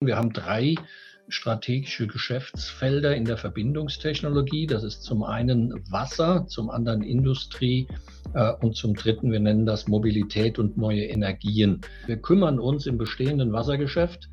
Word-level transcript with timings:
Wir 0.00 0.16
haben 0.16 0.32
drei 0.32 0.76
strategische 1.26 2.06
Geschäftsfelder 2.06 3.16
in 3.16 3.24
der 3.24 3.36
Verbindungstechnologie. 3.36 4.68
Das 4.68 4.84
ist 4.84 5.02
zum 5.02 5.24
einen 5.24 5.74
Wasser, 5.90 6.46
zum 6.46 6.70
anderen 6.70 7.02
Industrie 7.02 7.88
äh, 8.32 8.52
und 8.60 8.76
zum 8.76 8.94
dritten, 8.94 9.32
wir 9.32 9.40
nennen 9.40 9.66
das 9.66 9.88
Mobilität 9.88 10.60
und 10.60 10.78
neue 10.78 11.02
Energien. 11.06 11.80
Wir 12.06 12.16
kümmern 12.18 12.60
uns 12.60 12.86
im 12.86 12.96
bestehenden 12.96 13.52
Wassergeschäft, 13.52 14.28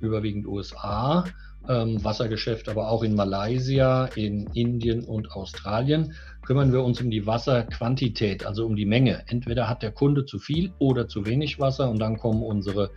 überwiegend 0.00 0.46
USA, 0.46 1.26
ähm, 1.68 2.02
Wassergeschäft 2.02 2.70
aber 2.70 2.88
auch 2.88 3.02
in 3.02 3.14
Malaysia, 3.14 4.06
in 4.16 4.46
Indien 4.54 5.04
und 5.04 5.30
Australien, 5.32 6.14
kümmern 6.46 6.72
wir 6.72 6.82
uns 6.82 7.02
um 7.02 7.10
die 7.10 7.26
Wasserquantität, 7.26 8.46
also 8.46 8.64
um 8.64 8.76
die 8.76 8.86
Menge. 8.86 9.24
Entweder 9.26 9.68
hat 9.68 9.82
der 9.82 9.92
Kunde 9.92 10.24
zu 10.24 10.38
viel 10.38 10.72
oder 10.78 11.06
zu 11.06 11.26
wenig 11.26 11.60
Wasser 11.60 11.90
und 11.90 11.98
dann 11.98 12.16
kommen 12.16 12.42
unsere 12.42 12.90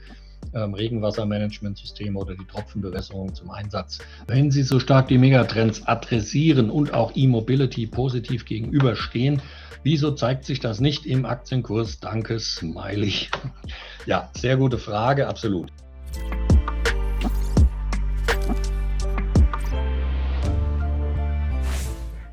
ähm, 0.53 0.73
Regenwassermanagementsysteme 0.73 2.19
oder 2.19 2.35
die 2.35 2.45
Tropfenbewässerung 2.45 3.33
zum 3.33 3.51
Einsatz. 3.51 3.99
Wenn 4.27 4.51
Sie 4.51 4.63
so 4.63 4.79
stark 4.79 5.07
die 5.07 5.17
Megatrends 5.17 5.85
adressieren 5.87 6.69
und 6.69 6.93
auch 6.93 7.11
E-Mobility 7.15 7.87
positiv 7.87 8.45
gegenüberstehen, 8.45 9.41
wieso 9.83 10.11
zeigt 10.11 10.45
sich 10.45 10.59
das 10.59 10.79
nicht 10.79 11.05
im 11.05 11.25
Aktienkurs? 11.25 11.99
Danke, 11.99 12.39
Smiley. 12.39 13.13
Ja, 14.07 14.29
sehr 14.37 14.55
gute 14.55 14.77
Frage, 14.77 15.27
absolut. 15.27 15.71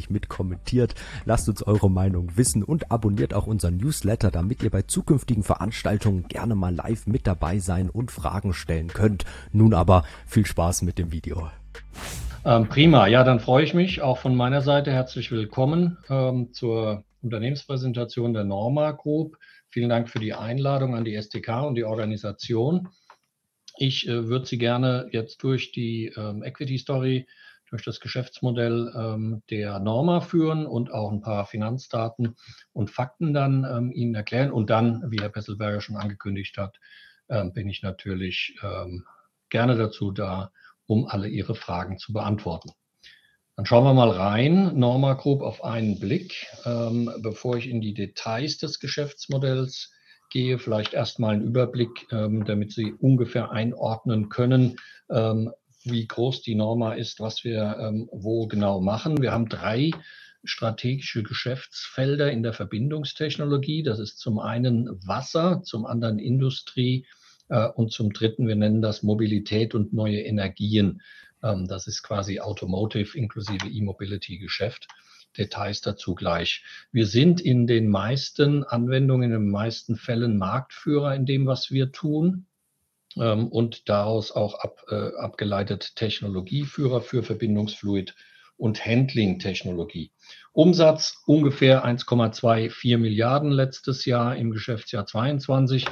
fleißig 0.00 0.10
mit 0.10 0.28
kommentiert. 0.28 0.94
Lasst 1.24 1.48
uns 1.48 1.62
eure 1.62 1.90
Meinung 1.90 2.36
wissen 2.36 2.62
und 2.62 2.90
abonniert 2.90 3.34
auch 3.34 3.46
unseren 3.46 3.76
Newsletter, 3.76 4.30
damit 4.30 4.62
ihr 4.62 4.70
bei 4.70 4.82
zukünftigen 4.82 5.42
Veranstaltungen 5.42 6.26
gerne 6.28 6.54
mal 6.54 6.74
live 6.74 7.06
mit 7.06 7.26
dabei 7.26 7.58
sein 7.58 7.90
und 7.90 8.10
Fragen 8.10 8.52
stellen 8.54 8.88
könnt. 8.88 9.24
Nun 9.52 9.74
aber 9.74 10.04
viel 10.26 10.46
Spaß 10.46 10.82
mit 10.82 10.98
dem 10.98 11.12
Video. 11.12 11.50
Ähm, 12.44 12.68
prima, 12.68 13.06
ja, 13.06 13.22
dann 13.22 13.40
freue 13.40 13.64
ich 13.64 13.74
mich 13.74 14.00
auch 14.00 14.18
von 14.18 14.34
meiner 14.34 14.62
Seite. 14.62 14.90
Herzlich 14.90 15.30
willkommen 15.30 15.98
ähm, 16.08 16.52
zur 16.52 17.04
Unternehmenspräsentation 17.22 18.32
der 18.32 18.44
Norma 18.44 18.92
Group. 18.92 19.36
Vielen 19.68 19.90
Dank 19.90 20.08
für 20.08 20.20
die 20.20 20.32
Einladung 20.32 20.96
an 20.96 21.04
die 21.04 21.20
STK 21.20 21.66
und 21.66 21.74
die 21.74 21.84
Organisation. 21.84 22.88
Ich 23.76 24.08
äh, 24.08 24.26
würde 24.28 24.46
Sie 24.46 24.58
gerne 24.58 25.08
jetzt 25.12 25.42
durch 25.42 25.70
die 25.72 26.12
ähm, 26.16 26.42
Equity 26.42 26.78
Story 26.78 27.26
durch 27.70 27.84
das 27.84 28.00
Geschäftsmodell 28.00 28.92
ähm, 28.96 29.42
der 29.48 29.78
Norma 29.78 30.20
führen 30.20 30.66
und 30.66 30.92
auch 30.92 31.10
ein 31.12 31.22
paar 31.22 31.46
Finanzdaten 31.46 32.36
und 32.72 32.90
Fakten 32.90 33.32
dann 33.32 33.64
ähm, 33.64 33.92
Ihnen 33.92 34.14
erklären. 34.14 34.50
Und 34.50 34.70
dann, 34.70 35.10
wie 35.10 35.20
Herr 35.20 35.28
Pesselberger 35.28 35.80
schon 35.80 35.96
angekündigt 35.96 36.58
hat, 36.58 36.78
ähm, 37.28 37.52
bin 37.52 37.68
ich 37.68 37.82
natürlich 37.82 38.56
ähm, 38.62 39.04
gerne 39.48 39.76
dazu 39.76 40.10
da, 40.10 40.50
um 40.86 41.06
alle 41.06 41.28
Ihre 41.28 41.54
Fragen 41.54 41.98
zu 41.98 42.12
beantworten. 42.12 42.70
Dann 43.56 43.66
schauen 43.66 43.84
wir 43.84 43.94
mal 43.94 44.10
rein, 44.10 44.78
Norma 44.78 45.14
Group 45.14 45.42
auf 45.42 45.62
einen 45.62 46.00
Blick. 46.00 46.46
Ähm, 46.64 47.12
bevor 47.18 47.56
ich 47.56 47.68
in 47.68 47.80
die 47.80 47.94
Details 47.94 48.58
des 48.58 48.80
Geschäftsmodells 48.80 49.92
gehe, 50.30 50.58
vielleicht 50.58 50.94
erstmal 50.94 51.34
einen 51.34 51.44
Überblick, 51.44 52.06
ähm, 52.10 52.44
damit 52.44 52.72
Sie 52.72 52.92
ungefähr 52.92 53.50
einordnen 53.50 54.28
können, 54.28 54.76
wie 55.84 56.06
groß 56.06 56.42
die 56.42 56.54
Norma 56.54 56.94
ist, 56.94 57.20
was 57.20 57.44
wir 57.44 57.76
ähm, 57.80 58.08
wo 58.12 58.46
genau 58.46 58.80
machen. 58.80 59.22
Wir 59.22 59.32
haben 59.32 59.48
drei 59.48 59.90
strategische 60.44 61.22
Geschäftsfelder 61.22 62.30
in 62.30 62.42
der 62.42 62.52
Verbindungstechnologie. 62.52 63.82
Das 63.82 63.98
ist 63.98 64.18
zum 64.18 64.38
einen 64.38 64.88
Wasser, 65.06 65.62
zum 65.62 65.86
anderen 65.86 66.18
Industrie 66.18 67.06
äh, 67.48 67.66
und 67.66 67.92
zum 67.92 68.12
dritten, 68.12 68.48
wir 68.48 68.56
nennen 68.56 68.82
das 68.82 69.02
Mobilität 69.02 69.74
und 69.74 69.92
neue 69.92 70.20
Energien. 70.20 71.02
Ähm, 71.42 71.66
das 71.66 71.86
ist 71.86 72.02
quasi 72.02 72.40
Automotive 72.40 73.16
inklusive 73.16 73.66
E-Mobility-Geschäft. 73.68 74.88
Details 75.38 75.80
dazu 75.80 76.16
gleich. 76.16 76.64
Wir 76.90 77.06
sind 77.06 77.40
in 77.40 77.68
den 77.68 77.88
meisten 77.88 78.64
Anwendungen, 78.64 79.30
in 79.30 79.42
den 79.42 79.50
meisten 79.50 79.94
Fällen 79.94 80.38
Marktführer 80.38 81.14
in 81.14 81.24
dem, 81.24 81.46
was 81.46 81.70
wir 81.70 81.92
tun 81.92 82.46
ähm, 83.16 83.48
und 83.48 83.88
daraus 83.88 84.32
auch 84.32 84.54
ab, 84.54 84.84
äh, 84.90 85.16
abgeleitet 85.16 85.96
Technologieführer 85.96 87.00
für 87.00 87.22
Verbindungsfluid 87.22 88.14
und 88.56 88.84
Handling-Technologie. 88.84 90.12
Umsatz 90.52 91.22
ungefähr 91.26 91.84
1,24 91.84 92.98
Milliarden 92.98 93.50
letztes 93.50 94.04
Jahr 94.04 94.36
im 94.36 94.50
Geschäftsjahr 94.50 95.06
22, 95.06 95.86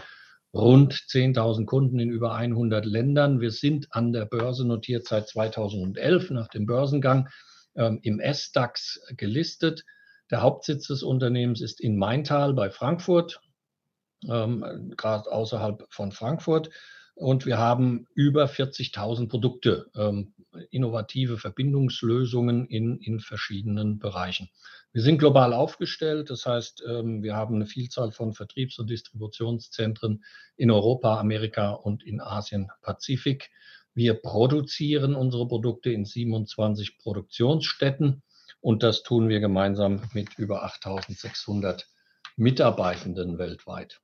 rund 0.53 0.93
10.000 0.93 1.67
Kunden 1.67 1.99
in 1.99 2.11
über 2.11 2.35
100 2.35 2.85
Ländern. 2.85 3.41
Wir 3.41 3.51
sind 3.51 3.89
an 3.91 4.13
der 4.13 4.27
Börse 4.27 4.67
notiert 4.67 5.07
seit 5.07 5.29
2011 5.29 6.31
nach 6.31 6.49
dem 6.49 6.67
Börsengang 6.67 7.29
ähm, 7.77 8.01
im 8.03 8.21
S-DAX 8.21 9.01
gelistet. 9.17 9.85
Der 10.31 10.43
Hauptsitz 10.43 10.89
des 10.89 11.03
Unternehmens 11.03 11.61
ist 11.61 11.81
in 11.81 11.97
Maintal 11.97 12.53
bei 12.53 12.71
Frankfurt, 12.71 13.41
ähm, 14.29 14.93
gerade 14.97 15.31
außerhalb 15.33 15.87
von 15.91 16.13
Frankfurt. 16.13 16.71
Und 17.19 17.47
wir 17.47 17.59
haben 17.59 18.07
über 18.15 18.45
40.000 18.47 19.29
Produkte, 19.29 19.91
ähm, 19.97 20.35
innovative 20.71 21.37
Verbindungslösungen 21.37 22.67
in, 22.67 22.99
in 22.99 23.19
verschiedenen 23.19 23.99
Bereichen. 23.99 24.51
Wir 24.93 25.03
sind 25.03 25.19
global 25.19 25.53
aufgestellt, 25.53 26.31
das 26.31 26.47
heißt, 26.47 26.85
ähm, 26.89 27.25
wir 27.25 27.35
haben 27.35 27.57
eine 27.57 27.67
Vielzahl 27.67 28.13
von 28.13 28.35
Vertriebs- 28.35 28.79
und 28.79 28.89
Distributionszentren 28.89 30.23
in 30.57 30.71
Europa, 30.71 31.19
Amerika 31.19 31.73
und 31.73 32.05
in 32.05 32.21
Asien-Pazifik. 32.21 33.51
Wir 33.95 34.15
produzieren 34.15 35.17
unsere 35.17 35.49
Produkte 35.49 35.91
in 35.91 36.05
27 36.05 36.99
Produktionsstätten 36.99 38.23
und 38.61 38.85
das 38.85 39.03
tun 39.03 39.29
wir 39.29 39.41
gemeinsam 39.41 40.03
mit 40.15 40.39
über 40.39 40.63
8600 40.63 41.89
Mitarbeitenden 42.37 43.39
weltweit. 43.39 44.01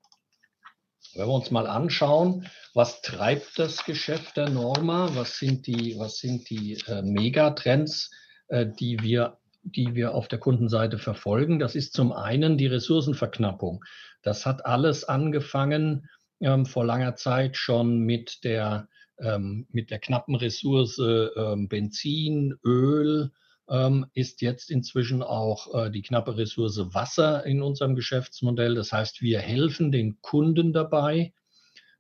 Wenn 1.14 1.28
wir 1.28 1.34
uns 1.34 1.50
mal 1.50 1.66
anschauen, 1.66 2.46
was 2.74 3.00
treibt 3.02 3.58
das 3.58 3.84
Geschäft 3.84 4.36
der 4.36 4.50
Norma, 4.50 5.10
was 5.14 5.38
sind 5.38 5.66
die, 5.66 5.94
was 5.96 6.18
sind 6.18 6.50
die 6.50 6.78
äh, 6.88 7.02
Megatrends, 7.02 8.10
äh, 8.48 8.66
die, 8.66 8.98
wir, 9.00 9.38
die 9.62 9.94
wir 9.94 10.14
auf 10.14 10.26
der 10.26 10.40
Kundenseite 10.40 10.98
verfolgen, 10.98 11.60
das 11.60 11.76
ist 11.76 11.94
zum 11.94 12.12
einen 12.12 12.58
die 12.58 12.66
Ressourcenverknappung. 12.66 13.84
Das 14.22 14.44
hat 14.44 14.66
alles 14.66 15.04
angefangen 15.04 16.08
ähm, 16.40 16.66
vor 16.66 16.84
langer 16.84 17.14
Zeit 17.14 17.56
schon 17.56 18.00
mit 18.00 18.42
der, 18.42 18.88
ähm, 19.20 19.68
mit 19.70 19.90
der 19.90 20.00
knappen 20.00 20.34
Ressource 20.34 20.98
ähm, 20.98 21.68
Benzin, 21.68 22.58
Öl, 22.64 23.30
ähm, 23.68 24.06
ist 24.14 24.42
jetzt 24.42 24.70
inzwischen 24.70 25.22
auch 25.22 25.74
äh, 25.74 25.90
die 25.90 26.02
knappe 26.02 26.36
Ressource 26.36 26.94
Wasser 26.94 27.44
in 27.46 27.62
unserem 27.62 27.94
Geschäftsmodell. 27.94 28.74
Das 28.74 28.92
heißt, 28.92 29.22
wir 29.22 29.40
helfen 29.40 29.92
den 29.92 30.20
Kunden 30.20 30.72
dabei, 30.72 31.32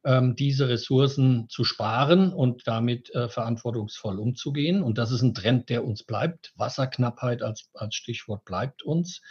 ähm, 0.04 0.36
diese 0.36 0.68
Ressourcen 0.68 1.48
zu 1.48 1.64
sparen 1.64 2.32
und 2.32 2.66
damit 2.66 3.14
äh, 3.14 3.28
verantwortungsvoll 3.28 4.18
umzugehen. 4.18 4.82
Und 4.82 4.98
das 4.98 5.10
ist 5.10 5.22
ein 5.22 5.34
Trend, 5.34 5.70
der 5.70 5.84
uns 5.84 6.04
bleibt. 6.04 6.52
Wasserknappheit 6.56 7.42
als, 7.42 7.70
als 7.72 7.94
Stichwort 7.94 8.44
bleibt 8.44 8.82
uns. 8.82 9.22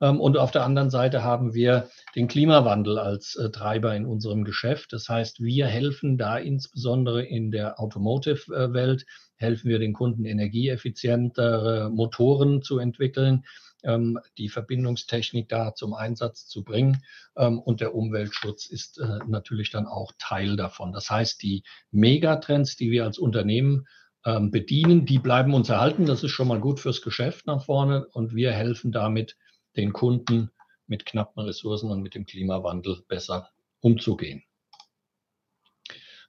Ähm, 0.00 0.20
und 0.20 0.38
auf 0.38 0.50
der 0.50 0.64
anderen 0.64 0.90
Seite 0.90 1.22
haben 1.22 1.52
wir 1.52 1.90
den 2.16 2.28
Klimawandel 2.28 2.98
als 2.98 3.36
äh, 3.36 3.50
Treiber 3.50 3.94
in 3.94 4.06
unserem 4.06 4.44
Geschäft. 4.44 4.92
Das 4.92 5.08
heißt, 5.08 5.40
wir 5.40 5.66
helfen 5.66 6.16
da 6.16 6.38
insbesondere 6.38 7.22
in 7.22 7.50
der 7.50 7.78
Automotive-Welt, 7.78 9.04
helfen 9.42 9.68
wir 9.68 9.78
den 9.78 9.92
Kunden 9.92 10.24
energieeffizientere 10.24 11.90
Motoren 11.90 12.62
zu 12.62 12.78
entwickeln 12.78 13.44
ähm, 13.82 14.18
die 14.38 14.48
Verbindungstechnik 14.48 15.48
da 15.48 15.74
zum 15.74 15.94
Einsatz 15.94 16.46
zu 16.46 16.64
bringen. 16.64 17.02
Ähm, 17.36 17.58
und 17.58 17.80
der 17.80 17.94
Umweltschutz 17.94 18.66
ist 18.66 18.98
äh, 18.98 19.18
natürlich 19.26 19.70
dann 19.70 19.86
auch 19.86 20.12
Teil 20.18 20.56
davon. 20.56 20.92
Das 20.92 21.10
heißt, 21.10 21.42
die 21.42 21.64
Megatrends, 21.90 22.76
die 22.76 22.90
wir 22.90 23.04
als 23.04 23.18
Unternehmen 23.18 23.86
ähm, 24.24 24.50
bedienen, 24.50 25.06
die 25.06 25.18
bleiben 25.18 25.54
uns 25.54 25.68
erhalten. 25.68 26.06
Das 26.06 26.22
ist 26.22 26.30
schon 26.30 26.48
mal 26.48 26.60
gut 26.60 26.80
fürs 26.80 27.02
Geschäft 27.02 27.46
nach 27.46 27.64
vorne 27.64 28.06
und 28.12 28.34
wir 28.34 28.52
helfen 28.52 28.92
damit 28.92 29.36
den 29.76 29.92
Kunden 29.92 30.50
mit 30.86 31.06
knappen 31.06 31.42
Ressourcen 31.42 31.90
und 31.90 32.02
mit 32.02 32.14
dem 32.14 32.26
Klimawandel 32.26 33.02
besser 33.08 33.50
umzugehen. 33.80 34.42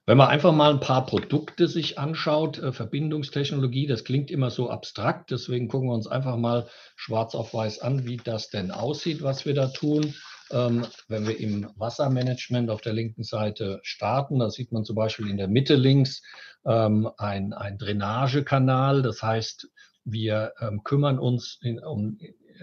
Wenn 0.06 0.18
man 0.18 0.28
einfach 0.28 0.52
mal 0.52 0.70
ein 0.70 0.80
paar 0.80 1.06
Produkte 1.06 1.66
sich 1.66 1.98
anschaut, 1.98 2.58
äh, 2.58 2.72
Verbindungstechnologie, 2.72 3.86
das 3.86 4.04
klingt 4.04 4.30
immer 4.30 4.50
so 4.50 4.68
abstrakt, 4.68 5.30
deswegen 5.30 5.68
gucken 5.68 5.88
wir 5.88 5.94
uns 5.94 6.06
einfach 6.06 6.36
mal 6.36 6.68
schwarz 6.94 7.34
auf 7.34 7.54
weiß 7.54 7.80
an, 7.80 8.04
wie 8.04 8.18
das 8.18 8.50
denn 8.50 8.70
aussieht, 8.70 9.22
was 9.22 9.46
wir 9.46 9.54
da 9.54 9.68
tun. 9.68 10.14
Ähm, 10.50 10.86
wenn 11.08 11.26
wir 11.26 11.40
im 11.40 11.70
Wassermanagement 11.76 12.68
auf 12.68 12.82
der 12.82 12.92
linken 12.92 13.22
Seite 13.22 13.80
starten, 13.82 14.40
da 14.40 14.50
sieht 14.50 14.72
man 14.72 14.84
zum 14.84 14.94
Beispiel 14.94 15.30
in 15.30 15.38
der 15.38 15.48
Mitte 15.48 15.74
links 15.74 16.22
ähm, 16.66 17.08
ein, 17.16 17.54
ein 17.54 17.78
Drainagekanal. 17.78 19.00
Das 19.00 19.22
heißt, 19.22 19.70
wir 20.04 20.52
ähm, 20.60 20.82
kümmern 20.84 21.18
uns 21.18 21.58
in, 21.62 21.78
um, 21.82 22.18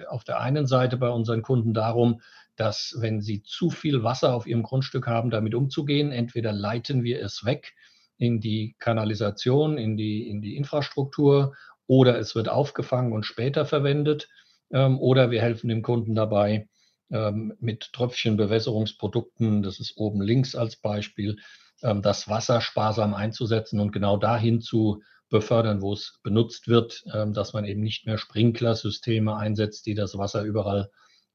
auf 0.09 0.23
der 0.23 0.39
einen 0.39 0.67
Seite 0.67 0.97
bei 0.97 1.09
unseren 1.09 1.41
Kunden 1.41 1.73
darum, 1.73 2.21
dass 2.61 2.95
wenn 2.99 3.21
sie 3.21 3.41
zu 3.41 3.71
viel 3.71 4.03
Wasser 4.03 4.35
auf 4.35 4.45
ihrem 4.45 4.61
Grundstück 4.61 5.07
haben, 5.07 5.31
damit 5.31 5.55
umzugehen, 5.55 6.11
entweder 6.11 6.53
leiten 6.53 7.03
wir 7.03 7.19
es 7.19 7.43
weg 7.43 7.73
in 8.19 8.39
die 8.39 8.75
Kanalisation, 8.77 9.79
in 9.79 9.97
die, 9.97 10.29
in 10.29 10.43
die 10.43 10.55
Infrastruktur 10.55 11.55
oder 11.87 12.19
es 12.19 12.35
wird 12.35 12.49
aufgefangen 12.49 13.13
und 13.13 13.25
später 13.25 13.65
verwendet 13.65 14.29
ähm, 14.71 14.99
oder 14.99 15.31
wir 15.31 15.41
helfen 15.41 15.69
dem 15.69 15.81
Kunden 15.81 16.13
dabei 16.13 16.69
ähm, 17.09 17.55
mit 17.59 17.93
Tröpfchenbewässerungsprodukten, 17.93 19.63
das 19.63 19.79
ist 19.79 19.97
oben 19.97 20.21
links 20.21 20.53
als 20.53 20.75
Beispiel, 20.75 21.37
ähm, 21.81 22.03
das 22.03 22.29
Wasser 22.29 22.61
sparsam 22.61 23.15
einzusetzen 23.15 23.79
und 23.79 23.91
genau 23.91 24.17
dahin 24.17 24.61
zu 24.61 25.01
befördern, 25.31 25.81
wo 25.81 25.93
es 25.93 26.19
benutzt 26.21 26.67
wird, 26.67 27.03
ähm, 27.11 27.33
dass 27.33 27.53
man 27.53 27.65
eben 27.65 27.81
nicht 27.81 28.05
mehr 28.05 28.19
Sprinklersysteme 28.19 29.35
einsetzt, 29.35 29.87
die 29.87 29.95
das 29.95 30.15
Wasser 30.15 30.43
überall 30.43 30.91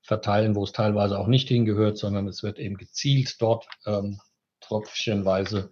verteilen, 0.07 0.55
wo 0.55 0.65
es 0.65 0.73
teilweise 0.73 1.19
auch 1.19 1.27
nicht 1.27 1.49
hingehört, 1.49 1.99
sondern 1.99 2.27
es 2.29 2.43
wird 2.43 2.59
eben 2.59 2.77
gezielt 2.77 3.37
dort 3.41 3.67
ähm, 3.87 4.21
tröpfchenweise 4.61 5.71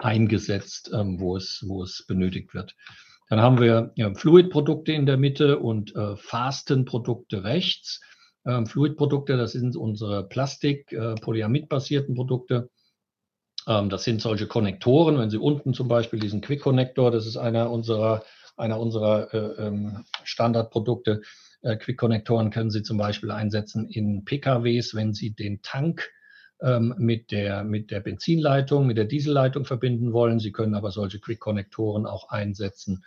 eingesetzt, 0.00 0.90
ähm, 0.94 1.20
wo, 1.20 1.36
es, 1.36 1.64
wo 1.66 1.82
es 1.82 2.04
benötigt 2.06 2.54
wird. 2.54 2.74
Dann 3.28 3.40
haben 3.40 3.60
wir 3.60 3.92
ja, 3.96 4.12
Fluidprodukte 4.14 4.92
in 4.92 5.06
der 5.06 5.16
Mitte 5.16 5.58
und 5.58 5.94
äh, 5.96 6.16
Fastenprodukte 6.16 7.44
rechts. 7.44 8.00
Ähm, 8.44 8.66
Fluidprodukte, 8.66 9.36
das 9.36 9.52
sind 9.52 9.76
unsere 9.76 10.28
Plastik, 10.28 10.92
äh, 10.92 11.14
Polyamid-basierten 11.14 12.14
Produkte. 12.14 12.68
Ähm, 13.66 13.88
das 13.88 14.04
sind 14.04 14.20
solche 14.20 14.46
Konnektoren. 14.46 15.18
Wenn 15.18 15.30
Sie 15.30 15.38
unten 15.38 15.72
zum 15.72 15.88
Beispiel 15.88 16.18
diesen 16.18 16.40
Quick 16.40 16.60
Connector, 16.62 17.10
das 17.10 17.26
ist 17.26 17.36
einer 17.36 17.70
unserer, 17.70 18.22
einer 18.56 18.78
unserer 18.78 19.32
äh, 19.32 19.66
ähm, 19.66 20.04
Standardprodukte, 20.24 21.22
Quick-Konnektoren 21.62 22.50
können 22.50 22.70
Sie 22.70 22.82
zum 22.82 22.98
Beispiel 22.98 23.30
einsetzen 23.30 23.88
in 23.88 24.24
PKWs, 24.24 24.94
wenn 24.94 25.14
Sie 25.14 25.32
den 25.32 25.62
Tank 25.62 26.10
ähm, 26.60 26.94
mit, 26.98 27.30
der, 27.30 27.64
mit 27.64 27.90
der 27.90 28.00
Benzinleitung, 28.00 28.86
mit 28.86 28.96
der 28.96 29.04
Dieselleitung 29.04 29.64
verbinden 29.64 30.12
wollen. 30.12 30.38
Sie 30.38 30.52
können 30.52 30.74
aber 30.74 30.90
solche 30.90 31.20
Quick-Konnektoren 31.20 32.06
auch 32.06 32.30
einsetzen 32.30 33.04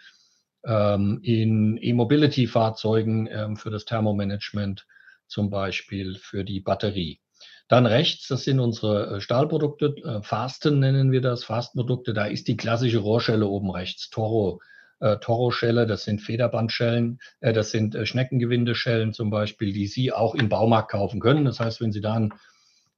ähm, 0.65 1.19
in 1.23 1.77
E-Mobility-Fahrzeugen 1.81 3.27
ähm, 3.31 3.55
für 3.57 3.69
das 3.69 3.85
Thermomanagement, 3.85 4.85
zum 5.27 5.49
Beispiel 5.49 6.15
für 6.15 6.43
die 6.43 6.59
Batterie. 6.59 7.19
Dann 7.67 7.85
rechts, 7.85 8.27
das 8.27 8.43
sind 8.43 8.59
unsere 8.59 9.15
äh, 9.17 9.21
Stahlprodukte, 9.21 9.95
äh, 10.03 10.21
Fasten 10.21 10.79
nennen 10.79 11.11
wir 11.11 11.21
das, 11.21 11.43
Fastprodukte. 11.43 12.13
Da 12.13 12.25
ist 12.25 12.47
die 12.47 12.57
klassische 12.57 12.99
Rohrschelle 12.99 13.47
oben 13.47 13.71
rechts, 13.71 14.09
Toro 14.09 14.61
äh, 15.00 15.18
Toro-Schelle, 15.18 15.88
das 15.88 16.03
sind 16.03 16.21
Federbandschellen, 16.21 17.19
äh, 17.42 17.53
das 17.53 17.71
sind 17.71 17.95
äh, 17.95 18.06
Schneckengewindeschellen 18.06 19.13
zum 19.13 19.30
Beispiel, 19.30 19.74
die 19.74 19.88
Sie 19.88 20.12
auch 20.12 20.36
im 20.36 20.50
Baumarkt 20.50 20.92
kaufen 20.92 21.19
können. 21.19 21.45
Das 21.45 21.59
heißt, 21.59 21.81
wenn 21.81 21.92
Sie 21.92 22.01
da 22.01 22.13
ein, 22.13 22.33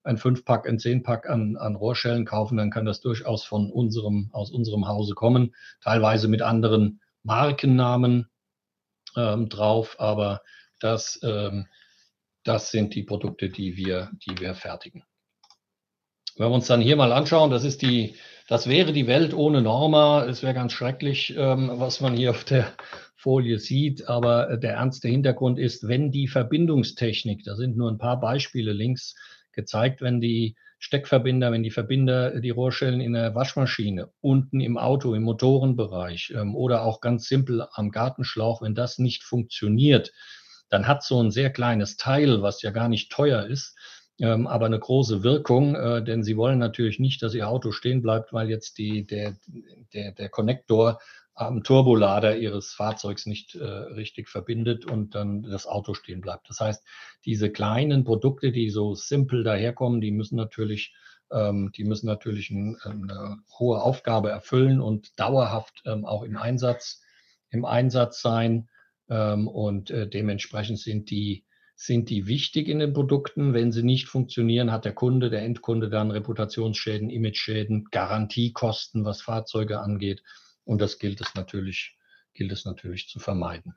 ein 0.04 0.18
Fünfpack, 0.18 0.68
ein 0.68 0.80
Zehnpack 0.80 1.30
an, 1.30 1.58
an 1.58 1.76
Rohrschellen 1.76 2.26
kaufen, 2.26 2.58
dann 2.58 2.72
kann 2.72 2.86
das 2.86 3.02
durchaus 3.02 3.44
von 3.44 3.72
unserem, 3.72 4.30
aus 4.32 4.52
unserem 4.52 4.88
Hause 4.88 5.16
kommen, 5.16 5.56
teilweise 5.82 6.28
mit 6.28 6.42
anderen 6.42 7.02
Markennamen 7.24 8.30
ähm, 9.16 9.50
drauf, 9.50 9.96
aber 10.00 10.42
das, 10.80 11.20
ähm, 11.24 11.68
das 12.44 12.72
sind 12.72 12.96
die 12.96 13.04
Produkte, 13.04 13.50
die 13.50 13.76
wir, 13.76 14.12
die 14.26 14.40
wir 14.40 14.54
fertigen. 14.54 15.04
Wenn 16.38 16.50
wir 16.50 16.56
uns 16.56 16.68
dann 16.68 16.82
hier 16.82 16.96
mal 16.96 17.12
anschauen, 17.12 17.50
das 17.50 17.64
ist 17.64 17.82
die 17.82 18.16
das 18.48 18.68
wäre 18.68 18.94
die 18.94 19.08
Welt 19.08 19.34
ohne 19.34 19.62
Norma. 19.62 20.26
Es 20.26 20.42
wäre 20.42 20.54
ganz 20.54 20.72
schrecklich, 20.72 21.36
ähm, 21.38 21.70
was 21.74 22.00
man 22.00 22.16
hier 22.16 22.32
auf 22.32 22.46
der 22.46 22.74
Folie 23.16 23.60
sieht. 23.60 24.08
Aber 24.08 24.50
äh, 24.50 24.60
der 24.60 24.74
ernste 24.74 25.10
Hintergrund 25.10 25.60
ist, 25.60 25.88
wenn 25.88 26.12
die 26.12 26.28
Verbindungstechnik, 26.28 27.44
da 27.44 27.56
sind 27.56 27.76
nur 27.76 27.92
ein 27.92 27.98
paar 27.98 28.20
Beispiele 28.20 28.72
links 28.72 29.16
gezeigt, 29.52 30.02
wenn 30.02 30.22
die 30.22 30.56
Steckverbinder, 30.80 31.52
wenn 31.52 31.64
die 31.64 31.72
Verbinder, 31.72 32.40
die 32.40 32.52
Rohrschellen 32.52 33.02
in 33.02 33.14
der 33.14 33.36
Waschmaschine, 33.36 34.12
unten 34.22 34.62
im 34.62 34.78
Auto, 34.78 35.14
im 35.14 35.24
Motorenbereich 35.24 36.34
ähm, 36.36 36.56
oder 36.56 36.84
auch 36.84 37.02
ganz 37.02 37.28
simpel 37.28 37.68
am 37.74 37.92
Gartenschlauch, 37.92 38.62
wenn 38.62 38.76
das 38.76 38.98
nicht 38.98 39.24
funktioniert, 39.24 40.14
dann 40.70 40.88
hat 40.88 41.04
so 41.04 41.22
ein 41.22 41.32
sehr 41.32 41.50
kleines 41.50 41.98
Teil, 41.98 42.42
was 42.42 42.62
ja 42.62 42.72
gar 42.72 42.88
nicht 42.90 43.12
teuer 43.12 43.46
ist, 43.46 43.76
ähm, 44.19 44.48
aber 44.48 44.66
eine 44.66 44.80
große 44.80 45.24
Wirkung, 45.24 45.75
äh, 45.75 46.04
denn 46.04 46.24
sie 46.24 46.38
wollen 46.38 46.60
natürlich 46.60 47.00
nicht, 47.00 47.22
dass 47.22 47.36
ihr 47.36 47.48
Auto 47.48 47.72
stehen 47.72 48.02
bleibt, 48.02 48.34
weil 48.34 48.50
jetzt 48.50 48.78
die, 48.78 49.06
der, 49.06 49.38
der, 49.94 50.12
der 50.12 50.30
Konnektor 50.30 51.00
am 51.38 51.64
Turbolader 51.64 52.36
ihres 52.36 52.74
Fahrzeugs 52.74 53.28
nicht 53.28 53.54
äh, 53.54 53.64
richtig 53.64 54.28
verbindet 54.28 54.86
und 54.86 55.14
dann 55.14 55.44
das 55.44 55.68
Auto 55.68 55.94
stehen 55.94 56.19
bleibt. 56.19 56.50
Das 56.50 56.60
heißt, 56.60 56.84
diese 57.25 57.52
kleinen 57.52 58.04
Produkte, 58.04 58.52
die 58.52 58.72
so 58.72 58.96
simpel 58.96 59.44
daherkommen, 59.44 60.02
die 60.02 60.10
müssen 60.10 60.36
natürlich, 60.36 60.96
ähm, 61.31 61.72
die 61.78 61.84
müssen 61.84 62.08
natürlich 62.08 62.50
ein, 62.50 62.78
eine 62.84 63.38
hohe 63.60 63.80
Aufgabe 63.80 64.31
erfüllen 64.31 64.81
und 64.81 65.19
dauerhaft 65.19 65.84
ähm, 65.86 66.06
auch 66.06 66.24
im 66.24 66.38
Einsatz, 66.38 67.04
im 67.52 67.66
Einsatz 67.66 68.19
sein. 68.19 68.68
Ähm, 69.08 69.48
und 69.48 69.92
äh, 69.92 70.10
dementsprechend 70.10 70.80
sind 70.80 71.12
die 71.12 71.46
sind 71.80 72.10
die 72.10 72.26
wichtig 72.26 72.68
in 72.68 72.80
den 72.80 72.92
Produkten? 72.92 73.54
Wenn 73.54 73.72
sie 73.72 73.84
nicht 73.84 74.08
funktionieren, 74.08 74.72
hat 74.72 74.84
der 74.84 74.94
Kunde, 74.94 75.30
der 75.30 75.44
Endkunde 75.44 75.90
dann 75.90 76.10
Reputationsschäden, 76.10 77.12
Imageschäden, 77.12 77.86
Garantiekosten, 77.92 79.06
was 79.06 79.22
Fahrzeuge 79.22 79.80
angeht. 79.80 80.24
Und 80.66 80.82
das 80.82 80.98
gilt 80.98 81.22
es 81.22 81.36
natürlich, 81.36 81.96
gilt 82.34 82.52
es 82.52 82.66
natürlich 82.66 83.08
zu 83.08 83.20
vermeiden. 83.20 83.76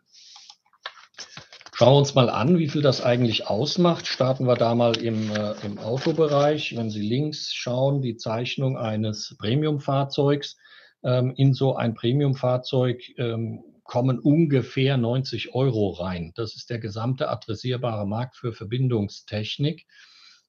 Schauen 1.74 1.92
wir 1.92 1.98
uns 1.98 2.14
mal 2.14 2.30
an, 2.30 2.58
wie 2.58 2.68
viel 2.68 2.82
das 2.82 3.02
eigentlich 3.02 3.46
ausmacht. 3.48 4.06
Starten 4.06 4.46
wir 4.46 4.56
da 4.56 4.74
mal 4.74 4.96
im, 4.96 5.30
äh, 5.30 5.54
im 5.64 5.78
Autobereich. 5.78 6.74
Wenn 6.76 6.88
Sie 6.88 7.02
links 7.02 7.52
schauen, 7.52 8.00
die 8.00 8.16
Zeichnung 8.16 8.78
eines 8.78 9.36
Premiumfahrzeugs. 9.38 10.56
Ähm, 11.02 11.34
in 11.36 11.52
so 11.54 11.76
ein 11.76 11.94
Premiumfahrzeug 11.94 13.02
ähm, 13.18 13.62
kommen 13.90 14.20
ungefähr 14.20 14.96
90 14.96 15.52
Euro 15.52 15.88
rein. 15.90 16.30
Das 16.36 16.54
ist 16.54 16.70
der 16.70 16.78
gesamte 16.78 17.28
adressierbare 17.28 18.06
Markt 18.06 18.36
für 18.36 18.52
Verbindungstechnik. 18.52 19.84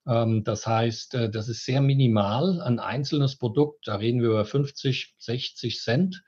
Ähm, 0.05 0.43
das 0.43 0.67
heißt, 0.67 1.15
äh, 1.15 1.29
das 1.31 1.49
ist 1.49 1.65
sehr 1.65 1.81
minimal. 1.81 2.61
Ein 2.61 2.77
einzelnes 2.77 3.37
Produkt, 3.37 3.87
da 3.87 3.95
reden 3.95 4.21
wir 4.21 4.29
über 4.29 4.45
50, 4.45 5.15
60 5.17 5.79
Cent 5.79 6.23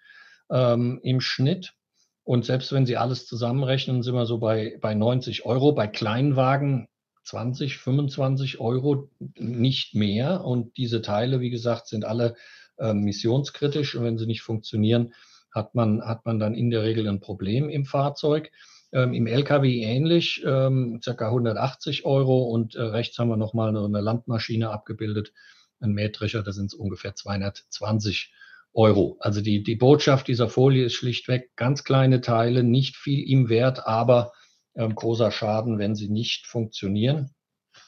ähm, 0.50 1.00
im 1.04 1.22
Schnitt. 1.22 1.76
Und 2.24 2.46
selbst 2.46 2.74
wenn 2.74 2.88
Sie 2.88 2.98
alles 2.98 3.28
zusammenrechnen, 3.28 4.02
sind 4.02 4.16
wir 4.16 4.26
so 4.26 4.40
bei, 4.40 4.80
bei 4.82 4.96
90 4.96 5.46
Euro. 5.46 5.74
Bei 5.74 5.86
Kleinwagen 5.86 6.88
20, 7.26 7.78
25 7.78 8.60
Euro, 8.60 9.12
nicht 9.38 9.94
mehr. 9.94 10.44
Und 10.44 10.78
diese 10.78 11.04
Teile, 11.04 11.42
wie 11.42 11.52
gesagt, 11.52 11.90
sind 11.90 12.06
alle 12.06 12.36
äh, 12.80 12.96
missionskritisch. 12.96 13.94
Und 13.94 14.04
wenn 14.04 14.18
sie 14.18 14.26
nicht 14.26 14.42
funktionieren, 14.42 15.14
hat 15.54 15.76
man, 15.76 16.02
hat 16.04 16.26
man 16.26 16.40
dann 16.40 16.54
in 16.54 16.70
der 16.70 16.84
Regel 16.84 17.08
ein 17.08 17.20
Problem 17.20 17.70
im 17.70 17.86
Fahrzeug. 17.86 18.52
Ähm, 18.92 19.14
Im 19.14 19.26
Lkw 19.26 19.82
ähnlich, 19.82 20.44
ähm, 20.46 21.00
ca. 21.04 21.28
180 21.28 22.06
Euro 22.06 22.44
und 22.44 22.76
äh, 22.76 22.82
rechts 22.82 23.18
haben 23.18 23.30
wir 23.30 23.38
nochmal 23.38 23.70
eine, 23.70 23.84
eine 23.84 24.02
Landmaschine 24.02 24.70
abgebildet, 24.70 25.34
ein 25.80 25.94
Mähdrescher, 25.94 26.44
da 26.44 26.52
sind 26.52 26.68
es 26.68 26.74
ungefähr 26.76 27.16
220 27.16 28.32
Euro. 28.74 29.18
Also 29.20 29.42
die, 29.42 29.64
die 29.64 29.76
Botschaft 29.76 30.28
dieser 30.28 30.48
Folie 30.50 30.86
ist 30.86 30.94
schlichtweg 30.94 31.56
ganz 31.56 31.84
kleine 31.84 32.22
Teile, 32.22 32.64
nicht 32.64 32.96
viel 32.96 33.28
im 33.30 33.50
Wert, 33.50 33.88
aber 33.88 34.34
ähm, 34.76 34.96
großer 34.96 35.32
Schaden, 35.32 35.78
wenn 35.78 35.96
sie 35.96 36.10
nicht 36.10 36.48
funktionieren. 36.48 37.32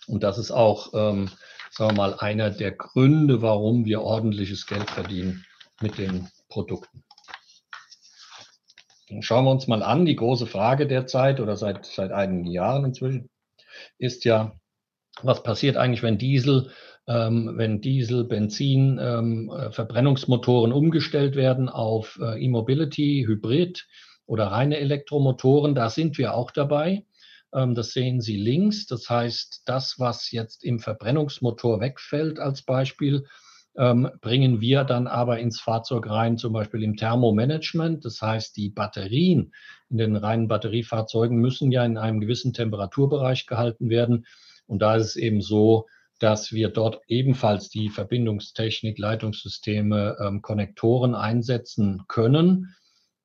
Und 0.07 0.24
das 0.24 0.38
ist 0.38 0.51
auch, 0.51 0.93
ähm, 0.93 1.29
sagen 1.72 1.91
wir 1.91 1.98
mal, 1.98 2.13
einer 2.15 2.51
der 2.51 2.72
Gründe, 2.72 3.41
warum 3.41 3.86
wir 3.86 4.01
ordentliches 4.01 4.67
Geld 4.67 4.89
verdienen 4.89 5.45
mit 5.81 5.98
den 5.98 6.29
Produkten. 6.50 7.03
Schauen 9.19 9.45
wir 9.45 9.51
uns 9.51 9.67
mal 9.67 9.83
an. 9.83 10.05
Die 10.05 10.15
große 10.15 10.47
Frage 10.47 10.88
derzeit 10.88 11.39
oder 11.39 11.57
seit, 11.57 11.85
seit 11.85 12.12
einigen 12.12 12.45
Jahren 12.45 12.85
inzwischen 12.85 13.29
ist 13.97 14.25
ja, 14.25 14.55
was 15.21 15.43
passiert 15.43 15.77
eigentlich, 15.77 16.03
wenn 16.03 16.17
Diesel, 16.17 16.71
ähm, 17.07 17.53
wenn 17.55 17.81
Diesel, 17.81 18.24
Benzin, 18.24 19.00
ähm, 19.01 19.51
äh, 19.51 19.71
Verbrennungsmotoren 19.71 20.71
umgestellt 20.71 21.35
werden 21.35 21.69
auf 21.69 22.19
äh, 22.21 22.43
E-Mobility, 22.43 23.25
Hybrid 23.27 23.88
oder 24.25 24.47
reine 24.47 24.77
Elektromotoren? 24.77 25.75
Da 25.75 25.89
sind 25.89 26.17
wir 26.17 26.33
auch 26.33 26.51
dabei. 26.51 27.05
Ähm, 27.53 27.75
das 27.75 27.91
sehen 27.91 28.21
Sie 28.21 28.38
links. 28.38 28.88
Das 28.88 29.09
heißt, 29.09 29.63
das, 29.65 30.00
was 30.00 30.31
jetzt 30.31 30.63
im 30.63 30.79
Verbrennungsmotor 30.79 31.79
wegfällt 31.79 32.39
als 32.39 32.63
Beispiel, 32.63 33.25
ähm, 33.77 34.10
bringen 34.22 34.62
wir 34.62 34.84
dann 34.84 35.08
aber 35.08 35.39
ins 35.39 35.60
Fahrzeug 35.60 36.10
rein, 36.10 36.38
zum 36.38 36.53
Beispiel 36.53 36.84
im 36.84 36.96
Thermomanagement. 36.96 38.05
Das 38.05 38.22
heißt, 38.22 38.55
die 38.58 38.70
Batterien 38.70 39.53
in 39.89 39.98
den 39.98 40.15
reinen 40.15 40.48
Batteriefahrzeugen 40.48 41.38
müssen 41.38 41.72
ja 41.72 41.84
in 41.86 41.98
einem 41.98 42.20
gewissen 42.20 42.53
Temperaturbereich 42.53 43.46
gehalten 43.46 43.89
werden. 43.89 44.25
Und 44.67 44.82
da 44.82 44.96
ist 44.96 45.08
es 45.08 45.15
eben 45.15 45.41
so, 45.41 45.86
dass 46.20 46.53
wir 46.53 46.70
dort 46.70 47.01
ebenfalls 47.08 47.70
die 47.70 47.89
Verbindungstechnik, 47.89 48.98
Leitungssysteme, 48.98 50.17
ähm, 50.22 50.41
Konnektoren 50.41 51.13
einsetzen 51.13 52.03
können. 52.08 52.75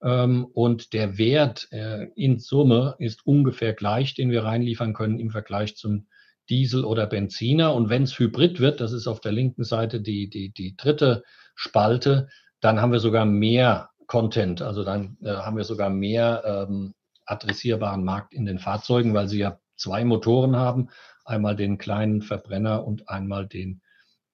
Ähm, 0.03 0.47
und 0.47 0.93
der 0.93 1.19
Wert 1.19 1.69
äh, 1.71 2.09
in 2.17 2.39
Summe 2.39 2.97
ist 2.99 3.25
ungefähr 3.27 3.75
gleich, 3.75 4.15
den 4.15 4.31
wir 4.31 4.45
reinliefern 4.45 4.95
können 4.95 5.21
im 5.21 5.31
Vergleich 5.31 5.77
zum 5.77 6.07
Diesel 6.51 6.85
oder 6.85 7.07
Benziner. 7.07 7.75
Und 7.75 7.89
wenn 7.89 8.03
es 8.03 8.19
Hybrid 8.19 8.61
wird, 8.61 8.81
das 8.81 8.93
ist 8.93 9.07
auf 9.07 9.21
der 9.21 9.33
linken 9.33 9.65
Seite 9.65 10.01
die, 10.01 10.29
die, 10.29 10.53
die 10.53 10.77
dritte 10.77 11.23
Spalte, 11.55 12.29
dann 12.61 12.81
haben 12.81 12.93
wir 12.93 13.01
sogar 13.01 13.25
mehr 13.25 13.91
Content, 14.07 14.61
also 14.61 14.83
dann 14.83 15.17
äh, 15.23 15.31
haben 15.31 15.57
wir 15.57 15.65
sogar 15.65 15.89
mehr 15.89 16.43
ähm, 16.45 16.95
adressierbaren 17.27 18.05
Markt 18.05 18.35
in 18.35 18.45
den 18.45 18.59
Fahrzeugen, 18.59 19.15
weil 19.15 19.29
sie 19.29 19.39
ja 19.39 19.61
zwei 19.77 20.05
Motoren 20.05 20.57
haben, 20.57 20.89
einmal 21.25 21.55
den 21.55 21.79
kleinen 21.79 22.21
Verbrenner 22.21 22.85
und 22.85 23.09
einmal 23.09 23.47
den 23.47 23.81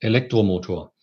Elektromotor. 0.01 0.95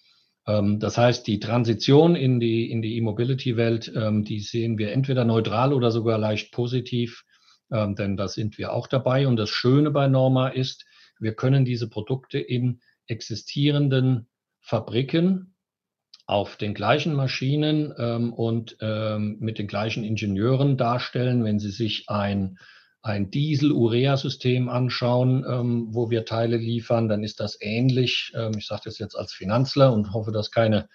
Ähm, 0.47 0.79
das 0.79 0.97
heißt, 0.97 1.27
die 1.27 1.39
Transition 1.39 2.15
in 2.15 2.39
die 2.39 2.71
in 2.71 2.81
die 2.81 2.97
E-Mobility-Welt, 2.97 3.93
ähm, 3.95 4.23
die 4.23 4.39
sehen 4.39 4.77
wir 4.77 4.91
entweder 4.91 5.23
neutral 5.23 5.71
oder 5.71 5.91
sogar 5.91 6.17
leicht 6.17 6.51
positiv, 6.51 7.23
ähm, 7.71 7.95
denn 7.95 8.17
da 8.17 8.27
sind 8.27 8.57
wir 8.57 8.73
auch 8.73 8.87
dabei. 8.87 9.27
Und 9.27 9.37
das 9.37 9.49
Schöne 9.49 9.91
bei 9.91 10.07
Norma 10.07 10.49
ist, 10.49 10.85
wir 11.19 11.33
können 11.33 11.65
diese 11.65 11.89
Produkte 11.89 12.39
in 12.39 12.81
existierenden 13.07 14.27
Fabriken 14.59 15.53
auf 16.25 16.55
den 16.55 16.73
gleichen 16.73 17.13
Maschinen 17.13 17.93
ähm, 17.97 18.33
und 18.33 18.77
ähm, 18.79 19.37
mit 19.39 19.59
den 19.59 19.67
gleichen 19.67 20.03
Ingenieuren 20.03 20.77
darstellen. 20.77 21.43
Wenn 21.43 21.59
Sie 21.59 21.71
sich 21.71 22.05
ein, 22.07 22.57
ein 23.01 23.29
Diesel-Urea-System 23.29 24.69
anschauen, 24.69 25.45
ähm, 25.47 25.87
wo 25.91 26.09
wir 26.09 26.23
Teile 26.23 26.55
liefern, 26.55 27.09
dann 27.09 27.23
ist 27.23 27.41
das 27.41 27.57
ähnlich. 27.59 28.31
Ähm, 28.35 28.53
ich 28.57 28.67
sage 28.67 28.83
das 28.85 28.99
jetzt 28.99 29.15
als 29.15 29.33
Finanzler 29.33 29.91
und 29.91 30.13
hoffe, 30.13 30.31
dass 30.31 30.49
keine 30.49 30.87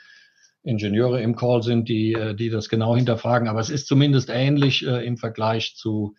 Ingenieure 0.63 1.21
im 1.21 1.37
Call 1.37 1.63
sind, 1.63 1.89
die, 1.91 2.15
äh, 2.15 2.35
die 2.35 2.49
das 2.49 2.71
genau 2.71 2.97
hinterfragen. 2.97 3.49
Aber 3.49 3.61
es 3.61 3.71
ist 3.71 3.87
zumindest 3.87 4.31
ähnlich 4.31 4.87
äh, 4.87 5.05
im 5.05 5.19
Vergleich 5.19 5.77
zu 5.77 6.15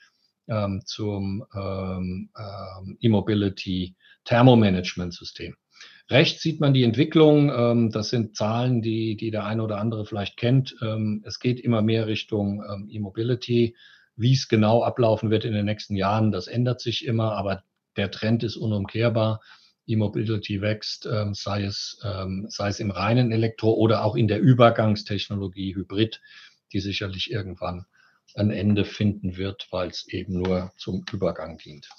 ähm, 0.50 0.82
zum 0.86 1.46
ähm, 1.56 2.30
ähm, 2.38 2.98
E-Mobility 3.00 3.96
Thermomanagement 4.26 5.14
System. 5.14 5.56
Rechts 6.10 6.42
sieht 6.42 6.60
man 6.60 6.74
die 6.74 6.84
Entwicklung. 6.84 7.52
Ähm, 7.52 7.92
das 7.92 8.10
sind 8.10 8.36
Zahlen, 8.36 8.82
die, 8.82 9.16
die 9.16 9.32
der 9.32 9.46
eine 9.46 9.64
oder 9.64 9.78
andere 9.78 10.06
vielleicht 10.06 10.38
kennt. 10.38 10.76
Ähm, 10.82 11.24
es 11.26 11.40
geht 11.40 11.60
immer 11.60 11.82
mehr 11.82 12.08
Richtung 12.08 12.64
ähm, 12.70 12.88
E-Mobility. 12.90 13.76
Wie 14.16 14.34
es 14.34 14.48
genau 14.48 14.84
ablaufen 14.84 15.30
wird 15.30 15.46
in 15.46 15.54
den 15.54 15.66
nächsten 15.66 15.96
Jahren, 15.96 16.32
das 16.32 16.48
ändert 16.48 16.82
sich 16.82 17.06
immer, 17.06 17.34
aber 17.38 17.64
der 17.96 18.12
Trend 18.12 18.44
ist 18.44 18.58
unumkehrbar. 18.58 19.40
E-Mobility 19.88 20.62
wächst, 20.62 21.08
ähm, 21.12 21.34
sei, 21.34 21.64
es, 21.64 22.00
ähm, 22.04 22.46
sei 22.50 22.70
es 22.70 22.80
im 22.80 22.92
reinen 22.92 23.32
Elektro 23.32 23.74
oder 23.74 24.04
auch 24.04 24.16
in 24.16 24.28
der 24.28 24.40
Übergangstechnologie 24.40 25.76
Hybrid, 25.76 26.22
die 26.74 26.80
sicherlich 26.80 27.32
irgendwann 27.32 27.86
ein 28.40 28.52
Ende 28.52 28.86
finden 28.86 29.38
wird, 29.38 29.68
weil 29.72 29.90
es 29.90 30.08
eben 30.08 30.34
nur 30.34 30.72
zum 30.78 31.04
Übergang 31.12 31.58
dient. 31.58 31.90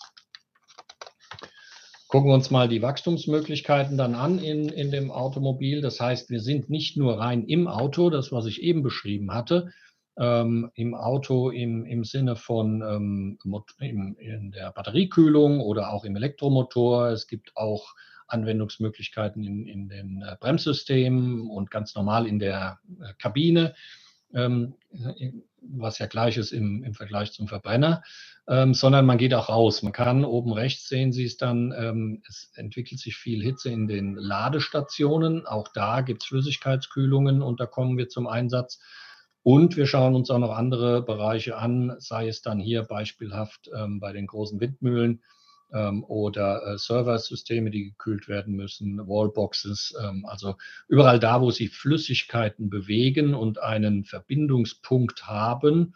Gucken 2.08 2.28
wir 2.28 2.34
uns 2.34 2.50
mal 2.50 2.68
die 2.68 2.82
Wachstumsmöglichkeiten 2.82 3.96
dann 3.96 4.16
an 4.16 4.40
in, 4.40 4.68
in 4.68 4.90
dem 4.90 5.12
Automobil. 5.12 5.80
Das 5.80 6.00
heißt, 6.00 6.28
wir 6.28 6.40
sind 6.40 6.68
nicht 6.68 6.96
nur 6.96 7.20
rein 7.20 7.44
im 7.44 7.68
Auto, 7.68 8.10
das, 8.10 8.32
was 8.32 8.46
ich 8.46 8.62
eben 8.62 8.82
beschrieben 8.82 9.32
hatte, 9.32 9.70
ähm, 10.18 10.72
im 10.74 10.96
Auto 10.96 11.50
im, 11.50 11.84
im 11.84 12.02
Sinne 12.02 12.34
von 12.34 12.82
ähm, 12.82 13.38
im, 13.78 14.16
in 14.18 14.50
der 14.50 14.72
Batteriekühlung 14.72 15.60
oder 15.60 15.92
auch 15.92 16.04
im 16.04 16.16
Elektromotor. 16.16 17.10
Es 17.10 17.28
gibt 17.28 17.56
auch 17.56 17.94
Anwendungsmöglichkeiten 18.26 19.44
in, 19.44 19.66
in 19.66 19.88
den 19.88 20.22
äh, 20.22 20.36
Bremssystemen 20.40 21.48
und 21.48 21.70
ganz 21.70 21.94
normal 21.94 22.26
in 22.26 22.40
der 22.40 22.80
äh, 23.00 23.12
Kabine 23.18 23.74
ähm, 24.34 24.74
was 25.62 25.98
ja 25.98 26.06
gleich 26.06 26.36
ist 26.36 26.52
im, 26.52 26.82
im 26.84 26.94
Vergleich 26.94 27.32
zum 27.32 27.48
Verbrenner, 27.48 28.02
ähm, 28.48 28.74
sondern 28.74 29.06
man 29.06 29.18
geht 29.18 29.34
auch 29.34 29.48
raus. 29.48 29.82
Man 29.82 29.92
kann 29.92 30.24
oben 30.24 30.52
rechts 30.52 30.88
sehen 30.88 31.12
Sie 31.12 31.24
es 31.24 31.36
dann, 31.36 31.72
ähm, 31.76 32.22
es 32.28 32.50
entwickelt 32.54 33.00
sich 33.00 33.16
viel 33.16 33.42
Hitze 33.42 33.70
in 33.70 33.86
den 33.86 34.14
Ladestationen. 34.14 35.46
Auch 35.46 35.68
da 35.74 36.00
gibt 36.00 36.22
es 36.22 36.28
Flüssigkeitskühlungen 36.28 37.42
und 37.42 37.60
da 37.60 37.66
kommen 37.66 37.98
wir 37.98 38.08
zum 38.08 38.26
Einsatz. 38.26 38.80
Und 39.42 39.76
wir 39.76 39.86
schauen 39.86 40.14
uns 40.14 40.30
auch 40.30 40.38
noch 40.38 40.54
andere 40.54 41.02
Bereiche 41.02 41.56
an, 41.56 41.96
sei 41.98 42.28
es 42.28 42.42
dann 42.42 42.58
hier 42.58 42.82
beispielhaft 42.82 43.70
ähm, 43.74 43.98
bei 43.98 44.12
den 44.12 44.26
großen 44.26 44.60
Windmühlen 44.60 45.22
ähm, 45.72 46.04
oder 46.04 46.66
äh, 46.66 46.78
Serversysteme, 46.78 47.70
die 47.70 47.90
gekühlt 47.90 48.28
werden 48.28 48.54
müssen, 48.54 48.98
Wallboxes, 48.98 49.94
ähm, 50.02 50.26
also 50.26 50.56
überall 50.88 51.18
da, 51.18 51.40
wo 51.40 51.50
sie 51.50 51.68
Flüssigkeiten 51.68 52.70
bewegen 52.70 53.34
und 53.34 53.58
einen 53.60 54.04
Verbindungspunkt 54.04 55.26
haben, 55.26 55.94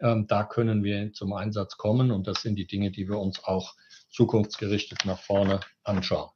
ähm, 0.00 0.26
da 0.26 0.44
können 0.44 0.82
wir 0.82 1.12
zum 1.12 1.32
Einsatz 1.32 1.76
kommen 1.76 2.10
und 2.10 2.26
das 2.26 2.42
sind 2.42 2.56
die 2.56 2.66
Dinge, 2.66 2.90
die 2.90 3.08
wir 3.08 3.18
uns 3.18 3.44
auch 3.44 3.74
zukunftsgerichtet 4.10 5.04
nach 5.04 5.18
vorne 5.18 5.60
anschauen. 5.84 6.30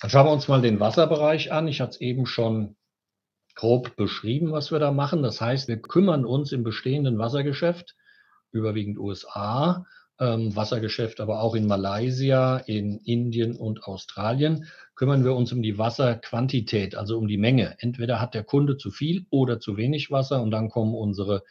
Dann 0.00 0.10
schauen 0.10 0.26
wir 0.26 0.32
uns 0.32 0.48
mal 0.48 0.62
den 0.62 0.80
Wasserbereich 0.80 1.52
an. 1.52 1.68
Ich 1.68 1.80
hatte 1.80 1.90
es 1.90 2.00
eben 2.00 2.26
schon 2.26 2.76
grob 3.54 3.96
beschrieben, 3.96 4.52
was 4.52 4.70
wir 4.70 4.78
da 4.78 4.92
machen. 4.92 5.22
Das 5.22 5.40
heißt, 5.40 5.66
wir 5.68 5.82
kümmern 5.82 6.24
uns 6.24 6.52
im 6.52 6.62
bestehenden 6.62 7.18
Wassergeschäft, 7.18 7.96
überwiegend 8.52 8.98
USA, 8.98 9.84
ähm, 10.20 10.54
Wassergeschäft, 10.54 11.20
aber 11.20 11.40
auch 11.42 11.54
in 11.54 11.66
Malaysia, 11.66 12.58
in 12.58 12.98
Indien 12.98 13.56
und 13.56 13.84
Australien, 13.84 14.66
kümmern 14.94 15.24
wir 15.24 15.34
uns 15.34 15.52
um 15.52 15.62
die 15.62 15.78
Wasserquantität, 15.78 16.94
also 16.94 17.18
um 17.18 17.28
die 17.28 17.38
Menge. 17.38 17.76
Entweder 17.78 18.20
hat 18.20 18.34
der 18.34 18.44
Kunde 18.44 18.76
zu 18.76 18.90
viel 18.90 19.26
oder 19.30 19.60
zu 19.60 19.76
wenig 19.76 20.10
Wasser 20.10 20.42
und 20.42 20.50
dann 20.50 20.70
kommen 20.70 20.94
unsere 20.94 21.44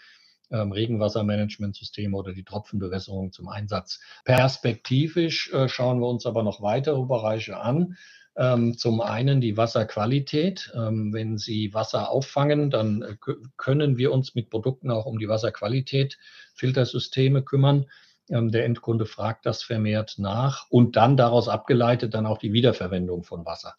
ähm, 0.52 0.72
Regenwassermanagementsysteme 0.72 2.16
oder 2.16 2.34
die 2.34 2.44
Tropfenbewässerung 2.44 3.32
zum 3.32 3.48
Einsatz. 3.50 4.00
Perspektivisch 4.26 5.52
äh, 5.54 5.68
schauen 5.70 6.00
wir 6.00 6.08
uns 6.08 6.26
aber 6.26 6.44
noch 6.44 6.62
weitere 6.62 7.04
Bereiche 7.04 7.58
an. 7.58 7.98
Ähm, 8.38 8.78
zum 8.78 9.02
einen 9.02 9.42
die 9.42 9.58
Wasserqualität. 9.58 10.72
Ähm, 10.76 11.12
wenn 11.12 11.38
Sie 11.38 11.74
Wasser 11.74 12.12
auffangen, 12.12 12.70
dann 12.70 13.02
äh, 13.02 13.16
können 13.58 13.98
wir 13.98 14.12
uns 14.12 14.36
mit 14.36 14.50
Produkten 14.50 14.92
auch 14.92 15.06
um 15.06 15.18
die 15.18 15.28
Wasserqualität, 15.28 16.18
Filtersysteme 16.54 17.42
kümmern. 17.42 17.88
Ähm, 18.29 18.51
der 18.51 18.65
Endkunde 18.65 19.05
fragt 19.05 19.46
das 19.46 19.63
vermehrt 19.63 20.15
nach 20.17 20.65
und 20.69 20.96
dann 20.96 21.17
daraus 21.17 21.48
abgeleitet 21.48 22.13
dann 22.13 22.25
auch 22.25 22.38
die 22.38 22.53
Wiederverwendung 22.53 23.24
von 23.24 23.46
Wasser. 23.46 23.75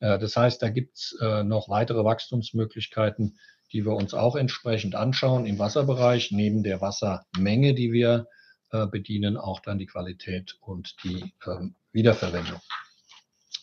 Äh, 0.00 0.18
das 0.18 0.36
heißt, 0.36 0.62
da 0.62 0.68
gibt 0.68 0.96
es 0.96 1.18
äh, 1.20 1.42
noch 1.44 1.68
weitere 1.68 2.04
Wachstumsmöglichkeiten, 2.04 3.38
die 3.72 3.84
wir 3.84 3.92
uns 3.92 4.14
auch 4.14 4.36
entsprechend 4.36 4.94
anschauen 4.94 5.46
im 5.46 5.58
Wasserbereich, 5.58 6.30
neben 6.30 6.62
der 6.62 6.80
Wassermenge, 6.80 7.74
die 7.74 7.92
wir 7.92 8.26
äh, 8.70 8.86
bedienen, 8.86 9.36
auch 9.36 9.60
dann 9.60 9.78
die 9.78 9.86
Qualität 9.86 10.56
und 10.60 10.96
die 11.02 11.32
ähm, 11.46 11.74
Wiederverwendung. 11.92 12.60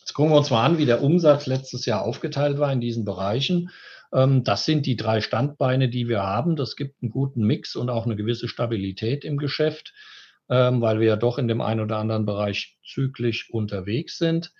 Jetzt 0.00 0.12
gucken 0.12 0.32
wir 0.32 0.38
uns 0.38 0.50
mal 0.50 0.64
an, 0.64 0.78
wie 0.78 0.86
der 0.86 1.02
Umsatz 1.02 1.46
letztes 1.46 1.86
Jahr 1.86 2.02
aufgeteilt 2.02 2.58
war 2.58 2.72
in 2.72 2.80
diesen 2.80 3.04
Bereichen. 3.04 3.70
Ähm, 4.12 4.44
das 4.44 4.64
sind 4.64 4.86
die 4.86 4.96
drei 4.96 5.20
Standbeine, 5.20 5.88
die 5.88 6.08
wir 6.08 6.22
haben. 6.22 6.56
Das 6.56 6.76
gibt 6.76 7.02
einen 7.02 7.10
guten 7.10 7.46
Mix 7.46 7.76
und 7.76 7.90
auch 7.90 8.04
eine 8.04 8.16
gewisse 8.16 8.48
Stabilität 8.48 9.24
im 9.24 9.38
Geschäft 9.38 9.92
ähm, 10.48 10.80
weil 10.80 11.00
wir 11.00 11.06
ja 11.06 11.16
doch 11.16 11.38
in 11.38 11.48
dem 11.48 11.60
einen 11.60 11.80
oder 11.80 11.98
anderen 11.98 12.26
Bereich 12.26 12.78
zyklisch 12.84 13.50
unterwegs 13.50 14.18
sind. 14.18 14.52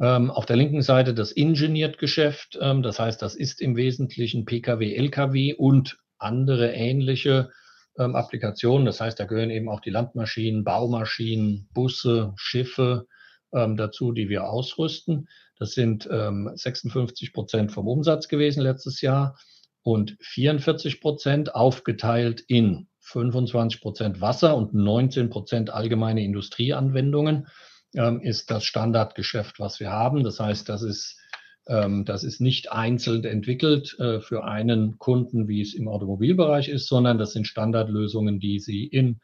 Ähm, 0.00 0.30
auf 0.30 0.46
der 0.46 0.56
linken 0.56 0.82
Seite 0.82 1.14
das 1.14 1.32
Engineered-Geschäft, 1.32 2.58
ähm, 2.60 2.82
das 2.82 2.98
heißt, 2.98 3.20
das 3.20 3.34
ist 3.34 3.60
im 3.60 3.76
Wesentlichen 3.76 4.44
Pkw, 4.44 4.94
Lkw 4.94 5.54
und 5.54 5.98
andere 6.18 6.72
ähnliche 6.72 7.50
ähm, 7.98 8.16
Applikationen. 8.16 8.86
Das 8.86 9.00
heißt, 9.00 9.20
da 9.20 9.26
gehören 9.26 9.50
eben 9.50 9.68
auch 9.68 9.80
die 9.80 9.90
Landmaschinen, 9.90 10.64
Baumaschinen, 10.64 11.68
Busse, 11.74 12.32
Schiffe 12.36 13.06
ähm, 13.52 13.76
dazu, 13.76 14.12
die 14.12 14.28
wir 14.28 14.48
ausrüsten. 14.48 15.28
Das 15.58 15.72
sind 15.72 16.04
56 16.04 17.28
ähm, 17.28 17.32
Prozent 17.32 17.72
vom 17.72 17.86
Umsatz 17.86 18.26
gewesen 18.26 18.62
letztes 18.62 19.00
Jahr 19.00 19.36
und 19.82 20.16
44 20.20 21.00
Prozent 21.00 21.54
aufgeteilt 21.54 22.40
in 22.40 22.88
25 23.12 23.80
Prozent 23.80 24.20
Wasser 24.20 24.56
und 24.56 24.74
19 24.74 25.30
Prozent 25.30 25.70
allgemeine 25.70 26.24
Industrieanwendungen 26.24 27.46
ähm, 27.94 28.20
ist 28.20 28.50
das 28.50 28.64
Standardgeschäft, 28.64 29.60
was 29.60 29.80
wir 29.80 29.90
haben. 29.90 30.24
Das 30.24 30.40
heißt, 30.40 30.68
das 30.68 30.82
ist, 30.82 31.18
ähm, 31.66 32.04
das 32.04 32.24
ist 32.24 32.40
nicht 32.40 32.72
einzeln 32.72 33.24
entwickelt 33.24 33.98
äh, 33.98 34.20
für 34.20 34.44
einen 34.44 34.98
Kunden, 34.98 35.46
wie 35.46 35.60
es 35.60 35.74
im 35.74 35.88
Automobilbereich 35.88 36.68
ist, 36.68 36.88
sondern 36.88 37.18
das 37.18 37.32
sind 37.32 37.46
Standardlösungen, 37.46 38.40
die 38.40 38.58
Sie 38.58 38.86
in 38.86 39.20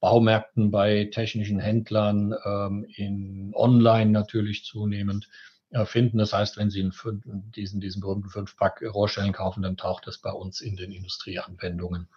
Baumärkten, 0.00 0.70
bei 0.70 1.08
technischen 1.12 1.58
Händlern, 1.58 2.34
ähm, 2.44 2.86
in 2.96 3.52
Online 3.54 4.10
natürlich 4.10 4.64
zunehmend 4.64 5.28
finden. 5.84 6.18
Das 6.18 6.32
heißt, 6.32 6.56
wenn 6.58 6.70
Sie 6.70 6.88
diesen, 7.56 7.80
diesen 7.80 8.00
berühmten 8.00 8.30
Fünfpack 8.30 8.82
Rohrstellen 8.82 9.32
kaufen, 9.32 9.62
dann 9.62 9.76
taucht 9.76 10.06
das 10.06 10.18
bei 10.18 10.30
uns 10.30 10.60
in 10.60 10.76
den 10.76 10.92
Industrieanwendungen 10.92 12.08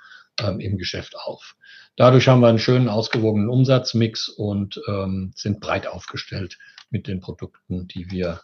ähm, 0.41 0.59
im 0.59 0.77
Geschäft 0.77 1.15
auf. 1.15 1.55
Dadurch 1.95 2.27
haben 2.27 2.41
wir 2.41 2.47
einen 2.47 2.59
schönen 2.59 2.89
ausgewogenen 2.89 3.49
Umsatzmix 3.49 4.29
und 4.29 4.81
ähm, 4.87 5.31
sind 5.35 5.59
breit 5.59 5.87
aufgestellt 5.87 6.57
mit 6.89 7.07
den 7.07 7.19
Produkten, 7.19 7.87
die 7.87 8.09
wir 8.11 8.41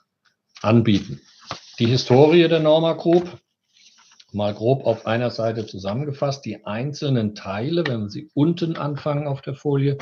anbieten. 0.62 1.22
Die 1.80 1.88
Historie 1.88 2.48
der 2.48 2.60
Norma 2.60 2.94
Group, 2.94 3.38
mal 4.32 4.54
grob 4.54 4.86
auf 4.86 5.06
einer 5.06 5.30
Seite 5.30 5.66
zusammengefasst, 5.66 6.46
die 6.46 6.66
einzelnen 6.66 7.36
Teile, 7.36 7.86
wenn 7.88 8.10
Sie 8.10 8.30
unten 8.34 8.76
anfangen 8.76 9.28
auf 9.28 9.42
der 9.42 9.56
Folie, 9.56 9.98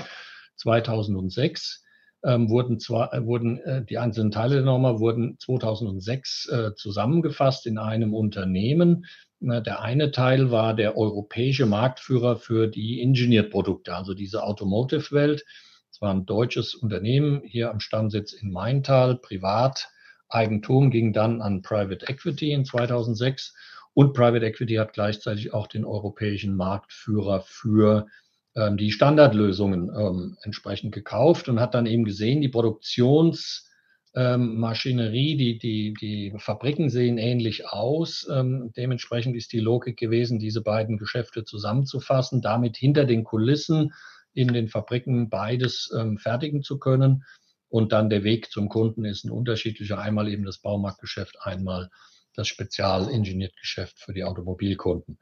2006 0.58 1.84
ähm, 2.24 2.50
wurden, 2.50 2.80
zwar, 2.80 3.14
äh, 3.14 3.26
wurden 3.26 3.60
äh, 3.60 3.84
die 3.84 3.98
einzelnen 3.98 4.32
Teile 4.32 4.56
der 4.56 4.64
Norma 4.64 5.00
wurden 5.00 5.38
2006 5.40 6.50
äh, 6.50 6.76
zusammengefasst 6.76 7.66
in 7.66 7.78
einem 7.78 8.14
Unternehmen. 8.14 9.06
Der 9.46 9.82
eine 9.82 10.12
Teil 10.12 10.52
war 10.52 10.74
der 10.74 10.98
europäische 10.98 11.66
Marktführer 11.66 12.38
für 12.38 12.68
die 12.68 13.02
Engineered-Produkte, 13.02 13.94
also 13.94 14.14
diese 14.14 14.42
Automotive-Welt. 14.42 15.44
Es 15.92 16.00
war 16.00 16.14
ein 16.14 16.26
deutsches 16.26 16.76
Unternehmen 16.76 17.42
hier 17.44 17.70
am 17.70 17.82
Stammsitz 17.82 18.32
in 18.32 18.54
Maintal, 18.54 19.18
Privateigentum, 19.18 20.92
ging 20.92 21.12
dann 21.12 21.42
an 21.42 21.62
Private 21.62 22.08
Equity 22.08 22.54
in 22.54 22.64
2006 22.64 23.54
und 23.94 24.14
Private 24.14 24.46
Equity 24.46 24.76
hat 24.76 24.94
gleichzeitig 24.94 25.54
auch 25.54 25.68
den 25.68 25.84
europäischen 25.84 26.56
Marktführer 26.56 27.42
für 27.42 28.08
ähm, 28.08 28.14
die 28.56 28.92
Standardlösungen 28.92 29.90
ähm, 29.98 30.38
entsprechend 30.44 30.94
gekauft 30.94 31.50
und 31.50 31.60
hat 31.60 31.74
dann 31.74 31.88
eben 31.88 32.04
gesehen, 32.04 32.42
die 32.42 32.50
Produktionsmaschinerie, 32.50 35.32
ähm, 35.32 35.38
die, 35.38 35.58
die, 35.58 35.94
die 36.00 36.34
Fabriken 36.38 36.92
sehen 36.92 37.18
ähnlich 37.18 37.68
aus. 37.68 38.28
Ähm, 38.32 38.72
dementsprechend 38.78 39.36
ist 39.36 39.54
die 39.54 39.60
Logik 39.60 39.98
gewesen, 39.98 40.38
diese 40.38 40.62
beiden 40.62 40.98
Geschäfte 40.98 41.46
zusammenzufassen, 41.46 42.42
damit 42.42 42.78
hinter 42.78 43.06
den 43.06 43.24
Kulissen 43.24 43.94
in 44.34 44.50
den 44.50 44.68
Fabriken 44.68 45.30
beides 45.30 45.92
ähm, 45.98 46.20
fertigen 46.20 46.62
zu 46.62 46.78
können. 46.78 47.24
Und 47.70 47.92
dann 47.92 48.12
der 48.12 48.24
Weg 48.24 48.52
zum 48.52 48.70
Kunden 48.70 49.04
ist 49.04 49.26
ein 49.26 49.32
unterschiedlicher. 49.32 49.98
Einmal 49.98 50.30
eben 50.30 50.46
das 50.46 50.60
Baumarktgeschäft, 50.60 51.38
einmal 51.42 51.90
das 52.36 52.48
Spezialingeniert-Geschäft 52.48 54.00
für 54.00 54.14
die 54.14 54.24
Automobilkunden. 54.24 55.20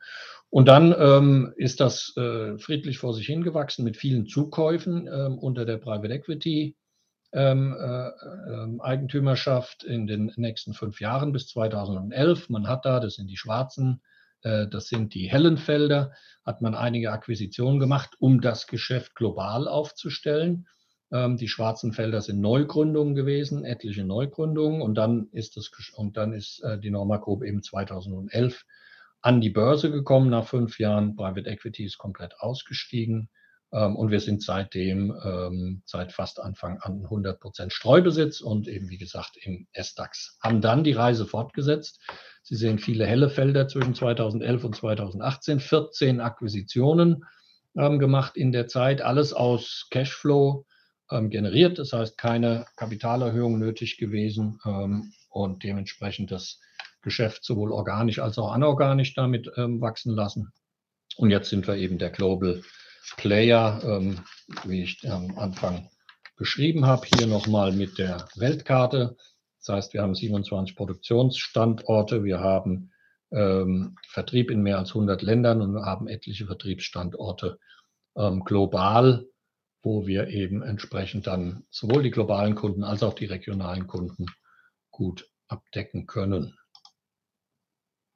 Und 0.49 0.67
dann 0.67 0.95
ähm, 0.97 1.53
ist 1.57 1.79
das 1.79 2.13
äh, 2.17 2.57
friedlich 2.57 2.97
vor 2.97 3.13
sich 3.13 3.25
hingewachsen 3.25 3.83
mit 3.83 3.97
vielen 3.97 4.27
Zukäufen 4.27 5.07
ähm, 5.07 5.37
unter 5.37 5.65
der 5.65 5.77
Private 5.77 6.13
Equity 6.13 6.75
ähm, 7.33 7.75
äh, 7.79 8.07
äh, 8.07 8.79
Eigentümerschaft 8.81 9.83
in 9.83 10.07
den 10.07 10.31
nächsten 10.35 10.73
fünf 10.73 10.99
Jahren 10.99 11.31
bis 11.31 11.47
2011. 11.47 12.49
Man 12.49 12.67
hat 12.67 12.85
da, 12.85 12.99
das 12.99 13.15
sind 13.15 13.27
die 13.27 13.37
schwarzen, 13.37 14.01
äh, 14.43 14.67
das 14.67 14.87
sind 14.87 15.13
die 15.13 15.29
hellen 15.29 15.57
Felder, 15.57 16.11
hat 16.45 16.61
man 16.61 16.75
einige 16.75 17.11
Akquisitionen 17.11 17.79
gemacht, 17.79 18.15
um 18.19 18.41
das 18.41 18.67
Geschäft 18.67 19.15
global 19.15 19.67
aufzustellen. 19.67 20.67
Ähm, 21.11 21.37
die 21.37 21.47
schwarzen 21.47 21.91
Felder 21.91 22.21
sind 22.21 22.39
Neugründungen 22.39 23.15
gewesen, 23.15 23.65
etliche 23.65 24.05
Neugründungen. 24.05 24.81
Und 24.81 24.95
dann 24.95 25.27
ist, 25.31 25.57
das, 25.57 25.69
und 25.95 26.15
dann 26.17 26.33
ist 26.33 26.63
äh, 26.63 26.79
die 26.79 26.91
Norma 26.91 27.17
Group 27.17 27.43
eben 27.43 27.61
2011 27.61 28.65
an 29.21 29.41
die 29.41 29.49
Börse 29.49 29.91
gekommen. 29.91 30.29
Nach 30.29 30.47
fünf 30.47 30.79
Jahren 30.79 31.15
Private 31.15 31.49
Equity 31.49 31.83
ist 31.83 31.97
komplett 31.97 32.39
ausgestiegen. 32.39 33.29
Ähm, 33.73 33.97
und 33.97 34.09
wir 34.09 34.21
sind 34.21 34.41
seitdem, 34.41 35.13
ähm, 35.23 35.81
seit 35.85 36.13
fast 36.13 36.39
Anfang 36.39 36.79
an 36.79 37.03
100 37.03 37.41
Prozent 37.41 37.73
Streubesitz 37.73 38.39
und 38.39 38.69
eben, 38.69 38.89
wie 38.89 38.97
gesagt, 38.97 39.37
im 39.41 39.67
S-DAX. 39.73 40.37
Haben 40.41 40.61
dann 40.61 40.85
die 40.85 40.93
Reise 40.93 41.25
fortgesetzt. 41.25 41.99
Sie 42.41 42.55
sehen 42.55 42.79
viele 42.79 43.05
helle 43.05 43.29
Felder 43.29 43.67
zwischen 43.67 43.95
2011 43.95 44.63
und 44.63 44.75
2018, 44.75 45.59
14 45.59 46.21
Akquisitionen 46.21 47.25
gemacht 47.73 48.35
in 48.35 48.51
der 48.51 48.67
Zeit, 48.67 49.01
alles 49.01 49.31
aus 49.31 49.87
Cashflow 49.91 50.65
ähm, 51.11 51.29
generiert. 51.29 51.79
Das 51.79 51.93
heißt, 51.93 52.17
keine 52.17 52.65
Kapitalerhöhung 52.75 53.59
nötig 53.59 53.97
gewesen 53.97 54.59
ähm, 54.65 55.13
und 55.29 55.63
dementsprechend 55.63 56.31
das 56.31 56.59
Geschäft 57.01 57.43
sowohl 57.43 57.71
organisch 57.71 58.19
als 58.19 58.37
auch 58.37 58.51
anorganisch 58.51 59.13
damit 59.13 59.51
ähm, 59.57 59.81
wachsen 59.81 60.15
lassen. 60.15 60.51
Und 61.17 61.31
jetzt 61.31 61.49
sind 61.49 61.67
wir 61.67 61.75
eben 61.75 61.97
der 61.97 62.09
Global 62.09 62.61
Player, 63.17 63.81
ähm, 63.83 64.19
wie 64.65 64.83
ich 64.83 65.09
am 65.09 65.37
Anfang 65.37 65.89
beschrieben 66.37 66.85
habe, 66.85 67.05
hier 67.05 67.27
nochmal 67.27 67.71
mit 67.71 67.97
der 67.97 68.27
Weltkarte. 68.35 69.17
Das 69.59 69.75
heißt, 69.75 69.93
wir 69.93 70.01
haben 70.01 70.15
27 70.15 70.75
Produktionsstandorte, 70.75 72.23
wir 72.23 72.39
haben 72.39 72.91
ähm, 73.31 73.95
Vertrieb 74.07 74.51
in 74.51 74.61
mehr 74.61 74.79
als 74.79 74.89
100 74.89 75.21
Ländern 75.21 75.61
und 75.61 75.73
wir 75.73 75.85
haben 75.85 76.07
etliche 76.07 76.45
Vertriebsstandorte 76.45 77.59
ähm, 78.15 78.43
global 78.43 79.27
wo 79.83 80.05
wir 80.05 80.27
eben 80.27 80.61
entsprechend 80.61 81.27
dann 81.27 81.63
sowohl 81.69 82.03
die 82.03 82.11
globalen 82.11 82.55
Kunden 82.55 82.83
als 82.83 83.03
auch 83.03 83.13
die 83.13 83.25
regionalen 83.25 83.87
Kunden 83.87 84.27
gut 84.91 85.29
abdecken 85.47 86.05
können. 86.05 86.57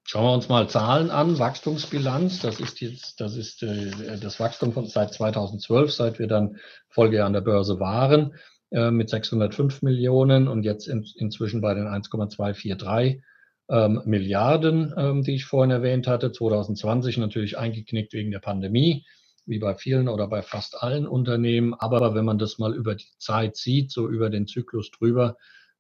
Schauen 0.08 0.25
wir 0.25 0.34
uns 0.34 0.49
mal 0.49 0.69
Zahlen 0.69 1.10
an. 1.10 1.39
Wachstumsbilanz, 1.39 2.39
das 2.39 2.60
ist 2.60 2.80
jetzt, 2.80 3.19
das 3.19 3.36
ist 3.36 3.63
äh, 3.63 4.19
das 4.19 4.39
Wachstum 4.39 4.71
von 4.71 4.86
seit 4.86 5.12
2012, 5.13 5.91
seit 5.91 6.19
wir 6.19 6.28
dann 6.28 6.58
Folgejahr 6.89 7.25
an 7.25 7.34
der 7.34 7.41
Börse 7.41 7.80
waren, 7.80 8.36
äh, 8.69 8.91
mit 8.91 9.10
605 9.10 9.82
Millionen 9.82 10.47
und 10.47 10.62
jetzt 10.62 10.88
in, 10.88 11.04
inzwischen 11.15 11.60
bei 11.60 11.73
den 11.73 11.88
1,243 11.88 13.23
ähm, 13.67 14.04
Milliarden, 14.06 14.93
ähm, 14.95 15.23
die 15.23 15.34
ich 15.34 15.45
vorhin 15.45 15.71
erwähnt 15.71 16.06
hatte. 16.06 16.32
2020 16.32 17.17
natürlich 17.17 17.58
eingeknickt 17.58 18.13
wegen 18.13 18.30
der 18.30 18.39
Pandemie 18.39 19.08
wie 19.45 19.60
bei 19.60 19.75
vielen 19.75 20.08
oder 20.08 20.27
bei 20.27 20.41
fast 20.41 20.81
allen 20.81 21.08
Unternehmen. 21.08 21.73
Aber 21.73 22.15
wenn 22.15 22.25
man 22.25 22.38
das 22.38 22.58
mal 22.58 22.75
über 22.75 22.95
die 22.95 23.10
Zeit 23.17 23.55
sieht, 23.55 23.91
so 23.91 24.08
über 24.10 24.29
den 24.29 24.47
Zyklus 24.47 24.91
drüber, 24.91 25.38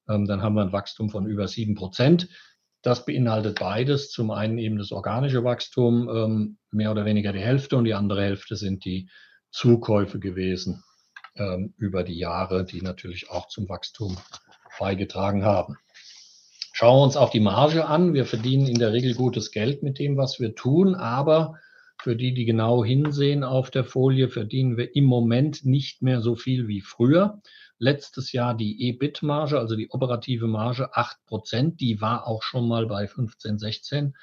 ähm, 0.07 0.25
dann 0.25 0.41
haben 0.41 0.55
wir 0.55 0.61
ein 0.61 0.73
Wachstum 0.73 1.09
von 1.09 1.25
über 1.25 1.47
sieben 1.47 1.75
Prozent. 1.75 2.29
Das 2.81 3.05
beinhaltet 3.05 3.59
beides. 3.59 4.11
Zum 4.11 4.29
einen 4.31 4.57
eben 4.59 4.77
das 4.77 4.91
organische 4.91 5.43
Wachstum, 5.43 6.09
ähm, 6.09 6.57
mehr 6.71 6.91
oder 6.91 7.05
weniger 7.05 7.33
die 7.33 7.39
Hälfte 7.39 7.77
und 7.77 7.85
die 7.85 7.95
andere 7.95 8.23
Hälfte 8.23 8.55
sind 8.55 8.85
die 8.85 9.09
Zukäufe 9.49 10.19
gewesen 10.19 10.83
ähm, 11.35 11.73
über 11.77 12.03
die 12.03 12.17
Jahre, 12.17 12.65
die 12.65 12.81
natürlich 12.81 13.29
auch 13.29 13.47
zum 13.47 13.67
Wachstum 13.69 14.17
beigetragen 14.79 15.43
haben. 15.43 15.77
Schauen 16.73 16.99
wir 16.99 17.03
uns 17.03 17.15
auch 17.15 17.29
die 17.29 17.39
Marge 17.39 17.87
an. 17.87 18.13
Wir 18.13 18.25
verdienen 18.25 18.67
in 18.67 18.79
der 18.79 18.91
Regel 18.91 19.15
gutes 19.15 19.51
Geld 19.51 19.81
mit 19.81 19.97
dem, 19.97 20.17
was 20.17 20.39
wir 20.39 20.55
tun, 20.55 20.93
aber 20.93 21.57
für 22.01 22.15
die, 22.15 22.33
die 22.33 22.45
genau 22.45 22.83
hinsehen 22.83 23.43
auf 23.43 23.71
der 23.71 23.83
Folie, 23.83 24.29
verdienen 24.29 24.77
wir 24.77 24.95
im 24.95 25.05
Moment 25.05 25.65
nicht 25.65 26.01
mehr 26.01 26.21
so 26.21 26.35
viel 26.35 26.67
wie 26.67 26.81
früher. 26.81 27.41
Letztes 27.77 28.31
Jahr 28.31 28.55
die 28.55 28.89
EBIT-Marge, 28.89 29.59
also 29.59 29.75
die 29.75 29.89
operative 29.89 30.47
Marge, 30.47 30.95
8 30.95 31.25
Prozent. 31.25 31.81
Die 31.81 31.99
war 32.01 32.27
auch 32.27 32.41
schon 32.41 32.67
mal 32.67 32.85
bei 32.85 33.07
15, 33.07 33.57
16 33.57 34.15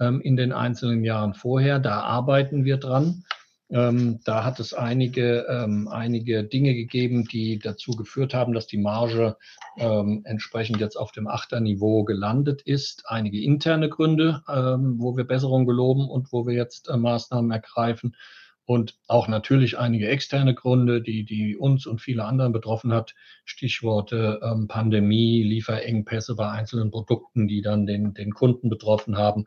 ähm, 0.00 0.20
in 0.20 0.36
den 0.36 0.52
einzelnen 0.52 1.04
Jahren 1.04 1.34
vorher. 1.34 1.78
Da 1.78 2.00
arbeiten 2.00 2.64
wir 2.64 2.76
dran. 2.76 3.24
Ähm, 3.72 4.18
da 4.24 4.44
hat 4.44 4.58
es 4.58 4.74
einige, 4.74 5.46
ähm, 5.48 5.86
einige 5.88 6.42
Dinge 6.42 6.74
gegeben, 6.74 7.26
die 7.26 7.58
dazu 7.58 7.92
geführt 7.92 8.34
haben, 8.34 8.52
dass 8.52 8.66
die 8.66 8.78
Marge 8.78 9.36
ähm, 9.76 10.22
entsprechend 10.24 10.80
jetzt 10.80 10.96
auf 10.96 11.12
dem 11.12 11.28
Achterniveau 11.28 12.04
gelandet 12.04 12.62
ist. 12.62 13.04
Einige 13.06 13.40
interne 13.40 13.88
Gründe, 13.88 14.42
ähm, 14.48 14.96
wo 14.98 15.16
wir 15.16 15.24
Besserung 15.24 15.66
geloben 15.66 16.08
und 16.08 16.32
wo 16.32 16.46
wir 16.46 16.54
jetzt 16.54 16.88
äh, 16.88 16.96
Maßnahmen 16.96 17.50
ergreifen. 17.52 18.16
Und 18.64 18.98
auch 19.08 19.26
natürlich 19.26 19.78
einige 19.78 20.08
externe 20.08 20.54
Gründe, 20.54 21.02
die, 21.02 21.24
die 21.24 21.56
uns 21.56 21.86
und 21.86 22.00
viele 22.00 22.24
anderen 22.24 22.52
betroffen 22.52 22.92
hat. 22.92 23.14
Stichworte 23.44 24.40
ähm, 24.42 24.68
Pandemie, 24.68 25.42
Lieferengpässe 25.42 26.34
bei 26.34 26.50
einzelnen 26.50 26.90
Produkten, 26.90 27.46
die 27.48 27.62
dann 27.62 27.86
den, 27.86 28.14
den 28.14 28.32
Kunden 28.32 28.68
betroffen 28.68 29.16
haben 29.16 29.46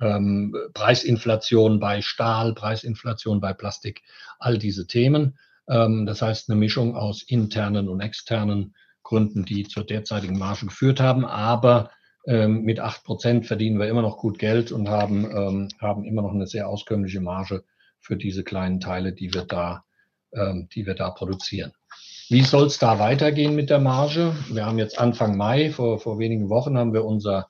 ähm, 0.00 0.54
Preisinflation 0.74 1.80
bei 1.80 2.02
Stahl, 2.02 2.54
Preisinflation 2.54 3.40
bei 3.40 3.52
Plastik, 3.52 4.02
all 4.38 4.58
diese 4.58 4.86
Themen. 4.86 5.38
Ähm, 5.68 6.06
das 6.06 6.22
heißt, 6.22 6.50
eine 6.50 6.58
Mischung 6.58 6.96
aus 6.96 7.22
internen 7.22 7.88
und 7.88 8.00
externen 8.00 8.74
Gründen, 9.02 9.44
die 9.44 9.66
zur 9.66 9.84
derzeitigen 9.84 10.38
Marge 10.38 10.66
geführt 10.66 11.00
haben. 11.00 11.24
Aber 11.24 11.90
ähm, 12.26 12.62
mit 12.62 12.80
acht 12.80 13.04
Prozent 13.04 13.46
verdienen 13.46 13.78
wir 13.78 13.88
immer 13.88 14.02
noch 14.02 14.18
gut 14.18 14.38
Geld 14.38 14.70
und 14.72 14.88
haben, 14.88 15.24
ähm, 15.24 15.68
haben 15.80 16.04
immer 16.04 16.22
noch 16.22 16.32
eine 16.32 16.46
sehr 16.46 16.68
auskömmliche 16.68 17.20
Marge 17.20 17.64
für 18.00 18.16
diese 18.16 18.44
kleinen 18.44 18.80
Teile, 18.80 19.12
die 19.12 19.32
wir 19.32 19.44
da, 19.44 19.84
ähm, 20.34 20.68
die 20.74 20.86
wir 20.86 20.94
da 20.94 21.10
produzieren. 21.10 21.72
Wie 22.28 22.42
soll 22.42 22.66
es 22.66 22.78
da 22.78 22.98
weitergehen 22.98 23.54
mit 23.54 23.70
der 23.70 23.78
Marge? 23.78 24.36
Wir 24.50 24.66
haben 24.66 24.78
jetzt 24.78 24.98
Anfang 24.98 25.38
Mai, 25.38 25.70
vor, 25.70 25.98
vor 25.98 26.18
wenigen 26.18 26.50
Wochen 26.50 26.76
haben 26.76 26.92
wir 26.92 27.06
unser 27.06 27.48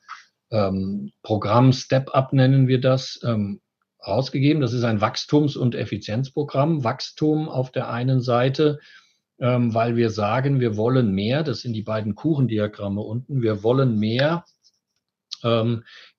ähm, 0.50 1.12
Programm 1.22 1.72
Step 1.72 2.14
Up 2.14 2.32
nennen 2.32 2.68
wir 2.68 2.80
das, 2.80 3.20
ähm, 3.24 3.60
rausgegeben. 4.06 4.62
Das 4.62 4.72
ist 4.72 4.84
ein 4.84 5.00
Wachstums- 5.00 5.56
und 5.56 5.74
Effizienzprogramm. 5.74 6.84
Wachstum 6.84 7.48
auf 7.48 7.70
der 7.70 7.90
einen 7.90 8.20
Seite 8.20 8.78
weil 9.40 9.94
wir 9.94 10.10
sagen, 10.10 10.58
wir 10.58 10.76
wollen 10.76 11.12
mehr, 11.12 11.44
das 11.44 11.60
sind 11.60 11.72
die 11.72 11.84
beiden 11.84 12.16
Kuchendiagramme 12.16 13.00
unten, 13.00 13.40
wir 13.40 13.62
wollen 13.62 13.96
mehr 13.96 14.44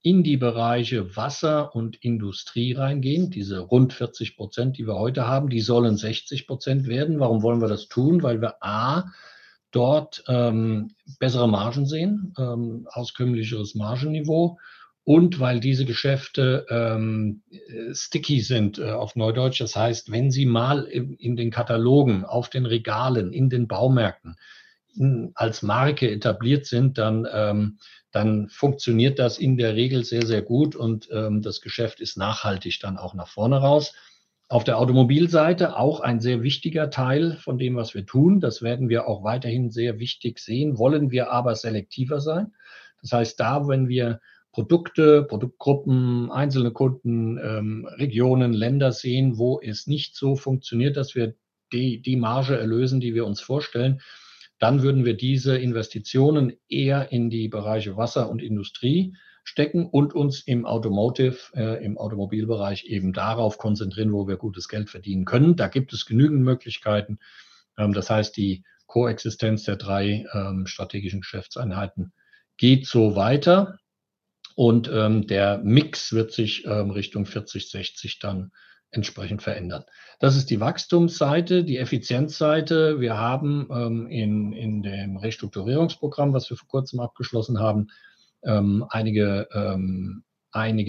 in 0.01 0.23
die 0.23 0.37
Bereiche 0.37 1.17
Wasser 1.17 1.75
und 1.75 1.97
Industrie 1.97 2.73
reingehen. 2.73 3.29
Diese 3.29 3.59
rund 3.59 3.93
40%, 3.93 4.71
die 4.71 4.87
wir 4.87 4.95
heute 4.95 5.27
haben, 5.27 5.49
die 5.49 5.59
sollen 5.59 5.95
60% 5.95 6.87
werden. 6.87 7.19
Warum 7.19 7.43
wollen 7.43 7.59
wir 7.59 7.67
das 7.67 7.89
tun? 7.89 8.23
Weil 8.23 8.41
wir 8.41 8.63
A, 8.63 9.11
dort 9.71 10.23
bessere 11.19 11.47
Margen 11.47 11.85
sehen, 11.85 12.33
auskömmlicheres 12.91 13.75
Margenniveau 13.75 14.57
und 15.03 15.39
weil 15.39 15.59
diese 15.59 15.85
Geschäfte 15.85 16.65
sticky 17.93 18.41
sind 18.41 18.81
auf 18.81 19.15
Neudeutsch. 19.15 19.61
Das 19.61 19.75
heißt, 19.75 20.11
wenn 20.11 20.31
sie 20.31 20.45
mal 20.45 20.85
in 20.85 21.35
den 21.35 21.51
Katalogen, 21.51 22.25
auf 22.25 22.49
den 22.49 22.65
Regalen, 22.65 23.33
in 23.33 23.49
den 23.49 23.67
Baumärkten 23.67 24.35
als 25.35 25.61
Marke 25.61 26.09
etabliert 26.11 26.65
sind, 26.65 26.97
dann 26.97 28.49
funktioniert 28.49 29.19
das 29.19 29.37
in 29.37 29.55
der 29.57 29.75
Regel 29.75 30.03
sehr, 30.03 30.25
sehr 30.25 30.41
gut 30.41 30.75
und 30.75 31.09
das 31.11 31.61
Geschäft 31.61 32.01
ist 32.01 32.17
nachhaltig 32.17 32.79
dann 32.79 32.97
auch 32.97 33.13
nach 33.13 33.27
vorne 33.27 33.57
raus. 33.57 33.93
Auf 34.51 34.63
der 34.63 34.79
Automobilseite 34.79 35.77
auch 35.77 35.99
ein 35.99 36.19
sehr 36.19 36.41
wichtiger 36.41 36.89
Teil 36.89 37.37
von 37.37 37.59
dem, 37.59 37.75
was 37.75 37.93
wir 37.93 38.07
tun. 38.07 38.39
Das 38.39 38.63
werden 38.63 38.89
wir 38.89 39.07
auch 39.07 39.23
weiterhin 39.23 39.69
sehr 39.69 39.99
wichtig 39.99 40.39
sehen, 40.39 40.79
wollen 40.79 41.11
wir 41.11 41.31
aber 41.31 41.53
selektiver 41.53 42.19
sein. 42.19 42.51
Das 43.01 43.11
heißt, 43.11 43.39
da, 43.39 43.67
wenn 43.67 43.87
wir 43.87 44.21
Produkte, 44.51 45.23
Produktgruppen, 45.23 46.31
einzelne 46.31 46.71
Kunden, 46.71 47.85
Regionen, 47.99 48.53
Länder 48.53 48.91
sehen, 48.91 49.37
wo 49.37 49.59
es 49.61 49.85
nicht 49.85 50.15
so 50.15 50.35
funktioniert, 50.35 50.97
dass 50.97 51.13
wir 51.13 51.35
die 51.71 52.17
Marge 52.17 52.57
erlösen, 52.57 52.99
die 52.99 53.13
wir 53.13 53.27
uns 53.27 53.41
vorstellen, 53.41 54.01
dann 54.57 54.81
würden 54.81 55.05
wir 55.05 55.15
diese 55.15 55.59
Investitionen 55.59 56.53
eher 56.67 57.11
in 57.11 57.29
die 57.29 57.49
Bereiche 57.49 57.97
Wasser 57.97 58.31
und 58.31 58.41
Industrie 58.41 59.13
stecken 59.43 59.87
und 59.87 60.13
uns 60.13 60.41
im 60.41 60.65
Automotive, 60.65 61.79
im 61.81 61.97
Automobilbereich 61.97 62.85
eben 62.85 63.13
darauf 63.13 63.57
konzentrieren, 63.57 64.13
wo 64.13 64.27
wir 64.27 64.37
gutes 64.37 64.67
Geld 64.67 64.89
verdienen 64.89 65.25
können. 65.25 65.55
Da 65.55 65.67
gibt 65.67 65.93
es 65.93 66.05
genügend 66.05 66.43
Möglichkeiten. 66.43 67.19
Das 67.75 68.09
heißt, 68.09 68.37
die 68.37 68.63
Koexistenz 68.85 69.63
der 69.63 69.75
drei 69.77 70.25
strategischen 70.65 71.21
Geschäftseinheiten 71.21 72.11
geht 72.57 72.85
so 72.85 73.15
weiter 73.15 73.79
und 74.55 74.87
der 74.87 75.59
Mix 75.63 76.11
wird 76.13 76.31
sich 76.31 76.65
Richtung 76.67 77.25
40/60 77.25 78.19
dann 78.19 78.51
entsprechend 78.91 79.43
verändern. 79.43 79.83
Das 80.19 80.35
ist 80.35 80.49
die 80.49 80.59
Wachstumsseite. 80.59 81.63
Die 81.63 81.77
Effizienzseite: 81.77 82.99
Wir 82.99 83.17
haben 83.17 84.07
in 84.09 84.81
dem 84.81 85.17
Restrukturierungsprogramm, 85.17 86.33
was 86.33 86.49
wir 86.49 86.57
vor 86.57 86.67
kurzem 86.67 86.99
abgeschlossen 86.99 87.59
haben, 87.59 87.87
einige 88.41 89.47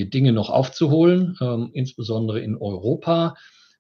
Dinge 0.07 0.33
noch 0.33 0.51
aufzuholen, 0.51 1.71
insbesondere 1.73 2.41
in 2.41 2.57
Europa. 2.57 3.37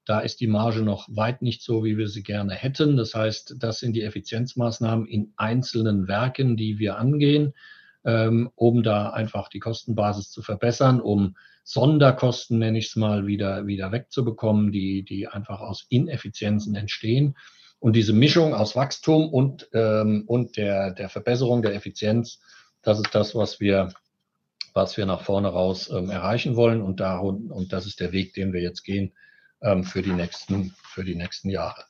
Da 0.06 0.20
ist 0.20 0.40
die 0.40 0.46
Marge 0.46 0.80
noch 0.82 1.08
weit 1.10 1.42
nicht 1.42 1.62
so, 1.62 1.84
wie 1.84 1.96
wir 1.98 2.08
sie 2.08 2.22
gerne 2.22 2.54
hätten. 2.54 2.96
Das 2.96 3.14
heißt, 3.14 3.56
das 3.58 3.78
sind 3.78 3.94
die 3.94 4.02
Effizienzmaßnahmen 4.02 5.06
in 5.06 5.32
einzelnen 5.36 6.08
Werken, 6.08 6.56
die 6.56 6.78
wir 6.78 6.98
angehen, 6.98 7.52
um 8.02 8.82
da 8.82 9.10
einfach 9.10 9.48
die 9.48 9.60
Kostenbasis 9.60 10.30
zu 10.30 10.42
verbessern, 10.42 11.00
um 11.00 11.36
Sonderkosten, 11.64 12.58
nenne 12.58 12.78
ich 12.78 12.86
es 12.86 12.96
mal, 12.96 13.26
wieder 13.26 13.66
wegzubekommen, 13.66 14.72
die 14.72 15.28
einfach 15.30 15.60
aus 15.60 15.86
Ineffizienzen 15.90 16.74
entstehen. 16.74 17.36
Und 17.78 17.94
diese 17.94 18.12
Mischung 18.12 18.52
aus 18.52 18.74
Wachstum 18.74 19.28
und 19.28 19.68
der 19.72 21.08
Verbesserung 21.08 21.62
der 21.62 21.74
Effizienz, 21.74 22.40
das 22.82 22.98
ist 22.98 23.14
das, 23.14 23.34
was 23.34 23.60
wir 23.60 23.92
nach 24.74 25.22
vorne 25.22 25.48
raus 25.48 25.88
erreichen 25.88 26.56
wollen. 26.56 26.82
Und 26.82 27.00
das 27.72 27.86
ist 27.86 28.00
der 28.00 28.12
Weg, 28.12 28.34
den 28.34 28.52
wir 28.52 28.60
jetzt 28.60 28.82
gehen 28.82 29.12
für 29.82 30.02
die 30.02 30.12
nächsten 30.12 31.50
Jahre. 31.50 31.84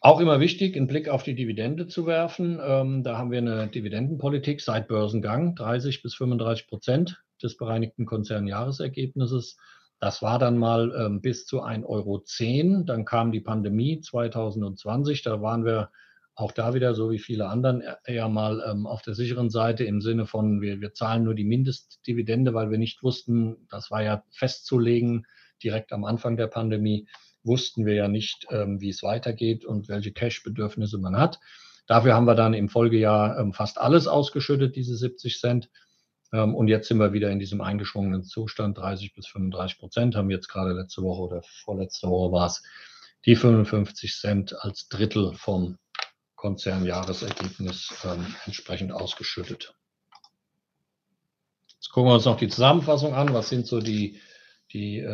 Auch 0.00 0.20
immer 0.20 0.38
wichtig, 0.38 0.76
einen 0.76 0.86
Blick 0.86 1.08
auf 1.08 1.22
die 1.22 1.34
Dividende 1.34 1.86
zu 1.86 2.06
werfen. 2.06 2.58
Da 3.02 3.16
haben 3.16 3.30
wir 3.30 3.38
eine 3.38 3.68
Dividendenpolitik 3.68 4.60
seit 4.60 4.86
Börsengang, 4.86 5.54
30% 5.54 6.02
bis 6.02 6.14
35% 6.14 7.14
des 7.42 7.56
bereinigten 7.56 8.04
Konzernjahresergebnisses. 8.04 9.56
Das 10.00 10.20
war 10.20 10.38
dann 10.38 10.58
mal 10.58 11.18
bis 11.22 11.46
zu 11.46 11.62
1,10 11.62 12.82
€. 12.82 12.84
Dann 12.84 13.06
kam 13.06 13.32
die 13.32 13.40
Pandemie 13.40 14.00
2020. 14.02 15.22
Da 15.22 15.40
waren 15.40 15.64
wir 15.64 15.90
auch 16.36 16.52
da 16.52 16.74
wieder, 16.74 16.94
so 16.94 17.10
wie 17.10 17.18
viele 17.18 17.48
anderen, 17.48 17.82
eher 18.04 18.28
mal 18.28 18.60
auf 18.84 19.02
der 19.02 19.14
sicheren 19.14 19.50
Seite 19.50 19.84
im 19.84 20.00
Sinne 20.00 20.26
von, 20.26 20.60
wir 20.60 20.92
zahlen 20.92 21.24
nur 21.24 21.34
die 21.34 21.44
Mindestdividende, 21.44 22.54
weil 22.54 22.70
wir 22.70 22.78
nicht 22.78 23.02
wussten, 23.02 23.66
das 23.70 23.90
war 23.90 24.02
ja 24.02 24.24
festzulegen 24.30 25.26
direkt 25.62 25.92
am 25.92 26.04
Anfang 26.04 26.36
der 26.36 26.48
Pandemie, 26.48 27.06
wussten 27.44 27.86
wir 27.86 27.94
ja 27.94 28.08
nicht, 28.08 28.46
wie 28.50 28.88
es 28.88 29.02
weitergeht 29.02 29.64
und 29.64 29.88
welche 29.88 30.12
Cash-Bedürfnisse 30.12 30.98
man 30.98 31.16
hat. 31.16 31.38
Dafür 31.86 32.14
haben 32.14 32.26
wir 32.26 32.34
dann 32.34 32.54
im 32.54 32.68
Folgejahr 32.68 33.52
fast 33.52 33.78
alles 33.78 34.06
ausgeschüttet, 34.06 34.74
diese 34.74 34.96
70 34.96 35.38
Cent. 35.38 35.70
Und 36.32 36.66
jetzt 36.68 36.88
sind 36.88 36.98
wir 36.98 37.12
wieder 37.12 37.30
in 37.30 37.38
diesem 37.38 37.60
eingeschwungenen 37.60 38.24
Zustand, 38.24 38.78
30% 38.78 39.14
bis 39.14 39.26
35%. 39.28 40.16
Haben 40.16 40.30
jetzt 40.30 40.48
gerade 40.48 40.72
letzte 40.72 41.02
Woche 41.02 41.20
oder 41.20 41.42
vorletzte 41.42 42.08
Woche 42.08 42.32
war 42.32 42.46
es 42.46 42.62
die 43.24 43.36
55 43.36 44.14
Cent 44.14 44.56
als 44.58 44.88
Drittel 44.88 45.34
vom 45.34 45.78
Konzernjahresergebnis 46.44 48.04
entsprechend 48.44 48.92
ausgeschüttet. 48.92 49.74
Jetzt 51.72 51.88
gucken 51.88 52.10
wir 52.10 52.14
uns 52.16 52.26
noch 52.26 52.36
die 52.36 52.48
Zusammenfassung 52.48 53.14
an. 53.14 53.32
Was 53.32 53.48
sind 53.48 53.66
so 53.66 53.80
die 53.80 54.20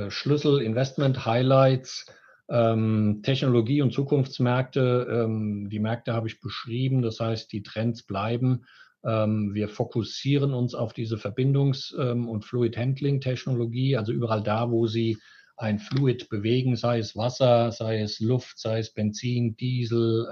Schlüssel-Investment-Highlights? 0.09 2.07
Technologie 2.49 3.81
und 3.81 3.93
Zukunftsmärkte. 3.93 5.29
Die 5.71 5.79
Märkte 5.79 6.15
habe 6.15 6.27
ich 6.27 6.41
beschrieben. 6.41 7.01
Das 7.01 7.21
heißt, 7.21 7.53
die 7.53 7.63
Trends 7.63 8.03
bleiben. 8.03 8.65
Wir 9.05 9.69
fokussieren 9.69 10.53
uns 10.53 10.75
auf 10.75 10.93
diese 10.93 11.17
Verbindungs- 11.17 11.95
und 11.95 12.45
Fluid-Handling-Technologie. 12.45 13.97
Also 13.97 14.11
überall 14.11 14.43
da, 14.43 14.69
wo 14.73 14.89
Sie 14.89 15.17
ein 15.57 15.79
Fluid 15.79 16.29
bewegen, 16.29 16.75
sei 16.75 16.99
es 16.99 17.15
Wasser, 17.15 17.71
sei 17.71 18.01
es 18.01 18.19
Luft, 18.19 18.59
sei 18.59 18.81
es 18.81 18.93
Benzin, 18.93 19.57
Diesel, 19.57 20.29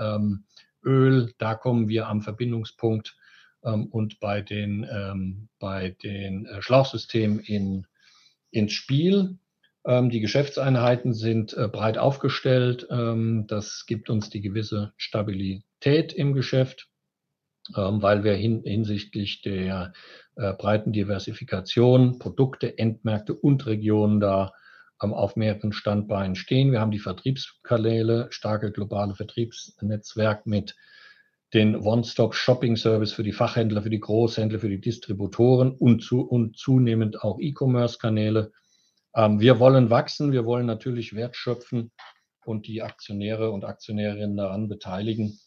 Öl, 0.85 1.33
da 1.39 1.55
kommen 1.55 1.89
wir 1.89 2.09
am 2.09 2.23
Verbindungspunkt 2.23 3.17
und 3.61 4.21
bei 4.21 4.41
den 4.43 4.87
Schlauchsystemen 6.61 7.87
ins 8.51 8.73
Spiel. 8.73 9.39
Die 9.87 10.21
Geschäftseinheiten 10.21 11.15
sind 11.15 11.57
breit 11.73 11.99
aufgestellt. 11.99 12.87
Das 12.91 13.85
gibt 13.87 14.11
uns 14.11 14.31
die 14.31 14.41
gewisse 14.41 14.93
Stabilität 14.97 16.13
im 16.13 16.35
Geschäft, 16.35 16.89
weil 17.75 18.25
wir 18.25 18.35
hinsichtlich 18.35 19.43
der 19.43 19.93
breiten 20.35 20.93
Diversifikation, 20.93 22.19
Produkte, 22.19 22.79
Endmärkte 22.79 23.35
und 23.35 23.67
Regionen 23.67 24.21
da 24.21 24.53
auf 25.01 25.37
mehreren 25.37 25.73
Standbeinen 25.73 26.37
stehen. 26.37 26.73
Wir 26.73 26.81
haben 26.81 26.91
die 26.91 26.99
Vertriebskanäle, 26.99 28.29
starke 28.31 28.73
globale 28.73 29.15
Vertriebsnetzwerk 29.15 30.47
mit 30.47 30.77
dem 31.55 31.75
One-Stop-Shopping-Service 31.75 33.13
für 33.13 33.23
die 33.23 33.33
Fachhändler, 33.33 33.83
für 33.83 33.91
die 33.91 34.01
Großhändler, 34.01 34.59
für 34.59 34.69
die 34.69 34.81
Distributoren 34.81 35.73
und 35.73 36.03
zunehmend 36.57 37.23
auch 37.23 37.39
E-Commerce-Kanäle. 37.41 38.53
Wir 39.15 39.59
wollen 39.59 39.89
wachsen, 39.89 40.33
wir 40.33 40.45
wollen 40.45 40.67
natürlich 40.67 41.15
Wert 41.15 41.37
schöpfen 41.37 41.91
und 42.45 42.67
die 42.67 42.83
Aktionäre 42.83 43.51
und 43.51 43.65
Aktionärinnen 43.65 44.37
daran 44.37 44.69
beteiligen. 44.69 45.39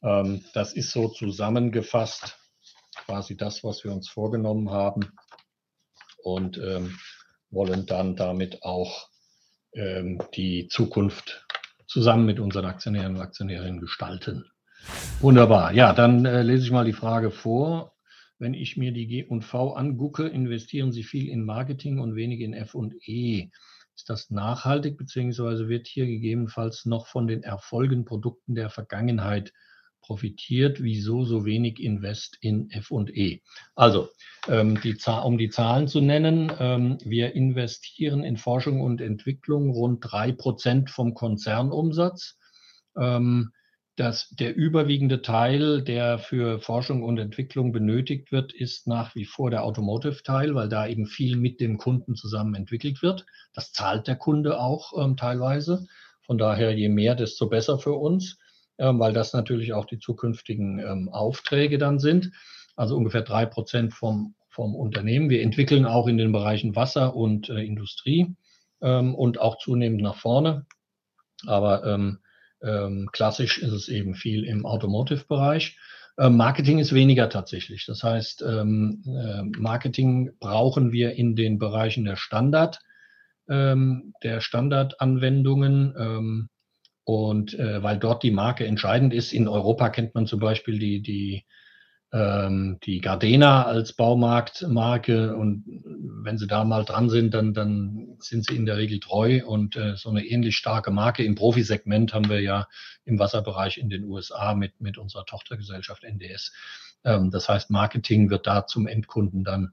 Das 0.00 0.72
ist 0.72 0.90
so 0.90 1.08
zusammengefasst 1.08 2.36
quasi 3.06 3.36
das, 3.36 3.62
was 3.62 3.84
wir 3.84 3.92
uns 3.92 4.08
vorgenommen 4.08 4.70
haben 4.70 5.12
und 6.22 6.60
wollen 7.54 7.86
dann 7.86 8.16
damit 8.16 8.62
auch 8.62 9.08
die 10.36 10.68
Zukunft 10.68 11.46
zusammen 11.86 12.26
mit 12.26 12.38
unseren 12.38 12.66
Aktionären 12.66 13.16
und 13.16 13.20
Aktionärinnen 13.20 13.80
gestalten. 13.80 14.44
Wunderbar. 15.20 15.72
Ja, 15.72 15.92
dann 15.92 16.24
lese 16.24 16.64
ich 16.64 16.70
mal 16.70 16.84
die 16.84 16.92
Frage 16.92 17.30
vor. 17.30 17.94
Wenn 18.38 18.54
ich 18.54 18.76
mir 18.76 18.92
die 18.92 19.06
G&V 19.06 19.74
angucke, 19.74 20.26
investieren 20.26 20.92
Sie 20.92 21.04
viel 21.04 21.28
in 21.28 21.44
Marketing 21.44 21.98
und 22.00 22.16
wenig 22.16 22.40
in 22.40 22.52
F&E. 22.52 23.48
Ist 23.96 24.10
das 24.10 24.30
nachhaltig, 24.30 24.98
beziehungsweise 24.98 25.68
wird 25.68 25.86
hier 25.86 26.06
gegebenenfalls 26.06 26.84
noch 26.84 27.06
von 27.06 27.26
den 27.28 27.44
Erfolgsprodukten 27.44 28.56
der 28.56 28.70
Vergangenheit 28.70 29.52
profitiert? 30.04 30.82
Wieso 30.82 31.24
so 31.24 31.44
wenig 31.44 31.80
Invest 31.80 32.36
in 32.40 32.70
F&E? 32.70 33.40
Also, 33.74 34.08
um 34.46 34.76
die 34.82 34.96
Zahlen 35.50 35.88
zu 35.88 36.00
nennen: 36.00 36.50
Wir 37.04 37.34
investieren 37.34 38.22
in 38.22 38.36
Forschung 38.36 38.80
und 38.80 39.00
Entwicklung 39.00 39.70
rund 39.70 40.04
3% 40.04 40.88
vom 40.88 41.14
Konzernumsatz. 41.14 42.38
Ähm, 42.96 43.50
dass 43.96 44.28
der 44.30 44.56
überwiegende 44.56 45.22
Teil, 45.22 45.82
der 45.82 46.18
für 46.18 46.58
Forschung 46.58 47.04
und 47.04 47.18
Entwicklung 47.18 47.72
benötigt 47.72 48.32
wird, 48.32 48.52
ist 48.52 48.88
nach 48.88 49.14
wie 49.14 49.24
vor 49.24 49.50
der 49.50 49.62
Automotive-Teil, 49.64 50.54
weil 50.54 50.68
da 50.68 50.86
eben 50.86 51.06
viel 51.06 51.36
mit 51.36 51.60
dem 51.60 51.78
Kunden 51.78 52.16
zusammen 52.16 52.54
entwickelt 52.56 53.02
wird. 53.02 53.24
Das 53.52 53.72
zahlt 53.72 54.08
der 54.08 54.16
Kunde 54.16 54.58
auch 54.58 54.92
ähm, 55.00 55.16
teilweise. 55.16 55.86
Von 56.22 56.38
daher, 56.38 56.72
je 56.72 56.88
mehr, 56.88 57.14
desto 57.14 57.48
besser 57.48 57.78
für 57.78 57.92
uns, 57.92 58.32
ähm, 58.32 58.43
weil 58.78 59.12
das 59.12 59.32
natürlich 59.32 59.72
auch 59.72 59.84
die 59.84 59.98
zukünftigen 59.98 60.78
ähm, 60.78 61.08
Aufträge 61.08 61.78
dann 61.78 61.98
sind. 61.98 62.30
Also 62.76 62.96
ungefähr 62.96 63.22
drei 63.22 63.46
Prozent 63.46 63.94
vom, 63.94 64.34
vom 64.48 64.74
Unternehmen. 64.74 65.30
Wir 65.30 65.42
entwickeln 65.42 65.86
auch 65.86 66.06
in 66.06 66.18
den 66.18 66.32
Bereichen 66.32 66.76
Wasser 66.76 67.14
und 67.14 67.48
äh, 67.48 67.62
Industrie 67.62 68.34
ähm, 68.82 69.14
und 69.14 69.40
auch 69.40 69.58
zunehmend 69.58 70.02
nach 70.02 70.16
vorne. 70.16 70.66
Aber 71.46 71.84
ähm, 71.84 72.18
ähm, 72.62 73.08
klassisch 73.12 73.58
ist 73.58 73.72
es 73.72 73.88
eben 73.88 74.14
viel 74.14 74.44
im 74.44 74.64
Automotive-Bereich. 74.64 75.78
Ähm, 76.18 76.36
Marketing 76.36 76.78
ist 76.78 76.94
weniger 76.94 77.28
tatsächlich. 77.28 77.86
Das 77.86 78.02
heißt, 78.02 78.42
ähm, 78.42 79.02
äh, 79.06 79.42
Marketing 79.58 80.32
brauchen 80.38 80.92
wir 80.92 81.14
in 81.14 81.36
den 81.36 81.58
Bereichen 81.58 82.04
der 82.04 82.16
Standard, 82.16 82.80
ähm, 83.48 84.14
der 84.22 84.40
Standardanwendungen. 84.40 86.48
Und 87.04 87.58
äh, 87.58 87.82
weil 87.82 87.98
dort 87.98 88.22
die 88.22 88.30
Marke 88.30 88.66
entscheidend 88.66 89.12
ist, 89.12 89.32
in 89.32 89.46
Europa 89.46 89.90
kennt 89.90 90.14
man 90.14 90.26
zum 90.26 90.40
Beispiel 90.40 90.78
die, 90.78 91.02
die 91.02 91.44
ähm, 92.14 92.78
die 92.84 93.00
Gardena 93.00 93.64
als 93.64 93.92
Baumarktmarke 93.92 95.34
und 95.34 95.64
wenn 96.22 96.38
sie 96.38 96.46
da 96.46 96.62
mal 96.62 96.84
dran 96.84 97.10
sind, 97.10 97.34
dann, 97.34 97.52
dann 97.54 98.16
sind 98.20 98.46
sie 98.46 98.54
in 98.54 98.66
der 98.66 98.76
Regel 98.76 99.00
treu 99.00 99.44
und 99.44 99.74
äh, 99.74 99.96
so 99.96 100.10
eine 100.10 100.24
ähnlich 100.24 100.56
starke 100.56 100.92
Marke 100.92 101.24
im 101.24 101.34
Profisegment 101.34 102.14
haben 102.14 102.28
wir 102.28 102.40
ja 102.40 102.68
im 103.04 103.18
Wasserbereich 103.18 103.78
in 103.78 103.90
den 103.90 104.04
USA 104.04 104.54
mit, 104.54 104.80
mit 104.80 104.96
unserer 104.96 105.26
Tochtergesellschaft 105.26 106.04
NDS. 106.04 106.52
Ähm, 107.02 107.32
das 107.32 107.48
heißt, 107.48 107.70
Marketing 107.70 108.30
wird 108.30 108.46
da 108.46 108.64
zum 108.64 108.86
Endkunden 108.86 109.42
dann 109.42 109.72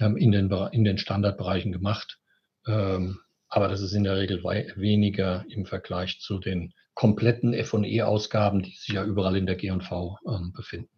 ähm, 0.00 0.16
in, 0.16 0.32
den, 0.32 0.50
in 0.72 0.82
den 0.82 0.98
Standardbereichen 0.98 1.70
gemacht. 1.70 2.18
Ähm, 2.66 3.20
aber 3.48 3.68
das 3.68 3.80
ist 3.80 3.92
in 3.92 4.04
der 4.04 4.16
Regel 4.16 4.42
weniger 4.42 5.44
im 5.48 5.66
Vergleich 5.66 6.20
zu 6.20 6.38
den 6.38 6.74
kompletten 6.94 7.52
F&E-Ausgaben, 7.52 8.62
die 8.62 8.70
sich 8.70 8.94
ja 8.94 9.04
überall 9.04 9.36
in 9.36 9.46
der 9.46 9.56
G&V 9.56 10.18
ähm, 10.26 10.52
befinden. 10.52 10.90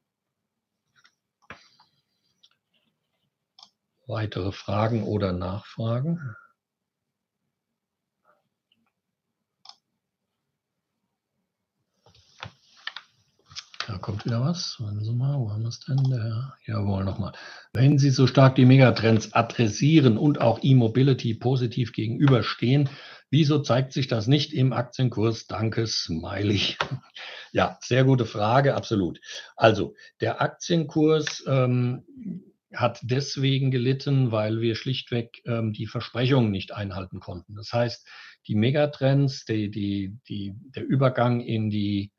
Weitere 4.06 4.52
Fragen 4.52 5.02
oder 5.02 5.32
Nachfragen? 5.32 6.34
Da 13.88 13.96
kommt 13.96 14.26
wieder 14.26 14.42
was. 14.42 14.76
Warten 14.80 15.02
Sie 15.02 15.14
mal, 15.14 15.38
wo 15.38 15.50
haben 15.50 15.62
wir 15.62 15.68
es 15.68 15.80
denn? 15.80 15.96
Der, 16.10 16.52
jawohl, 16.66 17.04
nochmal. 17.04 17.32
Wenn 17.72 17.98
Sie 17.98 18.10
so 18.10 18.26
stark 18.26 18.54
die 18.54 18.66
Megatrends 18.66 19.32
adressieren 19.32 20.18
und 20.18 20.42
auch 20.42 20.58
E-Mobility 20.62 21.32
positiv 21.32 21.94
gegenüberstehen, 21.94 22.90
wieso 23.30 23.60
zeigt 23.60 23.94
sich 23.94 24.06
das 24.06 24.26
nicht 24.26 24.52
im 24.52 24.74
Aktienkurs? 24.74 25.46
Danke, 25.46 25.86
Smiley. 25.86 26.76
Ja, 27.50 27.78
sehr 27.80 28.04
gute 28.04 28.26
Frage, 28.26 28.74
absolut. 28.74 29.20
Also, 29.56 29.94
der 30.20 30.42
Aktienkurs 30.42 31.42
ähm, 31.46 32.04
hat 32.74 33.00
deswegen 33.02 33.70
gelitten, 33.70 34.32
weil 34.32 34.60
wir 34.60 34.74
schlichtweg 34.74 35.40
ähm, 35.46 35.72
die 35.72 35.86
Versprechungen 35.86 36.50
nicht 36.50 36.74
einhalten 36.74 37.20
konnten. 37.20 37.54
Das 37.54 37.72
heißt, 37.72 38.06
die 38.48 38.54
Megatrends, 38.54 39.46
die, 39.46 39.70
die, 39.70 40.18
die, 40.28 40.52
der 40.76 40.84
Übergang 40.86 41.40
in 41.40 41.70
die, 41.70 42.12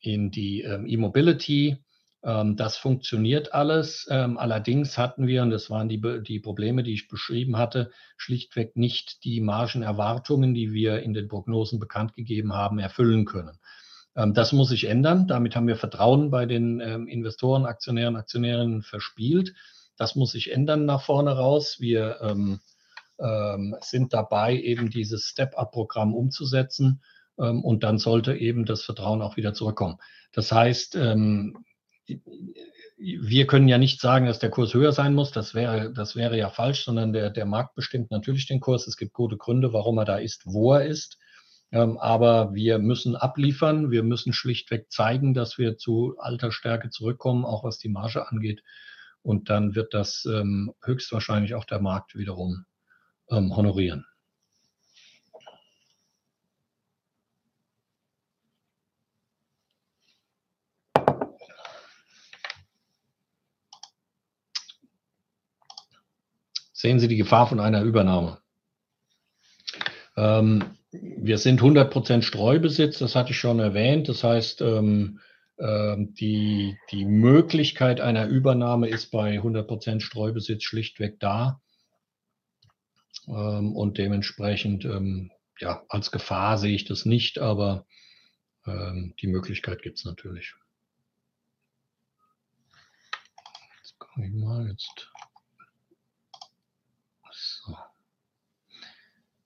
in 0.00 0.30
die 0.30 0.62
ähm, 0.62 0.86
E-Mobility, 0.86 1.78
ähm, 2.22 2.56
das 2.56 2.76
funktioniert 2.76 3.54
alles. 3.54 4.06
Ähm, 4.10 4.36
allerdings 4.38 4.98
hatten 4.98 5.26
wir, 5.26 5.42
und 5.42 5.50
das 5.50 5.70
waren 5.70 5.88
die, 5.88 6.00
die 6.22 6.40
Probleme, 6.40 6.82
die 6.82 6.94
ich 6.94 7.08
beschrieben 7.08 7.56
hatte, 7.56 7.90
schlichtweg 8.16 8.76
nicht 8.76 9.24
die 9.24 9.40
Margenerwartungen, 9.40 10.54
die 10.54 10.72
wir 10.72 11.02
in 11.02 11.14
den 11.14 11.28
Prognosen 11.28 11.78
bekannt 11.78 12.14
gegeben 12.14 12.52
haben, 12.52 12.78
erfüllen 12.78 13.24
können. 13.24 13.58
Ähm, 14.16 14.34
das 14.34 14.52
muss 14.52 14.68
sich 14.68 14.84
ändern. 14.84 15.26
Damit 15.26 15.56
haben 15.56 15.66
wir 15.66 15.76
Vertrauen 15.76 16.30
bei 16.30 16.46
den 16.46 16.80
ähm, 16.80 17.06
Investoren, 17.08 17.64
Aktionären, 17.64 18.16
Aktionärinnen 18.16 18.82
verspielt. 18.82 19.54
Das 19.96 20.14
muss 20.14 20.32
sich 20.32 20.52
ändern 20.52 20.86
nach 20.86 21.02
vorne 21.02 21.32
raus. 21.32 21.76
Wir 21.80 22.20
ähm, 22.22 22.60
sind 23.82 24.14
dabei, 24.14 24.56
eben 24.56 24.88
dieses 24.88 25.24
Step-up-Programm 25.24 26.14
umzusetzen. 26.14 27.02
Ähm, 27.40 27.64
und 27.64 27.82
dann 27.82 27.98
sollte 27.98 28.34
eben 28.34 28.64
das 28.64 28.82
Vertrauen 28.82 29.22
auch 29.22 29.36
wieder 29.36 29.54
zurückkommen. 29.54 29.96
Das 30.32 30.52
heißt, 30.52 30.96
ähm, 30.96 31.64
wir 32.98 33.46
können 33.46 33.68
ja 33.68 33.78
nicht 33.78 34.00
sagen, 34.00 34.26
dass 34.26 34.40
der 34.40 34.50
Kurs 34.50 34.74
höher 34.74 34.92
sein 34.92 35.14
muss. 35.14 35.30
Das 35.30 35.54
wäre, 35.54 35.92
das 35.92 36.16
wäre 36.16 36.36
ja 36.36 36.50
falsch, 36.50 36.84
sondern 36.84 37.12
der, 37.12 37.30
der 37.30 37.46
Markt 37.46 37.74
bestimmt 37.74 38.10
natürlich 38.10 38.46
den 38.46 38.60
Kurs. 38.60 38.86
Es 38.86 38.96
gibt 38.96 39.12
gute 39.12 39.36
Gründe, 39.36 39.72
warum 39.72 39.98
er 39.98 40.04
da 40.04 40.16
ist, 40.18 40.42
wo 40.44 40.74
er 40.74 40.84
ist. 40.84 41.18
Ähm, 41.72 41.98
aber 41.98 42.52
wir 42.52 42.78
müssen 42.78 43.16
abliefern. 43.16 43.90
Wir 43.90 44.02
müssen 44.02 44.32
schlichtweg 44.32 44.90
zeigen, 44.90 45.34
dass 45.34 45.56
wir 45.56 45.78
zu 45.78 46.16
alter 46.18 46.52
Stärke 46.52 46.90
zurückkommen, 46.90 47.44
auch 47.44 47.64
was 47.64 47.78
die 47.78 47.88
Marge 47.88 48.28
angeht. 48.28 48.62
Und 49.22 49.50
dann 49.50 49.74
wird 49.74 49.92
das 49.92 50.26
höchstwahrscheinlich 50.82 51.54
auch 51.54 51.66
der 51.66 51.78
Markt 51.78 52.16
wiederum 52.16 52.64
honorieren. 53.28 54.06
Sehen 66.80 66.98
Sie 66.98 67.08
die 67.08 67.18
Gefahr 67.18 67.46
von 67.46 67.60
einer 67.60 67.82
Übernahme? 67.82 68.40
Ähm, 70.16 70.64
wir 70.90 71.36
sind 71.36 71.60
100% 71.60 72.22
Streubesitz, 72.22 73.00
das 73.00 73.14
hatte 73.14 73.32
ich 73.32 73.38
schon 73.38 73.58
erwähnt. 73.58 74.08
Das 74.08 74.24
heißt, 74.24 74.62
ähm, 74.62 75.20
ähm, 75.58 76.14
die, 76.14 76.78
die 76.90 77.04
Möglichkeit 77.04 78.00
einer 78.00 78.28
Übernahme 78.28 78.88
ist 78.88 79.10
bei 79.10 79.38
100% 79.38 80.00
Streubesitz 80.00 80.62
schlichtweg 80.62 81.20
da. 81.20 81.60
Ähm, 83.28 83.76
und 83.76 83.98
dementsprechend, 83.98 84.86
ähm, 84.86 85.32
ja, 85.58 85.84
als 85.90 86.10
Gefahr 86.10 86.56
sehe 86.56 86.74
ich 86.74 86.86
das 86.86 87.04
nicht, 87.04 87.38
aber 87.38 87.86
die 88.66 89.26
Möglichkeit 89.26 89.80
gibt 89.80 89.98
es 89.98 90.04
natürlich. 90.04 90.54
Jetzt 93.78 93.98
gucke 93.98 94.26
ich 94.26 94.32
mal, 94.32 94.68
jetzt 94.68 95.10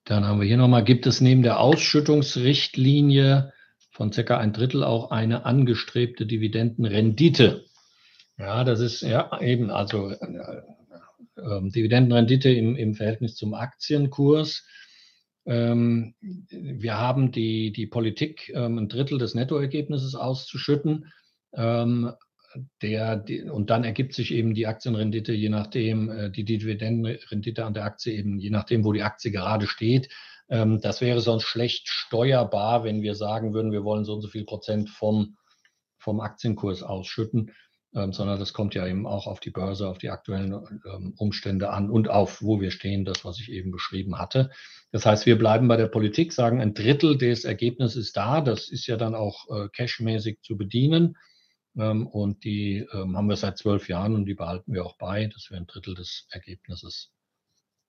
Dann 0.05 0.25
haben 0.25 0.39
wir 0.39 0.47
hier 0.47 0.57
nochmal, 0.57 0.83
gibt 0.83 1.07
es 1.07 1.19
neben 1.19 1.41
der 1.41 1.59
Ausschüttungsrichtlinie 1.59 3.51
von 3.91 4.11
circa 4.11 4.37
ein 4.37 4.53
Drittel 4.53 4.83
auch 4.83 5.09
eine 5.09 5.45
angestrebte 5.45 6.27
Dividendenrendite? 6.27 7.65
Ja, 8.37 8.63
das 8.63 8.81
ist 8.81 9.01
ja 9.01 9.39
eben, 9.41 9.71
also 9.71 10.09
äh, 10.09 10.61
äh, 11.37 11.69
Dividendenrendite 11.69 12.49
im, 12.49 12.75
im 12.75 12.93
Verhältnis 12.93 13.35
zum 13.35 13.55
Aktienkurs. 13.55 14.67
Ähm, 15.45 16.13
wir 16.49 16.97
haben 16.97 17.31
die, 17.31 17.71
die 17.71 17.87
Politik, 17.87 18.51
ähm, 18.53 18.77
ein 18.77 18.89
Drittel 18.89 19.17
des 19.17 19.33
Nettoergebnisses 19.33 20.15
auszuschütten. 20.15 21.11
Ähm, 21.53 22.11
der, 22.81 23.23
und 23.51 23.69
dann 23.69 23.83
ergibt 23.83 24.13
sich 24.13 24.33
eben 24.33 24.53
die 24.53 24.67
Aktienrendite, 24.67 25.33
je 25.33 25.49
nachdem, 25.49 26.09
äh, 26.09 26.31
die 26.31 26.45
Dividendenrendite 26.45 27.65
an 27.65 27.73
der 27.73 27.85
Aktie 27.85 28.13
eben, 28.13 28.37
je 28.39 28.49
nachdem, 28.49 28.83
wo 28.83 28.93
die 28.93 29.03
Aktie 29.03 29.31
gerade 29.31 29.67
steht. 29.67 30.09
Ähm, 30.49 30.79
das 30.81 31.01
wäre 31.01 31.21
sonst 31.21 31.43
schlecht 31.43 31.87
steuerbar, 31.87 32.83
wenn 32.83 33.01
wir 33.01 33.15
sagen 33.15 33.53
würden, 33.53 33.71
wir 33.71 33.83
wollen 33.83 34.05
so 34.05 34.13
und 34.13 34.21
so 34.21 34.27
viel 34.27 34.45
Prozent 34.45 34.89
vom, 34.89 35.37
vom 35.97 36.19
Aktienkurs 36.19 36.83
ausschütten, 36.83 37.51
ähm, 37.95 38.13
sondern 38.13 38.39
das 38.39 38.53
kommt 38.53 38.75
ja 38.75 38.85
eben 38.85 39.07
auch 39.07 39.25
auf 39.25 39.39
die 39.39 39.51
Börse, 39.51 39.87
auf 39.87 39.97
die 39.97 40.09
aktuellen 40.09 40.53
ähm, 40.53 41.13
Umstände 41.17 41.69
an 41.69 41.89
und 41.89 42.09
auf, 42.09 42.41
wo 42.41 42.61
wir 42.61 42.71
stehen, 42.71 43.05
das, 43.05 43.25
was 43.25 43.39
ich 43.39 43.51
eben 43.51 43.71
beschrieben 43.71 44.19
hatte. 44.19 44.51
Das 44.91 45.05
heißt, 45.05 45.25
wir 45.25 45.37
bleiben 45.37 45.67
bei 45.67 45.77
der 45.77 45.87
Politik, 45.87 46.31
sagen, 46.31 46.61
ein 46.61 46.73
Drittel 46.73 47.17
des 47.17 47.43
Ergebnisses 47.43 48.07
ist 48.07 48.17
da. 48.17 48.41
Das 48.41 48.69
ist 48.69 48.87
ja 48.87 48.97
dann 48.97 49.15
auch 49.15 49.49
äh, 49.49 49.69
cashmäßig 49.69 50.39
zu 50.41 50.57
bedienen. 50.57 51.17
Ähm, 51.77 52.07
und 52.07 52.43
die 52.43 52.87
ähm, 52.93 53.17
haben 53.17 53.29
wir 53.29 53.35
seit 53.35 53.57
zwölf 53.57 53.89
Jahren 53.89 54.15
und 54.15 54.25
die 54.25 54.33
behalten 54.33 54.73
wir 54.73 54.85
auch 54.85 54.97
bei, 54.97 55.27
dass 55.27 55.49
wir 55.49 55.57
ein 55.57 55.67
Drittel 55.67 55.95
des 55.95 56.27
Ergebnisses 56.29 57.11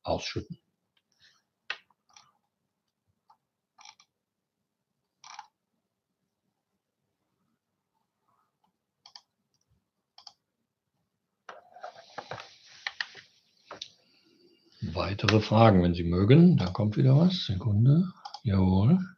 ausschütten. 0.03 0.59
Weitere 14.95 15.41
Fragen, 15.41 15.83
wenn 15.83 15.95
Sie 15.95 16.05
mögen. 16.05 16.57
Da 16.57 16.67
kommt 16.67 16.97
wieder 16.97 17.17
was. 17.17 17.47
Sekunde. 17.47 18.13
Jawohl. 18.43 19.16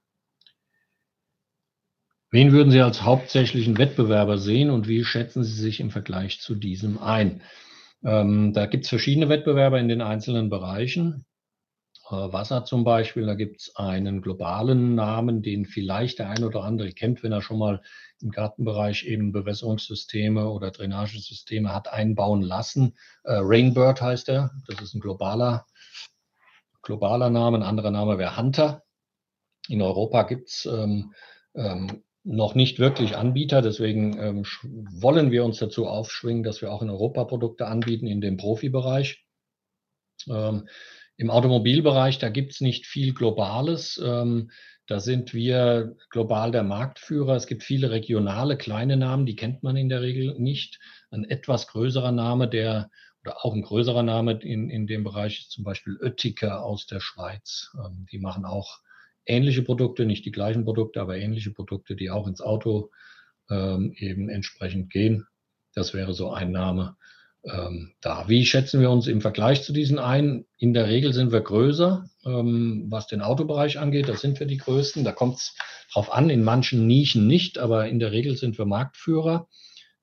Wen 2.31 2.53
würden 2.53 2.71
Sie 2.71 2.81
als 2.81 3.03
hauptsächlichen 3.03 3.79
Wettbewerber 3.79 4.37
sehen 4.37 4.69
und 4.69 4.87
wie 4.87 5.03
schätzen 5.03 5.45
Sie 5.45 5.55
sich 5.55 5.81
im 5.81 5.91
Vergleich 5.91 6.41
zu 6.41 6.55
diesem 6.55 6.99
ein? 6.99 7.43
Ähm, 8.05 8.53
da 8.53 8.67
gibt 8.67 8.85
es 8.85 8.91
verschiedene 8.91 9.31
Wettbewerber 9.31 9.81
in 9.81 9.89
den 9.89 10.03
einzelnen 10.03 10.51
Bereichen. 10.51 11.25
Äh, 12.11 12.15
Wasser 12.15 12.67
zum 12.67 12.85
Beispiel, 12.85 13.25
da 13.25 13.35
gibt 13.35 13.63
es 13.63 13.77
einen 13.77 14.21
globalen 14.21 14.95
Namen, 14.95 15.41
den 15.41 15.65
vielleicht 15.65 16.19
der 16.19 16.29
ein 16.29 16.45
oder 16.45 16.65
andere 16.65 16.93
kennt, 16.93 17.23
wenn 17.23 17.33
er 17.33 17.41
schon 17.41 17.59
mal 17.59 17.81
im 18.21 18.31
Gartenbereich 18.31 19.05
eben 19.05 19.33
Bewässerungssysteme 19.33 20.51
oder 20.51 20.71
Drainagesysteme 20.71 21.75
hat 21.75 21.91
einbauen 21.91 22.43
lassen. 22.43 22.95
Äh, 23.25 23.39
Rainbird 23.41 24.03
heißt 24.03 24.29
er. 24.29 24.51
Das 24.67 24.83
ist 24.83 24.93
ein 24.93 25.01
globaler, 25.01 25.65
globaler 26.83 27.31
Name. 27.31 27.57
Ein 27.57 27.63
anderer 27.63 27.91
Name 27.91 28.19
wäre 28.19 28.37
Hunter. 28.37 28.83
In 29.69 29.81
Europa 29.81 30.25
gibt 30.25 30.51
es 30.51 30.67
ähm, 30.67 31.15
ähm, 31.55 32.03
noch 32.29 32.55
nicht 32.55 32.79
wirklich 32.79 33.17
Anbieter. 33.17 33.63
Deswegen 33.63 34.19
ähm, 34.19 34.45
wollen 34.63 35.31
wir 35.31 35.45
uns 35.45 35.59
dazu 35.59 35.87
aufschwingen, 35.87 36.43
dass 36.43 36.61
wir 36.61 36.71
auch 36.71 36.83
in 36.83 36.91
Europa 36.91 37.25
Produkte 37.25 37.67
anbieten 37.67 38.07
in 38.07 38.21
dem 38.21 38.37
Profibereich. 38.37 39.25
Ähm, 40.29 40.69
Im 41.17 41.31
Automobilbereich, 41.31 42.19
da 42.19 42.29
gibt 42.29 42.53
es 42.53 42.61
nicht 42.61 42.87
viel 42.87 43.15
Globales. 43.15 44.01
Ähm, 44.05 44.51
da 44.87 45.01
sind 45.01 45.33
wir 45.33 45.97
global 46.11 46.51
der 46.51 46.65
Marktführer. 46.65 47.35
Es 47.35 47.47
gibt 47.47 47.63
viele 47.63 47.91
regionale 47.91 48.57
kleine 48.57 48.97
Namen, 48.97 49.27
die 49.27 49.37
kennt 49.37 49.63
man 49.63 49.77
in 49.77 49.89
der 49.89 50.03
Regel 50.03 50.35
nicht. 50.39 50.79
Ein 51.11 51.25
etwas 51.25 51.67
größerer 51.67 52.13
Name, 52.13 52.49
der 52.49 52.91
oder 53.25 53.45
auch 53.45 53.55
ein 53.55 53.63
größerer 53.63 54.03
Name 54.03 54.39
in, 54.43 54.71
in 54.71 54.87
dem 54.87 55.03
Bereich 55.03 55.41
ist 55.41 55.51
zum 55.51 55.65
Beispiel 55.65 55.99
Oettiker 56.01 56.63
aus 56.63 56.87
der 56.87 57.01
Schweiz. 57.01 57.71
Ähm, 57.83 58.07
die 58.13 58.19
machen 58.19 58.45
auch 58.45 58.81
ähnliche 59.29 59.63
Produkte, 59.63 60.07
nicht 60.07 60.25
die 60.25 60.33
gleichen 60.33 60.65
Produkte, 60.65 61.01
aber 61.01 61.17
ähnliche 61.17 61.51
Produkte, 61.51 61.95
die 61.95 62.11
auch 62.11 62.27
ins 62.27 62.41
Auto 62.41 62.91
ähm, 63.51 63.93
eben 63.97 64.29
entsprechend 64.29 64.91
gehen. 64.91 65.27
Das 65.75 65.95
wäre 65.95 66.15
so 66.15 66.31
ein 66.31 66.51
Name 66.51 66.97
ähm, 67.45 67.93
da. 68.01 68.29
Wie 68.29 68.45
schätzen 68.45 68.81
wir 68.81 68.91
uns 68.91 69.07
im 69.07 69.21
Vergleich 69.21 69.63
zu 69.63 69.73
diesen 69.73 69.99
ein? 69.99 70.45
In 70.57 70.75
der 70.75 70.89
Regel 70.89 71.13
sind 71.13 71.33
wir 71.33 71.41
größer, 71.41 72.09
ähm, 72.25 72.87
was 72.89 73.07
den 73.07 73.23
Autobereich 73.23 73.79
angeht. 73.79 74.09
Da 74.09 74.17
sind 74.17 74.41
wir 74.41 74.47
die 74.47 74.57
Größten. 74.57 75.05
Da 75.05 75.13
kommt 75.13 75.37
es 75.37 75.57
drauf 75.93 76.13
an, 76.13 76.31
in 76.31 76.43
manchen 76.43 76.87
Nischen 76.87 77.27
nicht, 77.27 77.59
aber 77.59 77.89
in 77.89 77.99
der 77.99 78.13
Regel 78.13 78.37
sind 78.37 78.59
wir 78.59 78.65
Marktführer. 78.65 79.49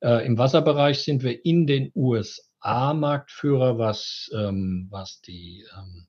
Äh, 0.02 0.26
Im 0.26 0.38
Wasserbereich 0.38 1.04
sind 1.04 1.24
wir 1.24 1.46
in 1.46 1.68
den 1.68 1.92
USA 1.96 2.94
Marktführer, 2.94 3.78
was, 3.78 4.30
ähm, 4.34 4.88
was 4.90 5.22
die 5.22 5.66
ähm, 5.78 6.08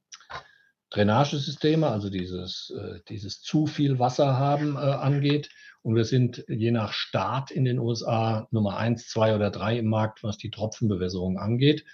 Drainagesysteme, 0.90 1.88
also 1.88 2.10
dieses, 2.10 2.72
äh, 2.78 3.00
dieses 3.08 3.42
zu 3.42 3.66
viel 3.66 3.98
Wasser 3.98 4.38
haben, 4.38 4.76
äh, 4.76 4.78
angeht. 4.78 5.50
Und 5.82 5.94
wir 5.94 6.04
sind 6.04 6.44
je 6.48 6.70
nach 6.70 6.92
Staat 6.92 7.50
in 7.50 7.64
den 7.64 7.78
USA 7.78 8.48
Nummer 8.50 8.76
eins, 8.76 9.08
zwei 9.08 9.34
oder 9.34 9.50
drei 9.50 9.78
im 9.78 9.88
Markt, 9.88 10.22
was 10.22 10.38
die 10.38 10.50
Tropfenbewässerung 10.50 11.38
angeht. 11.38 11.84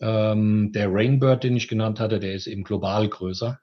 Ähm, 0.00 0.72
der 0.72 0.92
Rainbird, 0.92 1.44
den 1.44 1.56
ich 1.56 1.68
genannt 1.68 2.00
hatte, 2.00 2.20
der 2.20 2.34
ist 2.34 2.46
eben 2.46 2.64
global 2.64 3.08
größer. 3.08 3.60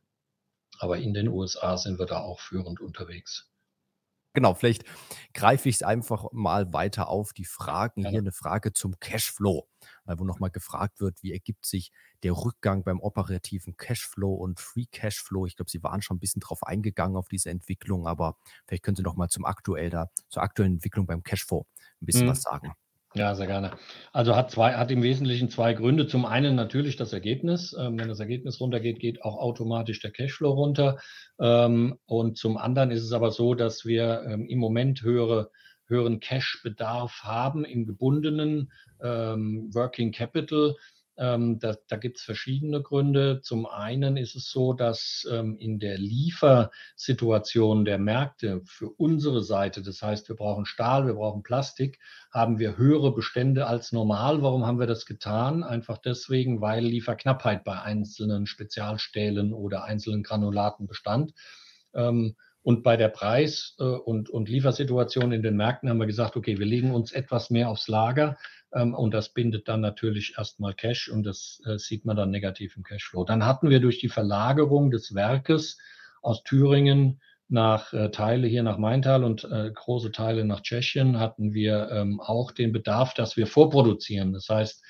Aber 0.80 0.98
in 0.98 1.14
den 1.14 1.28
USA 1.28 1.78
sind 1.78 2.00
wir 2.00 2.06
da 2.06 2.20
auch 2.20 2.40
führend 2.40 2.80
unterwegs. 2.80 3.52
Genau, 4.34 4.54
vielleicht 4.54 4.86
greife 5.34 5.68
ich 5.68 5.76
es 5.76 5.84
einfach 5.84 6.26
mal 6.32 6.72
weiter 6.74 7.10
auf. 7.10 7.34
Die 7.34 7.46
Fragen 7.46 8.08
hier, 8.08 8.20
eine 8.20 8.32
Frage 8.32 8.72
zum 8.72 8.98
Cashflow, 9.00 9.68
wo 10.06 10.24
nochmal 10.24 10.52
gefragt 10.52 11.00
wird, 11.00 11.22
wie 11.24 11.32
ergibt 11.32 11.65
sich 11.65 11.91
der 12.24 12.34
Rückgang 12.34 12.84
beim 12.84 13.00
operativen 13.00 13.78
Cashflow 13.78 14.34
und 14.34 14.60
Free 14.60 14.86
Cashflow. 14.91 15.46
Ich 15.46 15.56
glaube, 15.56 15.72
Sie 15.72 15.84
waren 15.84 16.02
schon 16.02 16.17
ein 16.17 16.20
bisschen 16.20 16.39
drauf 16.41 16.63
eingegangen 16.63 17.17
auf 17.17 17.28
diese 17.28 17.50
Entwicklung, 17.50 18.08
aber 18.08 18.38
vielleicht 18.67 18.84
können 18.84 18.96
Sie 18.96 19.04
noch 19.04 19.15
mal 19.15 19.30
zum 19.30 19.46
aktuell 19.46 19.89
da, 19.89 20.10
zur 20.30 20.44
aktuellen 20.44 20.74
Entwicklung 20.74 21.06
beim 21.06 21.24
Cashflow 21.24 21.65
ein 22.02 22.06
bisschen 22.06 22.26
Mhm. 22.26 22.32
was 22.32 22.41
sagen. 22.41 22.74
Ja, 23.13 23.36
sehr 23.36 23.48
gerne. 23.48 23.72
Also 24.13 24.38
hat 24.38 24.52
zwei, 24.52 24.76
hat 24.76 24.89
im 24.89 25.04
Wesentlichen 25.04 25.50
zwei 25.50 25.74
Gründe. 25.74 26.08
Zum 26.08 26.26
einen 26.26 26.56
natürlich 26.56 26.96
das 26.96 27.12
Ergebnis. 27.12 27.76
Ähm, 27.78 28.00
wenn 28.00 28.08
das 28.08 28.22
Ergebnis 28.22 28.62
runtergeht, 28.62 29.00
geht 29.02 29.22
auch 29.24 29.36
automatisch 29.38 30.00
der 30.00 30.12
Cashflow 30.12 30.52
runter. 30.52 30.98
Ähm, 31.38 31.98
und 32.06 32.38
zum 32.38 32.56
anderen 32.56 32.89
ist 32.89 33.04
es 33.04 33.12
aber 33.12 33.32
so, 33.32 33.54
dass 33.54 33.84
wir 33.84 34.24
ähm, 34.26 34.46
im 34.48 34.60
Moment 34.60 35.02
höhere, 35.02 35.52
höheren 35.91 36.19
Cash-Bedarf 36.19 37.21
haben 37.23 37.65
im 37.65 37.86
gebundenen 37.86 38.71
ähm, 39.01 39.69
Working 39.73 40.12
Capital. 40.12 40.75
Ähm, 41.17 41.60
da 41.60 41.75
da 41.88 41.97
gibt 41.97 42.17
es 42.17 42.23
verschiedene 42.23 42.82
Gründe. 42.82 43.41
Zum 43.43 43.65
einen 43.67 44.17
ist 44.17 44.36
es 44.36 44.49
so, 44.49 44.73
dass 44.73 45.27
ähm, 45.30 45.58
in 45.60 45.77
der 45.77 45.97
Liefersituation 45.97 47.86
der 47.86 47.99
Märkte 47.99 48.62
für 48.65 48.89
unsere 48.89 49.43
Seite, 49.43 49.84
das 49.84 50.01
heißt, 50.01 50.30
wir 50.30 50.36
brauchen 50.36 50.65
Stahl, 50.65 51.06
wir 51.06 51.13
brauchen 51.13 51.43
Plastik, 51.43 51.99
haben 52.32 52.60
wir 52.60 52.77
höhere 52.77 53.13
Bestände 53.13 53.67
als 53.67 53.91
normal. 53.91 54.41
Warum 54.41 54.65
haben 54.65 54.80
wir 54.80 54.88
das 54.88 55.06
getan? 55.06 55.63
Einfach 55.63 55.97
deswegen, 55.97 56.62
weil 56.62 56.86
Lieferknappheit 56.86 57.65
bei 57.65 57.80
einzelnen 57.80 58.47
Spezialstählen 58.47 59.54
oder 59.54 59.84
einzelnen 59.84 60.23
Granulaten 60.23 60.88
bestand. 60.88 61.34
Ähm, 61.93 62.36
und 62.63 62.84
bei 62.84 62.97
der 62.97 63.10
Preis- 63.10 63.76
äh, 63.80 63.84
und, 63.84 64.30
und 64.30 64.50
Liefersituation 64.50 65.32
in 65.32 65.43
den 65.43 65.56
Märkten 65.56 65.89
haben 65.89 66.00
wir 66.00 66.08
gesagt, 66.08 66.36
okay, 66.36 66.60
wir 66.60 66.65
legen 66.65 66.91
uns 66.91 67.12
etwas 67.12 67.50
mehr 67.50 67.69
aufs 67.69 67.88
Lager, 67.88 68.38
ähm, 68.74 68.93
und 68.93 69.13
das 69.13 69.30
bindet 69.30 69.67
dann 69.67 69.82
natürlich 69.82 70.36
erstmal 70.38 70.74
Cash 70.74 71.10
und 71.10 71.24
das 71.24 71.62
äh, 71.65 71.78
sieht 71.78 72.06
man 72.06 72.15
dann 72.15 72.32
negativ 72.32 72.76
im 72.78 72.84
Cashflow. 72.84 73.26
Dann 73.26 73.45
hatten 73.45 73.69
wir 73.69 73.80
durch 73.80 74.00
die 74.00 74.10
Verlagerung 74.10 74.91
des 74.91 75.13
Werkes 75.13 75.78
aus 76.21 76.43
Thüringen 76.43 77.21
nach 77.50 77.91
äh, 77.91 78.12
Teile 78.12 78.47
hier 78.47 78.63
nach 78.63 78.78
Maintal 78.78 79.24
und 79.26 79.43
äh, 79.43 79.71
große 79.74 80.12
Teile 80.12 80.45
nach 80.45 80.62
Tschechien 80.62 81.19
hatten 81.19 81.54
wir 81.54 81.89
ähm, 81.91 82.21
auch 82.21 82.52
den 82.52 82.71
Bedarf, 82.71 83.13
dass 83.13 83.36
wir 83.36 83.45
vorproduzieren. 83.45 84.32
Das 84.32 84.47
heißt, 84.47 84.84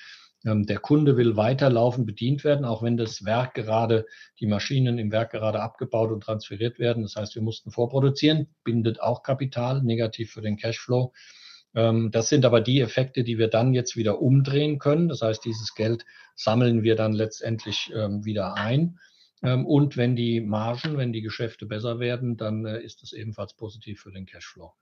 der 0.44 0.78
Kunde 0.78 1.16
will 1.16 1.36
weiterlaufend 1.36 2.06
bedient 2.06 2.42
werden, 2.42 2.64
auch 2.64 2.82
wenn 2.82 2.96
das 2.96 3.24
Werk 3.24 3.54
gerade, 3.54 4.06
die 4.40 4.46
Maschinen 4.46 4.98
im 4.98 5.12
Werk 5.12 5.30
gerade 5.30 5.60
abgebaut 5.60 6.10
und 6.10 6.22
transferiert 6.22 6.78
werden. 6.78 7.02
Das 7.02 7.16
heißt, 7.16 7.34
wir 7.34 7.42
mussten 7.42 7.70
vorproduzieren, 7.70 8.48
bindet 8.64 9.00
auch 9.00 9.22
Kapital, 9.22 9.82
negativ 9.82 10.32
für 10.32 10.42
den 10.42 10.56
Cashflow. 10.56 11.12
Ähm, 11.74 12.10
das 12.10 12.28
sind 12.28 12.44
aber 12.44 12.60
die 12.60 12.80
Effekte, 12.80 13.24
die 13.24 13.38
wir 13.38 13.48
dann 13.48 13.72
jetzt 13.72 13.96
wieder 13.96 14.20
umdrehen 14.20 14.78
können. 14.78 15.08
Das 15.08 15.22
heißt, 15.22 15.44
dieses 15.44 15.74
Geld 15.74 16.04
sammeln 16.34 16.82
wir 16.82 16.96
dann 16.96 17.12
letztendlich 17.12 17.92
ähm, 17.94 18.24
wieder 18.24 18.54
ein. 18.54 18.98
Ähm, 19.42 19.66
und 19.66 19.96
wenn 19.96 20.16
die 20.16 20.40
Margen, 20.40 20.96
wenn 20.98 21.12
die 21.12 21.22
Geschäfte 21.22 21.66
besser 21.66 21.98
werden, 21.98 22.36
dann 22.36 22.64
äh, 22.66 22.80
ist 22.80 23.02
das 23.02 23.12
ebenfalls 23.12 23.54
positiv 23.54 24.00
für 24.00 24.12
den 24.12 24.26
Cashflow. 24.26 24.72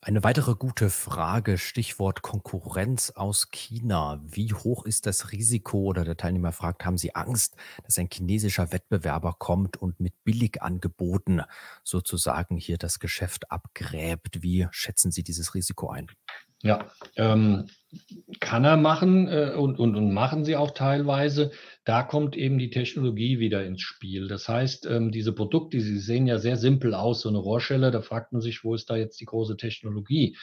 Eine 0.00 0.22
weitere 0.22 0.54
gute 0.54 0.90
Frage, 0.90 1.58
Stichwort 1.58 2.22
Konkurrenz 2.22 3.10
aus 3.10 3.50
China. 3.50 4.20
Wie 4.24 4.54
hoch 4.54 4.86
ist 4.86 5.06
das 5.06 5.32
Risiko 5.32 5.78
oder 5.78 6.04
der 6.04 6.16
Teilnehmer 6.16 6.52
fragt, 6.52 6.84
haben 6.84 6.96
Sie 6.96 7.16
Angst, 7.16 7.56
dass 7.82 7.98
ein 7.98 8.08
chinesischer 8.10 8.70
Wettbewerber 8.70 9.34
kommt 9.38 9.76
und 9.76 9.98
mit 9.98 10.14
Billigangeboten 10.22 11.42
sozusagen 11.82 12.56
hier 12.56 12.78
das 12.78 13.00
Geschäft 13.00 13.50
abgräbt? 13.50 14.40
Wie 14.40 14.68
schätzen 14.70 15.10
Sie 15.10 15.24
dieses 15.24 15.54
Risiko 15.54 15.90
ein? 15.90 16.06
Ja, 16.62 16.90
ähm, 17.16 17.68
kann 18.40 18.64
er 18.64 18.76
machen 18.76 19.28
äh, 19.28 19.52
und, 19.56 19.78
und, 19.78 19.94
und 19.94 20.12
machen 20.12 20.44
sie 20.44 20.56
auch 20.56 20.72
teilweise. 20.72 21.52
Da 21.88 22.02
kommt 22.02 22.36
eben 22.36 22.58
die 22.58 22.68
Technologie 22.68 23.38
wieder 23.38 23.64
ins 23.64 23.80
Spiel. 23.80 24.28
Das 24.28 24.46
heißt, 24.46 24.84
ähm, 24.84 25.10
diese 25.10 25.32
Produkte, 25.32 25.80
sie 25.80 25.98
sehen 25.98 26.26
ja 26.26 26.38
sehr 26.38 26.58
simpel 26.58 26.92
aus, 26.92 27.22
so 27.22 27.30
eine 27.30 27.38
Rohrschelle, 27.38 27.90
da 27.90 28.02
fragt 28.02 28.30
man 28.34 28.42
sich, 28.42 28.62
wo 28.62 28.74
ist 28.74 28.90
da 28.90 28.96
jetzt 28.96 29.18
die 29.22 29.24
große 29.24 29.56
Technologie? 29.56 30.36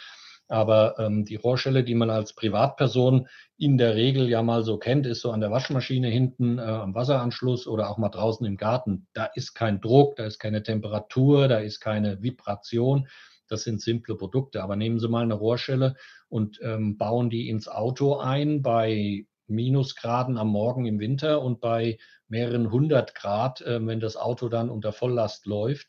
Aber 0.48 0.98
ähm, 0.98 1.24
die 1.24 1.36
Rohrschelle, 1.36 1.84
die 1.84 1.94
man 1.94 2.10
als 2.10 2.34
Privatperson 2.34 3.28
in 3.60 3.78
der 3.78 3.94
Regel 3.94 4.28
ja 4.28 4.42
mal 4.42 4.64
so 4.64 4.80
kennt, 4.80 5.06
ist 5.06 5.22
so 5.22 5.30
an 5.30 5.40
der 5.40 5.52
Waschmaschine 5.52 6.08
hinten 6.08 6.58
äh, 6.58 6.64
am 6.64 6.96
Wasseranschluss 6.96 7.68
oder 7.68 7.92
auch 7.92 8.00
mal 8.00 8.10
draußen 8.10 8.44
im 8.48 8.58
Garten. 8.58 9.06
Da 9.14 9.26
ist 9.26 9.54
kein 9.54 9.82
Druck, 9.82 10.16
da 10.16 10.26
ist 10.26 10.40
keine 10.40 10.64
Temperatur, 10.64 11.48
da 11.48 11.60
ist 11.60 11.80
keine 11.80 12.24
Vibration. 12.24 13.08
Das 13.50 13.62
sind 13.66 13.84
simple 13.84 14.16
Produkte. 14.16 14.64
Aber 14.64 14.76
nehmen 14.76 14.98
Sie 14.98 15.10
mal 15.10 15.22
eine 15.22 15.36
Rohrschelle 15.36 15.96
und 16.28 16.60
ähm, 16.64 16.98
bauen 16.98 17.30
die 17.30 17.50
ins 17.50 17.68
Auto 17.68 18.18
ein 18.18 18.64
bei 18.64 19.28
Minusgraden 19.48 20.38
am 20.38 20.50
Morgen 20.50 20.86
im 20.86 21.00
Winter 21.00 21.42
und 21.42 21.60
bei 21.60 21.98
mehreren 22.28 22.72
hundert 22.72 23.16
Grad, 23.16 23.62
äh, 23.62 23.86
wenn 23.86 24.00
das 24.00 24.18
Auto 24.18 24.50
dann 24.50 24.70
unter 24.70 24.92
Volllast 24.92 25.46
läuft 25.46 25.88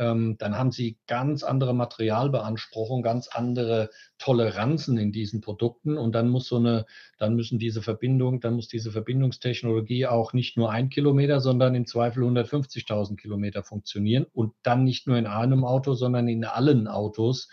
ähm, 0.00 0.36
dann 0.38 0.56
haben 0.56 0.72
sie 0.72 0.98
ganz 1.06 1.42
andere 1.42 1.74
Materialbeanspruchung, 1.74 3.02
ganz 3.02 3.28
andere 3.28 3.90
Toleranzen 4.16 4.96
in 4.96 5.12
diesen 5.12 5.42
Produkten 5.42 5.98
und 5.98 6.14
dann 6.14 6.30
muss 6.30 6.46
so 6.46 6.56
eine, 6.56 6.86
dann 7.18 7.34
müssen 7.34 7.58
diese 7.58 7.82
Verbindung, 7.82 8.40
dann 8.40 8.54
muss 8.54 8.68
diese 8.68 8.92
Verbindungstechnologie 8.92 10.06
auch 10.06 10.32
nicht 10.32 10.56
nur 10.56 10.70
ein 10.70 10.88
Kilometer, 10.88 11.40
sondern 11.40 11.74
im 11.74 11.86
Zweifel 11.86 12.22
150.000 12.22 13.16
Kilometer 13.16 13.62
funktionieren 13.62 14.26
und 14.32 14.54
dann 14.62 14.84
nicht 14.84 15.06
nur 15.06 15.18
in 15.18 15.26
einem 15.26 15.64
Auto, 15.64 15.92
sondern 15.92 16.28
in 16.28 16.46
allen 16.46 16.88
Autos, 16.88 17.50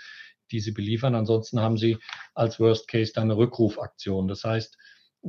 die 0.49 0.61
sie 0.61 0.71
beliefern. 0.71 1.15
Ansonsten 1.15 1.59
haben 1.59 1.77
sie 1.77 1.97
als 2.33 2.61
Worst 2.61 2.87
Case 2.87 3.11
dann 3.13 3.25
eine 3.25 3.35
Rückrufaktion. 3.35 4.29
Das 4.29 4.45
heißt, 4.45 4.77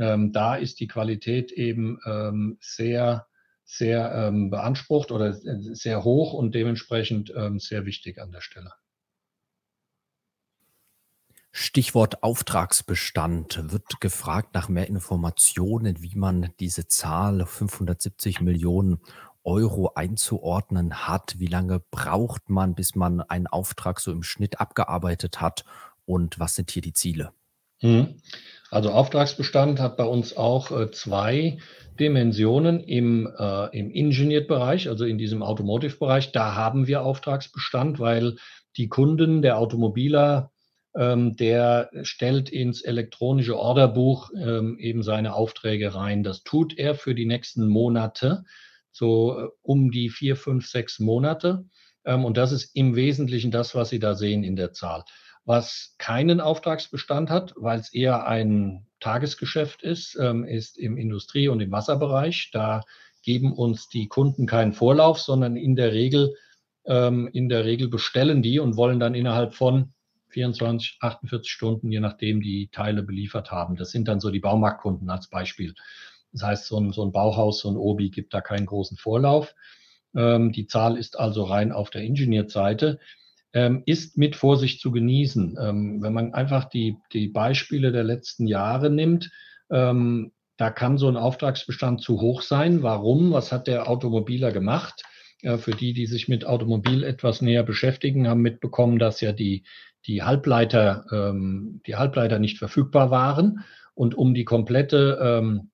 ähm, 0.00 0.32
da 0.32 0.56
ist 0.56 0.80
die 0.80 0.88
Qualität 0.88 1.52
eben 1.52 1.98
ähm, 2.06 2.58
sehr 2.60 3.26
sehr 3.70 4.14
ähm, 4.14 4.48
beansprucht 4.48 5.12
oder 5.12 5.34
sehr 5.34 6.02
hoch 6.02 6.32
und 6.32 6.54
dementsprechend 6.54 7.30
ähm, 7.36 7.60
sehr 7.60 7.84
wichtig 7.84 8.18
an 8.18 8.32
der 8.32 8.40
Stelle. 8.40 8.72
Stichwort 11.52 12.22
Auftragsbestand 12.22 13.70
wird 13.70 14.00
gefragt 14.00 14.54
nach 14.54 14.70
mehr 14.70 14.86
Informationen, 14.86 16.02
wie 16.02 16.14
man 16.14 16.50
diese 16.60 16.86
Zahl 16.86 17.44
570 17.44 18.40
Millionen 18.40 19.00
Euro 19.44 19.92
einzuordnen 19.94 21.06
hat. 21.06 21.38
Wie 21.38 21.46
lange 21.46 21.80
braucht 21.90 22.48
man, 22.48 22.74
bis 22.74 22.94
man 22.94 23.20
einen 23.20 23.46
Auftrag 23.46 24.00
so 24.00 24.12
im 24.12 24.22
Schnitt 24.22 24.60
abgearbeitet 24.60 25.42
hat? 25.42 25.64
Und 26.06 26.38
was 26.38 26.54
sind 26.54 26.70
hier 26.70 26.82
die 26.82 26.94
Ziele? 26.94 27.32
Mhm. 27.82 28.20
Also 28.70 28.90
Auftragsbestand 28.90 29.80
hat 29.80 29.96
bei 29.96 30.04
uns 30.04 30.36
auch 30.36 30.70
äh, 30.70 30.90
zwei 30.90 31.58
Dimensionen 31.98 32.80
im, 32.80 33.28
äh, 33.38 33.78
im 33.78 33.90
Engineered-Bereich, 33.90 34.88
also 34.88 35.04
in 35.04 35.18
diesem 35.18 35.42
Automotive-Bereich. 35.42 36.32
Da 36.32 36.54
haben 36.54 36.86
wir 36.86 37.02
Auftragsbestand, 37.02 37.98
weil 37.98 38.36
die 38.76 38.88
Kunden, 38.88 39.42
der 39.42 39.58
Automobiler, 39.58 40.52
ähm, 40.94 41.36
der 41.36 41.90
stellt 42.02 42.50
ins 42.50 42.82
elektronische 42.82 43.58
Orderbuch 43.58 44.30
ähm, 44.36 44.78
eben 44.78 45.02
seine 45.02 45.34
Aufträge 45.34 45.94
rein. 45.94 46.22
Das 46.22 46.42
tut 46.42 46.78
er 46.78 46.94
für 46.94 47.14
die 47.14 47.26
nächsten 47.26 47.68
Monate, 47.68 48.44
so 48.92 49.38
äh, 49.38 49.48
um 49.62 49.90
die 49.90 50.10
vier, 50.10 50.36
fünf, 50.36 50.66
sechs 50.66 50.98
Monate. 50.98 51.64
Ähm, 52.04 52.24
und 52.24 52.36
das 52.36 52.52
ist 52.52 52.74
im 52.74 52.96
Wesentlichen 52.96 53.50
das, 53.50 53.74
was 53.74 53.90
Sie 53.90 53.98
da 53.98 54.14
sehen 54.14 54.44
in 54.44 54.56
der 54.56 54.72
Zahl. 54.72 55.04
Was 55.48 55.94
keinen 55.96 56.42
Auftragsbestand 56.42 57.30
hat, 57.30 57.54
weil 57.56 57.80
es 57.80 57.94
eher 57.94 58.26
ein 58.26 58.84
Tagesgeschäft 59.00 59.82
ist, 59.82 60.14
ähm, 60.20 60.44
ist 60.44 60.76
im 60.76 60.98
Industrie- 60.98 61.48
und 61.48 61.60
im 61.60 61.72
Wasserbereich. 61.72 62.50
Da 62.52 62.82
geben 63.22 63.54
uns 63.54 63.88
die 63.88 64.08
Kunden 64.08 64.44
keinen 64.44 64.74
Vorlauf, 64.74 65.20
sondern 65.20 65.56
in 65.56 65.74
der 65.74 65.94
Regel, 65.94 66.34
ähm, 66.84 67.30
in 67.32 67.48
der 67.48 67.64
Regel 67.64 67.88
bestellen 67.88 68.42
die 68.42 68.58
und 68.58 68.76
wollen 68.76 69.00
dann 69.00 69.14
innerhalb 69.14 69.54
von 69.54 69.94
24, 70.28 70.98
48 71.00 71.50
Stunden, 71.50 71.90
je 71.90 72.00
nachdem, 72.00 72.42
die 72.42 72.68
Teile 72.68 73.02
beliefert 73.02 73.50
haben. 73.50 73.76
Das 73.76 73.90
sind 73.90 74.06
dann 74.06 74.20
so 74.20 74.30
die 74.30 74.40
Baumarktkunden 74.40 75.08
als 75.08 75.28
Beispiel. 75.28 75.74
Das 76.30 76.42
heißt, 76.42 76.66
so 76.66 76.78
ein, 76.78 76.92
so 76.92 77.02
ein 77.06 77.12
Bauhaus, 77.12 77.60
so 77.60 77.70
ein 77.70 77.78
Obi 77.78 78.10
gibt 78.10 78.34
da 78.34 78.42
keinen 78.42 78.66
großen 78.66 78.98
Vorlauf. 78.98 79.54
Ähm, 80.14 80.52
die 80.52 80.66
Zahl 80.66 80.98
ist 80.98 81.18
also 81.18 81.44
rein 81.44 81.72
auf 81.72 81.88
der 81.88 82.02
Ingenieur-Seite. 82.02 82.98
Ähm, 83.54 83.82
ist 83.86 84.18
mit 84.18 84.36
Vorsicht 84.36 84.80
zu 84.80 84.90
genießen. 84.90 85.56
Ähm, 85.60 86.02
wenn 86.02 86.12
man 86.12 86.34
einfach 86.34 86.66
die, 86.66 86.96
die 87.12 87.28
Beispiele 87.28 87.92
der 87.92 88.04
letzten 88.04 88.46
Jahre 88.46 88.90
nimmt, 88.90 89.30
ähm, 89.70 90.32
da 90.58 90.70
kann 90.70 90.98
so 90.98 91.08
ein 91.08 91.16
Auftragsbestand 91.16 92.02
zu 92.02 92.20
hoch 92.20 92.42
sein. 92.42 92.82
Warum? 92.82 93.32
Was 93.32 93.50
hat 93.52 93.66
der 93.66 93.88
Automobiler 93.88 94.52
gemacht? 94.52 95.02
Äh, 95.42 95.56
für 95.56 95.70
die, 95.70 95.92
die 95.92 96.06
sich 96.06 96.28
mit 96.28 96.44
Automobil 96.44 97.04
etwas 97.04 97.40
näher 97.40 97.62
beschäftigen, 97.62 98.28
haben 98.28 98.42
mitbekommen, 98.42 98.98
dass 98.98 99.20
ja 99.20 99.32
die, 99.32 99.64
die 100.06 100.22
Halbleiter, 100.22 101.06
ähm, 101.12 101.80
die 101.86 101.96
Halbleiter 101.96 102.38
nicht 102.38 102.58
verfügbar 102.58 103.10
waren. 103.10 103.64
Und 103.94 104.14
um 104.14 104.34
die 104.34 104.44
komplette 104.44 105.18
ähm, 105.22 105.70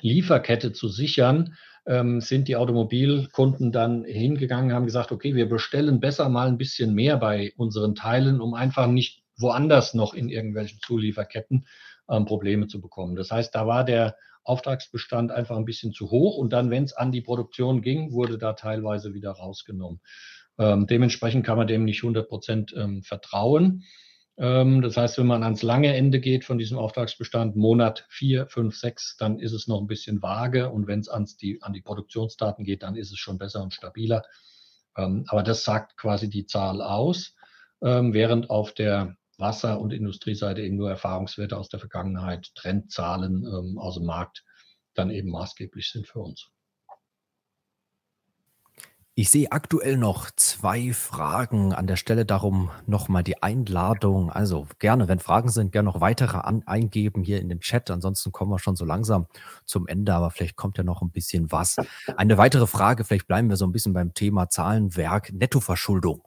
Lieferkette 0.00 0.72
zu 0.72 0.88
sichern, 0.88 1.56
ähm, 1.90 2.20
sind 2.20 2.46
die 2.46 2.54
Automobilkunden 2.54 3.72
dann 3.72 4.04
hingegangen, 4.04 4.72
haben 4.72 4.86
gesagt, 4.86 5.10
okay, 5.10 5.34
wir 5.34 5.48
bestellen 5.48 5.98
besser 5.98 6.28
mal 6.28 6.46
ein 6.46 6.56
bisschen 6.56 6.94
mehr 6.94 7.16
bei 7.16 7.52
unseren 7.56 7.96
Teilen, 7.96 8.40
um 8.40 8.54
einfach 8.54 8.86
nicht 8.86 9.24
woanders 9.36 9.92
noch 9.92 10.14
in 10.14 10.28
irgendwelchen 10.28 10.78
Zulieferketten 10.80 11.66
ähm, 12.08 12.26
Probleme 12.26 12.68
zu 12.68 12.80
bekommen. 12.80 13.16
Das 13.16 13.32
heißt, 13.32 13.52
da 13.52 13.66
war 13.66 13.84
der 13.84 14.14
Auftragsbestand 14.44 15.32
einfach 15.32 15.56
ein 15.56 15.64
bisschen 15.64 15.92
zu 15.92 16.12
hoch 16.12 16.38
und 16.38 16.52
dann, 16.52 16.70
wenn 16.70 16.84
es 16.84 16.92
an 16.92 17.10
die 17.10 17.22
Produktion 17.22 17.82
ging, 17.82 18.12
wurde 18.12 18.38
da 18.38 18.52
teilweise 18.52 19.12
wieder 19.12 19.32
rausgenommen. 19.32 20.00
Ähm, 20.58 20.86
dementsprechend 20.86 21.44
kann 21.44 21.58
man 21.58 21.66
dem 21.66 21.84
nicht 21.84 22.04
100 22.04 22.28
Prozent 22.28 22.72
ähm, 22.76 23.02
vertrauen. 23.02 23.82
Ähm, 24.38 24.82
das 24.82 24.96
heißt, 24.96 25.18
wenn 25.18 25.26
man 25.26 25.42
ans 25.42 25.62
lange 25.62 25.94
Ende 25.94 26.20
geht 26.20 26.44
von 26.44 26.58
diesem 26.58 26.78
Auftragsbestand, 26.78 27.56
Monat 27.56 28.06
4, 28.08 28.46
5, 28.46 28.76
6, 28.76 29.16
dann 29.18 29.38
ist 29.38 29.52
es 29.52 29.66
noch 29.66 29.80
ein 29.80 29.86
bisschen 29.86 30.22
vage. 30.22 30.70
Und 30.70 30.86
wenn 30.86 31.00
es 31.00 31.36
die, 31.36 31.62
an 31.62 31.72
die 31.72 31.82
Produktionsdaten 31.82 32.64
geht, 32.64 32.82
dann 32.82 32.96
ist 32.96 33.12
es 33.12 33.18
schon 33.18 33.38
besser 33.38 33.62
und 33.62 33.74
stabiler. 33.74 34.22
Ähm, 34.96 35.24
aber 35.28 35.42
das 35.42 35.64
sagt 35.64 35.96
quasi 35.96 36.28
die 36.28 36.46
Zahl 36.46 36.82
aus, 36.82 37.34
ähm, 37.82 38.12
während 38.12 38.50
auf 38.50 38.72
der 38.72 39.16
Wasser- 39.38 39.80
und 39.80 39.92
Industrieseite 39.92 40.60
eben 40.60 40.76
nur 40.76 40.90
Erfahrungswerte 40.90 41.56
aus 41.56 41.70
der 41.70 41.80
Vergangenheit, 41.80 42.54
Trendzahlen 42.54 43.78
aus 43.78 43.94
dem 43.94 44.04
Markt 44.04 44.44
dann 44.92 45.10
eben 45.10 45.30
maßgeblich 45.30 45.90
sind 45.90 46.06
für 46.06 46.20
uns. 46.20 46.50
Ich 49.20 49.28
sehe 49.28 49.52
aktuell 49.52 49.98
noch 49.98 50.30
zwei 50.34 50.94
Fragen 50.94 51.74
an 51.74 51.86
der 51.86 51.96
Stelle, 51.96 52.24
darum 52.24 52.70
nochmal 52.86 53.22
die 53.22 53.42
Einladung. 53.42 54.32
Also 54.32 54.66
gerne, 54.78 55.08
wenn 55.08 55.18
Fragen 55.18 55.50
sind, 55.50 55.72
gerne 55.72 55.90
noch 55.90 56.00
weitere 56.00 56.38
an, 56.38 56.62
eingeben 56.64 57.22
hier 57.22 57.38
in 57.38 57.50
den 57.50 57.60
Chat. 57.60 57.90
Ansonsten 57.90 58.32
kommen 58.32 58.50
wir 58.50 58.58
schon 58.58 58.76
so 58.76 58.86
langsam 58.86 59.26
zum 59.66 59.86
Ende, 59.86 60.14
aber 60.14 60.30
vielleicht 60.30 60.56
kommt 60.56 60.78
ja 60.78 60.84
noch 60.84 61.02
ein 61.02 61.10
bisschen 61.10 61.52
was. 61.52 61.76
Eine 62.16 62.38
weitere 62.38 62.66
Frage, 62.66 63.04
vielleicht 63.04 63.26
bleiben 63.26 63.50
wir 63.50 63.58
so 63.58 63.66
ein 63.66 63.72
bisschen 63.72 63.92
beim 63.92 64.14
Thema 64.14 64.48
Zahlenwerk, 64.48 65.34
Nettoverschuldung. 65.34 66.22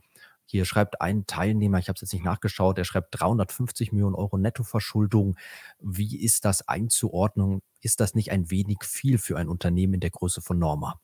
Hier 0.46 0.66
schreibt 0.66 1.02
ein 1.02 1.26
Teilnehmer, 1.26 1.80
ich 1.80 1.88
habe 1.88 1.96
es 1.96 2.02
jetzt 2.02 2.14
nicht 2.14 2.26
nachgeschaut, 2.26 2.78
er 2.78 2.86
schreibt 2.86 3.20
350 3.20 3.92
Millionen 3.92 4.14
Euro 4.14 4.38
Nettoverschuldung. 4.38 5.36
Wie 5.80 6.24
ist 6.24 6.46
das 6.46 6.68
einzuordnen? 6.68 7.64
Ist 7.82 8.00
das 8.02 8.14
nicht 8.14 8.30
ein 8.32 8.52
wenig 8.52 8.84
viel 8.84 9.18
für 9.18 9.40
ein 9.40 9.50
Unternehmen 9.50 9.96
in 9.96 10.00
der 10.00 10.12
Größe 10.12 10.44
von 10.44 10.60
Norma? 10.60 11.00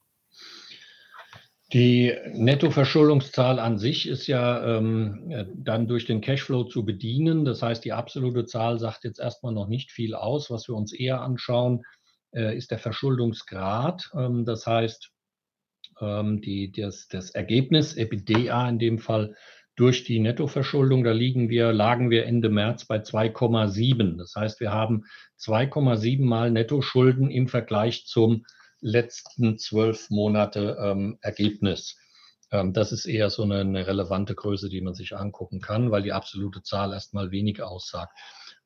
Die 1.72 2.16
Nettoverschuldungszahl 2.34 3.60
an 3.60 3.78
sich 3.78 4.08
ist 4.08 4.26
ja 4.26 4.78
ähm, 4.78 5.54
dann 5.56 5.88
durch 5.88 6.06
den 6.06 6.20
Cashflow 6.20 6.64
zu 6.64 6.84
bedienen. 6.84 7.46
Das 7.46 7.62
heißt, 7.62 7.86
die 7.86 7.94
absolute 7.94 8.46
Zahl 8.46 8.80
sagt 8.80 9.04
jetzt 9.04 9.20
erstmal 9.20 9.54
noch 9.54 9.68
nicht 9.68 9.92
viel 9.92 10.16
aus. 10.16 10.50
Was 10.50 10.68
wir 10.68 10.76
uns 10.76 10.94
eher 10.94 11.22
anschauen, 11.22 11.84
äh, 12.32 12.58
ist 12.58 12.72
der 12.72 12.80
Verschuldungsgrad. 12.80 14.10
Ähm, 14.16 14.46
das 14.46 14.66
heißt, 14.66 15.12
ähm, 16.02 16.42
die, 16.42 16.72
das, 16.72 17.08
das 17.08 17.30
Ergebnis, 17.32 17.96
EBITDA 17.96 18.68
in 18.70 18.80
dem 18.80 18.98
Fall, 18.98 19.36
durch 19.76 20.04
die 20.04 20.20
Nettoverschuldung, 20.20 21.04
da 21.04 21.12
liegen 21.12 21.50
wir, 21.50 21.72
lagen 21.72 22.10
wir 22.10 22.26
Ende 22.26 22.50
März 22.50 22.86
bei 22.86 22.98
2,7. 22.98 24.18
Das 24.18 24.34
heißt, 24.36 24.60
wir 24.60 24.72
haben 24.72 25.06
2,7 25.40 26.26
mal 26.26 26.52
Nettoschulden 26.52 27.30
im 27.30 27.48
Vergleich 27.48 28.06
zum 28.06 28.44
letzten 28.82 29.58
zwölf 29.58 30.10
Monate 30.10 30.78
ähm, 30.80 31.18
Ergebnis. 31.22 31.98
Ähm, 32.52 32.74
das 32.74 32.92
ist 32.92 33.06
eher 33.06 33.30
so 33.30 33.44
eine, 33.44 33.60
eine, 33.60 33.88
relevante 33.88 34.36
Größe, 34.36 34.70
die 34.70 34.82
man 34.82 34.94
sich 34.94 35.16
angucken 35.16 35.62
kann, 35.62 35.92
weil 35.92 36.04
die 36.04 36.14
absolute 36.14 36.64
Zahl 36.64 36.94
erstmal 36.94 37.32
wenig 37.32 37.62
aussagt. 37.62 38.18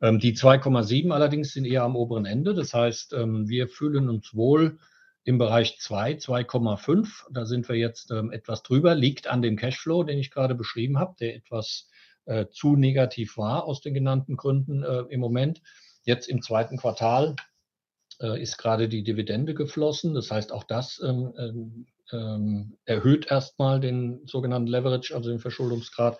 Ähm, 0.01 0.19
die 0.19 0.35
2,7 0.35 1.11
allerdings 1.11 1.53
sind 1.53 1.65
eher 1.65 1.83
am 1.83 1.95
oberen 1.95 2.25
Ende. 2.25 2.53
Das 2.53 2.73
heißt, 2.73 3.13
ähm, 3.13 3.47
wir 3.49 3.67
fühlen 3.67 4.09
uns 4.09 4.33
wohl 4.33 4.77
im 5.23 5.37
Bereich 5.37 5.79
2, 5.79 6.13
2,5. 6.13 7.25
Da 7.31 7.45
sind 7.45 7.67
wir 7.69 7.75
jetzt 7.75 8.11
ähm, 8.11 8.31
etwas 8.31 8.63
drüber, 8.63 8.95
liegt 8.95 9.27
an 9.27 9.41
dem 9.41 9.55
Cashflow, 9.55 10.03
den 10.03 10.19
ich 10.19 10.31
gerade 10.31 10.55
beschrieben 10.55 10.99
habe, 10.99 11.15
der 11.19 11.35
etwas 11.35 11.87
äh, 12.25 12.47
zu 12.51 12.75
negativ 12.75 13.37
war 13.37 13.65
aus 13.65 13.81
den 13.81 13.93
genannten 13.93 14.37
Gründen 14.37 14.83
äh, 14.83 15.03
im 15.09 15.19
Moment. 15.19 15.61
Jetzt 16.03 16.27
im 16.27 16.41
zweiten 16.41 16.77
Quartal 16.77 17.35
ist 18.19 18.57
gerade 18.57 18.89
die 18.89 19.03
Dividende 19.03 19.53
geflossen. 19.53 20.13
Das 20.13 20.31
heißt, 20.31 20.51
auch 20.51 20.63
das 20.63 21.01
ähm, 21.03 21.33
ähm, 21.37 21.85
ähm, 22.11 22.77
erhöht 22.85 23.29
erstmal 23.29 23.79
den 23.79 24.25
sogenannten 24.25 24.67
Leverage, 24.67 25.15
also 25.15 25.29
den 25.29 25.39
Verschuldungsgrad. 25.39 26.19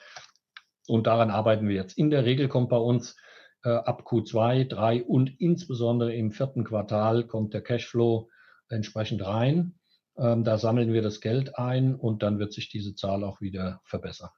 Und 0.87 1.07
daran 1.07 1.29
arbeiten 1.29 1.67
wir 1.67 1.75
jetzt. 1.75 1.97
In 1.97 2.09
der 2.09 2.25
Regel 2.25 2.49
kommt 2.49 2.69
bei 2.69 2.77
uns 2.77 3.15
äh, 3.63 3.69
ab 3.69 4.03
Q2, 4.05 4.67
3 4.67 5.03
und 5.03 5.39
insbesondere 5.39 6.13
im 6.13 6.31
vierten 6.31 6.63
Quartal 6.63 7.25
kommt 7.25 7.53
der 7.53 7.61
Cashflow 7.61 8.29
entsprechend 8.69 9.25
rein. 9.25 9.79
Ähm, 10.17 10.43
da 10.43 10.57
sammeln 10.57 10.93
wir 10.93 11.01
das 11.01 11.21
Geld 11.21 11.57
ein 11.57 11.95
und 11.95 12.23
dann 12.23 12.39
wird 12.39 12.53
sich 12.53 12.69
diese 12.69 12.95
Zahl 12.95 13.23
auch 13.23 13.41
wieder 13.41 13.81
verbessern. 13.85 14.29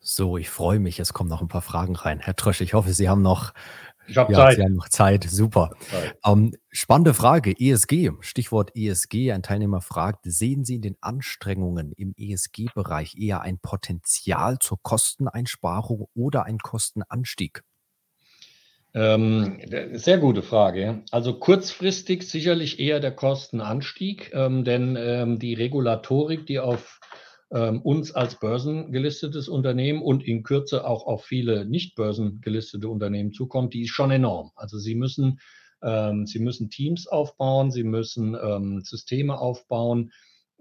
So, 0.00 0.36
ich 0.36 0.48
freue 0.48 0.78
mich. 0.80 1.00
Es 1.00 1.12
kommen 1.12 1.30
noch 1.30 1.42
ein 1.42 1.48
paar 1.48 1.62
Fragen 1.62 1.96
rein. 1.96 2.20
Herr 2.20 2.36
Trösch, 2.36 2.60
ich 2.60 2.74
hoffe, 2.74 2.92
Sie 2.92 3.08
haben 3.08 3.22
noch 3.22 3.52
ich 4.08 4.16
habe 4.16 4.32
ja, 4.32 4.38
Zeit. 4.38 4.56
Sie 4.56 4.62
haben 4.62 4.74
noch 4.74 4.88
Zeit, 4.88 5.24
super. 5.24 5.70
Zeit. 5.90 6.16
Ähm, 6.24 6.54
spannende 6.70 7.14
Frage, 7.14 7.54
ESG, 7.58 8.10
Stichwort 8.20 8.72
ESG. 8.74 9.32
Ein 9.32 9.42
Teilnehmer 9.42 9.80
fragt, 9.80 10.20
sehen 10.24 10.64
Sie 10.64 10.76
in 10.76 10.82
den 10.82 10.96
Anstrengungen 11.00 11.92
im 11.92 12.14
ESG-Bereich 12.16 13.16
eher 13.18 13.42
ein 13.42 13.58
Potenzial 13.58 14.58
zur 14.58 14.78
Kosteneinsparung 14.82 16.08
oder 16.14 16.44
ein 16.44 16.58
Kostenanstieg? 16.58 17.62
Ähm, 18.94 19.60
sehr 19.92 20.18
gute 20.18 20.42
Frage. 20.42 21.02
Also 21.10 21.38
kurzfristig 21.38 22.28
sicherlich 22.28 22.80
eher 22.80 23.00
der 23.00 23.12
Kostenanstieg, 23.12 24.32
ähm, 24.32 24.64
denn 24.64 24.96
ähm, 24.98 25.38
die 25.38 25.54
Regulatorik, 25.54 26.46
die 26.46 26.58
auf 26.58 27.00
ähm, 27.52 27.82
uns 27.82 28.12
als 28.12 28.38
börsengelistetes 28.38 29.48
Unternehmen 29.48 30.02
und 30.02 30.24
in 30.24 30.42
Kürze 30.42 30.86
auch 30.86 31.06
auf 31.06 31.24
viele 31.24 31.64
nicht 31.64 31.94
börsengelistete 31.96 32.88
Unternehmen 32.88 33.32
zukommt, 33.32 33.74
die 33.74 33.82
ist 33.82 33.90
schon 33.90 34.10
enorm. 34.10 34.52
Also 34.56 34.78
sie 34.78 34.94
müssen 34.94 35.38
Ähm, 35.80 36.26
sie 36.26 36.40
müssen 36.40 36.70
Teams 36.70 37.06
aufbauen, 37.06 37.70
sie 37.70 37.84
müssen 37.84 38.34
ähm, 38.34 38.80
Systeme 38.82 39.38
aufbauen, 39.38 40.10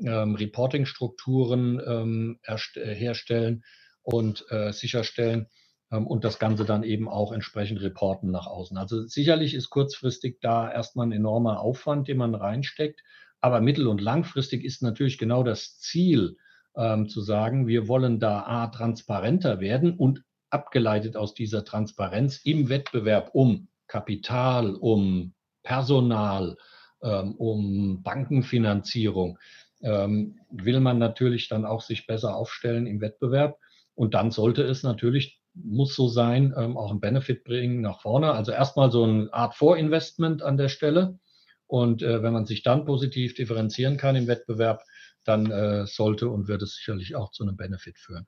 ähm, 0.05 0.35
Reporting-Strukturen 0.35 1.81
ähm, 1.83 2.39
herstellen 2.75 3.63
und 4.03 4.45
äh, 4.51 4.71
sicherstellen 4.71 5.47
und 5.89 6.23
das 6.23 6.38
Ganze 6.38 6.65
dann 6.65 6.83
eben 6.83 7.07
auch 7.09 7.31
entsprechend 7.31 7.81
reporten 7.81 8.29
nach 8.29 8.45
außen. 8.45 8.77
Also 8.77 9.07
sicherlich 9.07 9.53
ist 9.55 9.69
kurzfristig 9.71 10.38
da 10.41 10.71
erstmal 10.71 11.07
ein 11.07 11.13
enormer 11.13 11.61
Aufwand, 11.61 12.07
den 12.07 12.17
man 12.17 12.35
reinsteckt, 12.35 13.01
aber 13.41 13.59
mittel- 13.61 13.88
und 13.88 14.01
langfristig 14.01 14.63
ist 14.63 14.83
natürlich 14.83 15.17
genau 15.17 15.43
das 15.43 15.79
Ziel, 15.79 16.38
ähm, 16.78 17.09
zu 17.09 17.21
sagen, 17.21 17.67
wir 17.67 17.88
wollen 17.88 18.19
da 18.19 18.43
A, 18.43 18.67
transparenter 18.67 19.59
werden 19.59 19.95
und 19.95 20.23
abgeleitet 20.49 21.17
aus 21.17 21.34
dieser 21.34 21.65
Transparenz 21.65 22.41
im 22.43 22.69
Wettbewerb 22.69 23.32
um 23.34 23.67
Kapital, 23.88 24.75
um 24.75 25.34
Personal, 25.63 26.57
ähm, 27.01 27.36
um 27.36 28.01
Bankenfinanzierung, 28.03 29.38
ähm, 29.82 30.39
will 30.49 30.80
man 30.80 30.97
natürlich 30.97 31.47
dann 31.49 31.65
auch 31.65 31.82
sich 31.82 32.07
besser 32.07 32.36
aufstellen 32.36 32.88
im 32.88 33.01
Wettbewerb. 33.01 33.57
Und 33.95 34.13
dann 34.13 34.32
sollte 34.32 34.63
es 34.63 34.84
natürlich, 34.84 35.41
muss 35.53 35.95
so 35.95 36.07
sein, 36.07 36.53
ähm, 36.57 36.78
auch 36.78 36.91
einen 36.91 36.99
Benefit 36.99 37.43
bringen 37.43 37.82
nach 37.82 38.01
vorne. 38.01 38.32
Also 38.32 38.51
erstmal 38.51 38.91
so 38.91 39.03
eine 39.03 39.34
Art 39.34 39.55
Vorinvestment 39.55 40.41
an 40.41 40.57
der 40.57 40.69
Stelle. 40.69 41.19
Und 41.65 42.01
äh, 42.01 42.23
wenn 42.23 42.34
man 42.34 42.45
sich 42.45 42.63
dann 42.63 42.86
positiv 42.86 43.34
differenzieren 43.34 43.97
kann 43.97 44.15
im 44.15 44.28
Wettbewerb, 44.28 44.84
dann 45.28 45.51
äh, 45.51 45.86
sollte 45.86 46.30
und 46.30 46.47
wird 46.47 46.61
es 46.61 46.75
sicherlich 46.75 47.15
auch 47.15 47.32
zu 47.32 47.43
einem 47.43 47.57
Benefit 47.57 47.97
führen. 47.99 48.28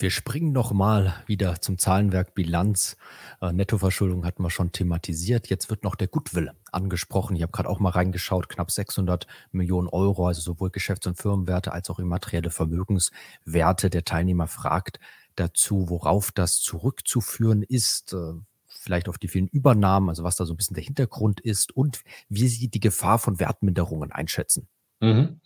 Wir 0.00 0.10
springen 0.10 0.52
nochmal 0.52 1.14
wieder 1.26 1.60
zum 1.60 1.76
Zahlenwerk 1.76 2.34
Bilanz. 2.34 2.96
Äh, 3.42 3.52
Nettoverschuldung 3.52 4.24
hatten 4.24 4.42
wir 4.42 4.48
schon 4.48 4.72
thematisiert. 4.72 5.48
Jetzt 5.48 5.68
wird 5.68 5.84
noch 5.84 5.94
der 5.94 6.08
Goodwill 6.08 6.52
angesprochen. 6.72 7.36
Ich 7.36 7.42
habe 7.42 7.52
gerade 7.52 7.68
auch 7.68 7.80
mal 7.80 7.90
reingeschaut, 7.90 8.48
knapp 8.48 8.70
600 8.70 9.26
Millionen 9.52 9.88
Euro, 9.88 10.26
also 10.26 10.40
sowohl 10.40 10.70
Geschäfts- 10.70 11.06
und 11.06 11.18
Firmenwerte 11.18 11.72
als 11.72 11.90
auch 11.90 11.98
immaterielle 11.98 12.48
Vermögenswerte. 12.48 13.90
Der 13.90 14.04
Teilnehmer 14.04 14.46
fragt 14.46 15.00
dazu, 15.36 15.90
worauf 15.90 16.32
das 16.32 16.60
zurückzuführen 16.60 17.62
ist. 17.62 18.14
Äh, 18.14 18.40
vielleicht 18.80 19.08
auf 19.08 19.18
die 19.18 19.28
vielen 19.28 19.48
Übernahmen, 19.48 20.08
also 20.08 20.24
was 20.24 20.36
da 20.36 20.44
so 20.44 20.54
ein 20.54 20.56
bisschen 20.56 20.74
der 20.74 20.84
Hintergrund 20.84 21.40
ist 21.40 21.76
und 21.76 22.02
wie 22.28 22.48
Sie 22.48 22.68
die 22.68 22.80
Gefahr 22.80 23.18
von 23.18 23.38
Wertminderungen 23.38 24.10
einschätzen. 24.10 24.68
Mhm. 25.00 25.40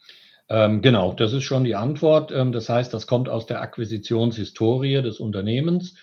Ähm, 0.49 0.82
genau, 0.82 1.14
das 1.14 1.32
ist 1.32 1.45
schon 1.45 1.64
die 1.64 1.74
Antwort. 1.74 2.30
Ähm, 2.30 2.53
das 2.53 2.68
heißt, 2.68 2.93
das 2.93 3.07
kommt 3.07 3.28
aus 3.28 3.47
der 3.47 3.61
Akquisitionshistorie 3.61 5.03
des 5.03 5.18
Unternehmens. 5.18 5.97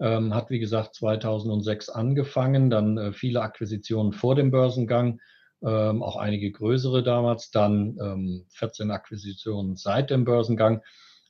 Ähm, 0.00 0.34
hat, 0.34 0.50
wie 0.50 0.60
gesagt, 0.60 0.94
2006 0.94 1.88
angefangen, 1.88 2.70
dann 2.70 2.96
äh, 2.96 3.12
viele 3.12 3.42
Akquisitionen 3.42 4.12
vor 4.12 4.36
dem 4.36 4.52
Börsengang, 4.52 5.20
ähm, 5.60 6.04
auch 6.04 6.16
einige 6.16 6.52
größere 6.52 7.02
damals, 7.02 7.50
dann 7.50 8.46
14 8.50 8.86
ähm, 8.86 8.90
Akquisitionen 8.92 9.74
seit 9.74 10.10
dem 10.10 10.24
Börsengang. 10.24 10.82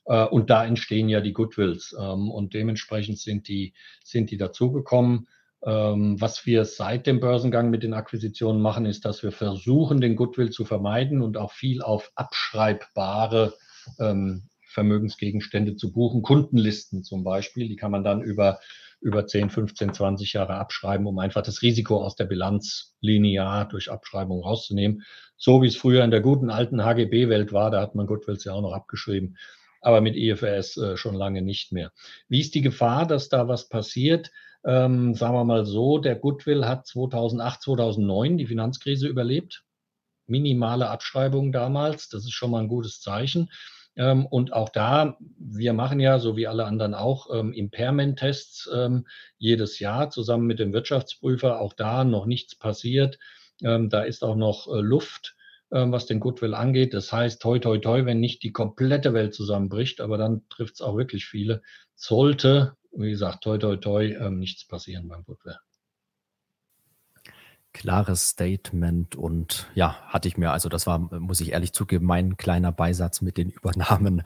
Äh, 0.05 0.25
und 0.25 0.49
da 0.51 0.65
entstehen 0.65 1.09
ja 1.09 1.21
die 1.21 1.33
Goodwills. 1.33 1.95
Ähm, 1.99 2.29
und 2.29 2.53
dementsprechend 2.53 3.19
sind 3.19 3.47
die, 3.47 3.73
sind 4.03 4.29
die 4.29 4.37
dazugekommen. 4.37 5.27
Ähm, 5.65 6.19
was 6.21 6.45
wir 6.45 6.63
seit 6.63 7.05
dem 7.05 7.19
Börsengang 7.19 7.69
mit 7.69 7.83
den 7.83 7.93
Akquisitionen 7.93 8.61
machen, 8.61 8.85
ist, 8.85 9.03
dass 9.03 9.23
wir 9.23 9.31
versuchen, 9.31 9.99
den 9.99 10.15
Goodwill 10.15 10.51
zu 10.51 10.63
vermeiden 10.63 11.21
und 11.21 11.37
auch 11.37 11.51
viel 11.51 11.81
auf 11.81 12.11
abschreibbare 12.15 13.53
ähm, 13.99 14.43
Vermögensgegenstände 14.69 15.75
zu 15.75 15.91
buchen. 15.91 16.21
Kundenlisten 16.21 17.03
zum 17.03 17.23
Beispiel, 17.23 17.67
die 17.67 17.75
kann 17.75 17.91
man 17.91 18.03
dann 18.03 18.21
über, 18.21 18.59
über 19.01 19.25
10, 19.25 19.49
15, 19.49 19.93
20 19.93 20.33
Jahre 20.33 20.55
abschreiben, 20.55 21.07
um 21.07 21.19
einfach 21.19 21.41
das 21.41 21.61
Risiko 21.61 22.03
aus 22.03 22.15
der 22.15 22.25
Bilanz 22.25 22.95
linear 23.01 23.67
durch 23.67 23.91
Abschreibung 23.91 24.41
rauszunehmen. 24.41 25.03
So 25.35 25.61
wie 25.61 25.67
es 25.67 25.75
früher 25.75 26.03
in 26.03 26.11
der 26.11 26.21
guten 26.21 26.49
alten 26.49 26.85
HGB-Welt 26.85 27.51
war, 27.51 27.71
da 27.71 27.81
hat 27.81 27.95
man 27.95 28.07
Goodwills 28.07 28.45
ja 28.45 28.53
auch 28.53 28.61
noch 28.61 28.73
abgeschrieben, 28.73 29.37
aber 29.81 29.99
mit 30.01 30.15
IFRS 30.15 30.77
äh, 30.77 30.97
schon 30.97 31.15
lange 31.15 31.41
nicht 31.41 31.71
mehr. 31.71 31.91
Wie 32.27 32.39
ist 32.39 32.55
die 32.55 32.61
Gefahr, 32.61 33.07
dass 33.07 33.27
da 33.27 33.47
was 33.47 33.67
passiert? 33.69 34.31
Ähm, 34.65 35.13
sagen 35.13 35.35
wir 35.35 35.43
mal 35.45 35.65
so, 35.65 35.97
der 35.97 36.15
Goodwill 36.15 36.65
hat 36.65 36.87
2008, 36.87 37.61
2009 37.61 38.37
die 38.37 38.47
Finanzkrise 38.47 39.07
überlebt. 39.07 39.63
Minimale 40.27 40.89
Abschreibungen 40.89 41.51
damals, 41.51 42.09
das 42.09 42.23
ist 42.23 42.33
schon 42.33 42.51
mal 42.51 42.59
ein 42.59 42.67
gutes 42.67 43.01
Zeichen. 43.01 43.49
Ähm, 43.95 44.25
und 44.25 44.53
auch 44.53 44.69
da, 44.69 45.17
wir 45.37 45.73
machen 45.73 45.99
ja, 45.99 46.19
so 46.19 46.37
wie 46.37 46.47
alle 46.47 46.65
anderen 46.65 46.93
auch, 46.93 47.27
ähm, 47.33 47.53
Impairment-Tests 47.53 48.69
ähm, 48.73 49.07
jedes 49.37 49.79
Jahr 49.79 50.09
zusammen 50.09 50.45
mit 50.45 50.59
dem 50.59 50.73
Wirtschaftsprüfer. 50.73 51.59
Auch 51.59 51.73
da 51.73 52.03
noch 52.03 52.25
nichts 52.25 52.55
passiert. 52.55 53.17
Ähm, 53.63 53.89
da 53.89 54.03
ist 54.03 54.23
auch 54.23 54.35
noch 54.35 54.67
äh, 54.67 54.81
Luft 54.81 55.35
ähm, 55.71 55.91
was 55.91 56.05
den 56.05 56.19
Goodwill 56.19 56.53
angeht. 56.53 56.93
Das 56.93 57.11
heißt, 57.13 57.41
toi, 57.41 57.59
toi, 57.59 57.77
toi, 57.77 58.05
wenn 58.05 58.19
nicht 58.19 58.43
die 58.43 58.51
komplette 58.51 59.13
Welt 59.13 59.33
zusammenbricht, 59.33 60.01
aber 60.01 60.17
dann 60.17 60.47
trifft 60.49 60.75
es 60.75 60.81
auch 60.81 60.97
wirklich 60.97 61.25
viele, 61.25 61.61
sollte 62.01 62.75
wie 62.91 63.11
gesagt, 63.11 63.43
toi, 63.43 63.57
toi, 63.57 63.77
toi, 63.77 64.15
ähm, 64.19 64.39
nichts 64.39 64.65
passieren 64.65 65.07
beim 65.07 65.23
Goodwill. 65.23 65.57
Klares 67.79 68.31
Statement 68.31 69.15
und 69.15 69.71
ja, 69.73 69.95
hatte 70.05 70.27
ich 70.27 70.37
mir, 70.37 70.51
also 70.51 70.67
das 70.67 70.85
war, 70.85 70.99
muss 70.99 71.39
ich 71.39 71.53
ehrlich 71.53 71.71
zugeben, 71.71 72.05
mein 72.05 72.35
kleiner 72.35 72.73
Beisatz 72.73 73.21
mit 73.21 73.37
den 73.37 73.49
Übernahmen. 73.49 74.21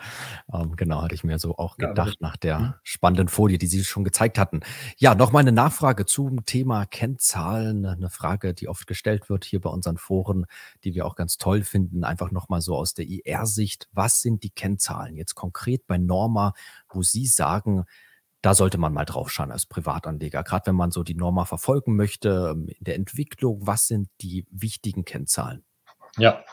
Ähm, 0.51 0.75
genau, 0.75 1.03
hatte 1.03 1.13
ich 1.13 1.23
mir 1.23 1.37
so 1.37 1.55
auch 1.57 1.77
gedacht 1.77 2.17
ja, 2.19 2.27
nach 2.27 2.35
der 2.35 2.59
mhm. 2.59 2.73
spannenden 2.81 3.27
Folie, 3.27 3.59
die 3.59 3.67
Sie 3.67 3.83
schon 3.83 4.03
gezeigt 4.03 4.39
hatten. 4.39 4.61
Ja, 4.97 5.13
noch 5.13 5.31
mal 5.31 5.41
eine 5.41 5.51
Nachfrage 5.51 6.07
zum 6.07 6.45
Thema 6.45 6.87
Kennzahlen, 6.87 7.85
eine 7.85 8.09
Frage, 8.09 8.55
die 8.55 8.67
oft 8.67 8.87
gestellt 8.87 9.29
wird 9.29 9.45
hier 9.45 9.61
bei 9.61 9.69
unseren 9.69 9.97
Foren, 9.97 10.47
die 10.83 10.95
wir 10.95 11.05
auch 11.05 11.15
ganz 11.15 11.37
toll 11.37 11.61
finden, 11.61 12.03
einfach 12.03 12.31
noch 12.31 12.49
mal 12.49 12.59
so 12.59 12.75
aus 12.75 12.95
der 12.95 13.05
IR-Sicht. 13.05 13.87
Was 13.91 14.21
sind 14.21 14.41
die 14.41 14.49
Kennzahlen 14.49 15.15
jetzt 15.15 15.35
konkret 15.35 15.85
bei 15.85 15.99
Norma, 15.99 16.53
wo 16.89 17.03
Sie 17.03 17.27
sagen, 17.27 17.85
da 18.43 18.53
sollte 18.53 18.77
man 18.77 18.93
mal 18.93 19.05
drauf 19.05 19.31
schauen 19.31 19.51
als 19.51 19.65
Privatanleger. 19.65 20.43
Gerade 20.43 20.67
wenn 20.67 20.75
man 20.75 20.91
so 20.91 21.03
die 21.03 21.15
Norma 21.15 21.45
verfolgen 21.45 21.95
möchte 21.95 22.51
ähm, 22.51 22.67
in 22.67 22.83
der 22.83 22.95
Entwicklung, 22.95 23.65
was 23.65 23.87
sind 23.87 24.09
die 24.21 24.45
wichtigen 24.51 25.05
Kennzahlen? 25.05 25.63
Ja, 26.17 26.43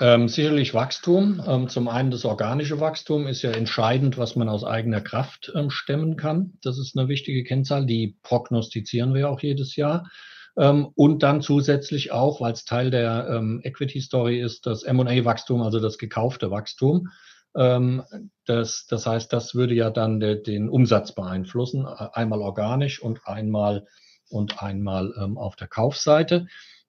ähm, 0.00 0.28
sicherlich 0.28 0.74
Wachstum. 0.74 1.42
Ähm, 1.44 1.68
zum 1.68 1.88
einen 1.88 2.12
das 2.12 2.24
organische 2.24 2.78
Wachstum 2.78 3.26
ist 3.26 3.42
ja 3.42 3.50
entscheidend, 3.50 4.16
was 4.16 4.36
man 4.36 4.48
aus 4.48 4.62
eigener 4.62 5.00
Kraft 5.00 5.50
ähm, 5.56 5.70
stemmen 5.70 6.16
kann. 6.16 6.52
Das 6.62 6.78
ist 6.78 6.96
eine 6.96 7.08
wichtige 7.08 7.42
Kennzahl, 7.42 7.84
die 7.84 8.16
prognostizieren 8.22 9.12
wir 9.12 9.28
auch 9.28 9.40
jedes 9.40 9.74
Jahr. 9.74 10.08
Ähm, 10.56 10.88
und 10.94 11.24
dann 11.24 11.42
zusätzlich 11.42 12.12
auch, 12.12 12.40
weil 12.40 12.52
es 12.52 12.64
Teil 12.64 12.92
der 12.92 13.28
ähm, 13.28 13.60
Equity-Story 13.64 14.40
ist, 14.40 14.66
das 14.66 14.84
MA-Wachstum, 14.84 15.62
also 15.62 15.80
das 15.80 15.98
gekaufte 15.98 16.52
Wachstum. 16.52 17.08
Ähm, 17.56 18.02
das, 18.46 18.86
das 18.86 19.06
heißt, 19.06 19.32
das 19.32 19.54
würde 19.54 19.74
ja 19.74 19.90
dann 19.90 20.20
de, 20.20 20.42
den 20.42 20.68
Umsatz 20.68 21.14
beeinflussen, 21.14 21.86
einmal 21.86 22.40
organisch 22.40 23.02
und 23.02 23.26
einmal, 23.26 23.86
und 24.30 24.62
einmal 24.62 25.12
ähm, 25.20 25.38
auf 25.38 25.56
der 25.56 25.68
Kaufseite. 25.68 26.46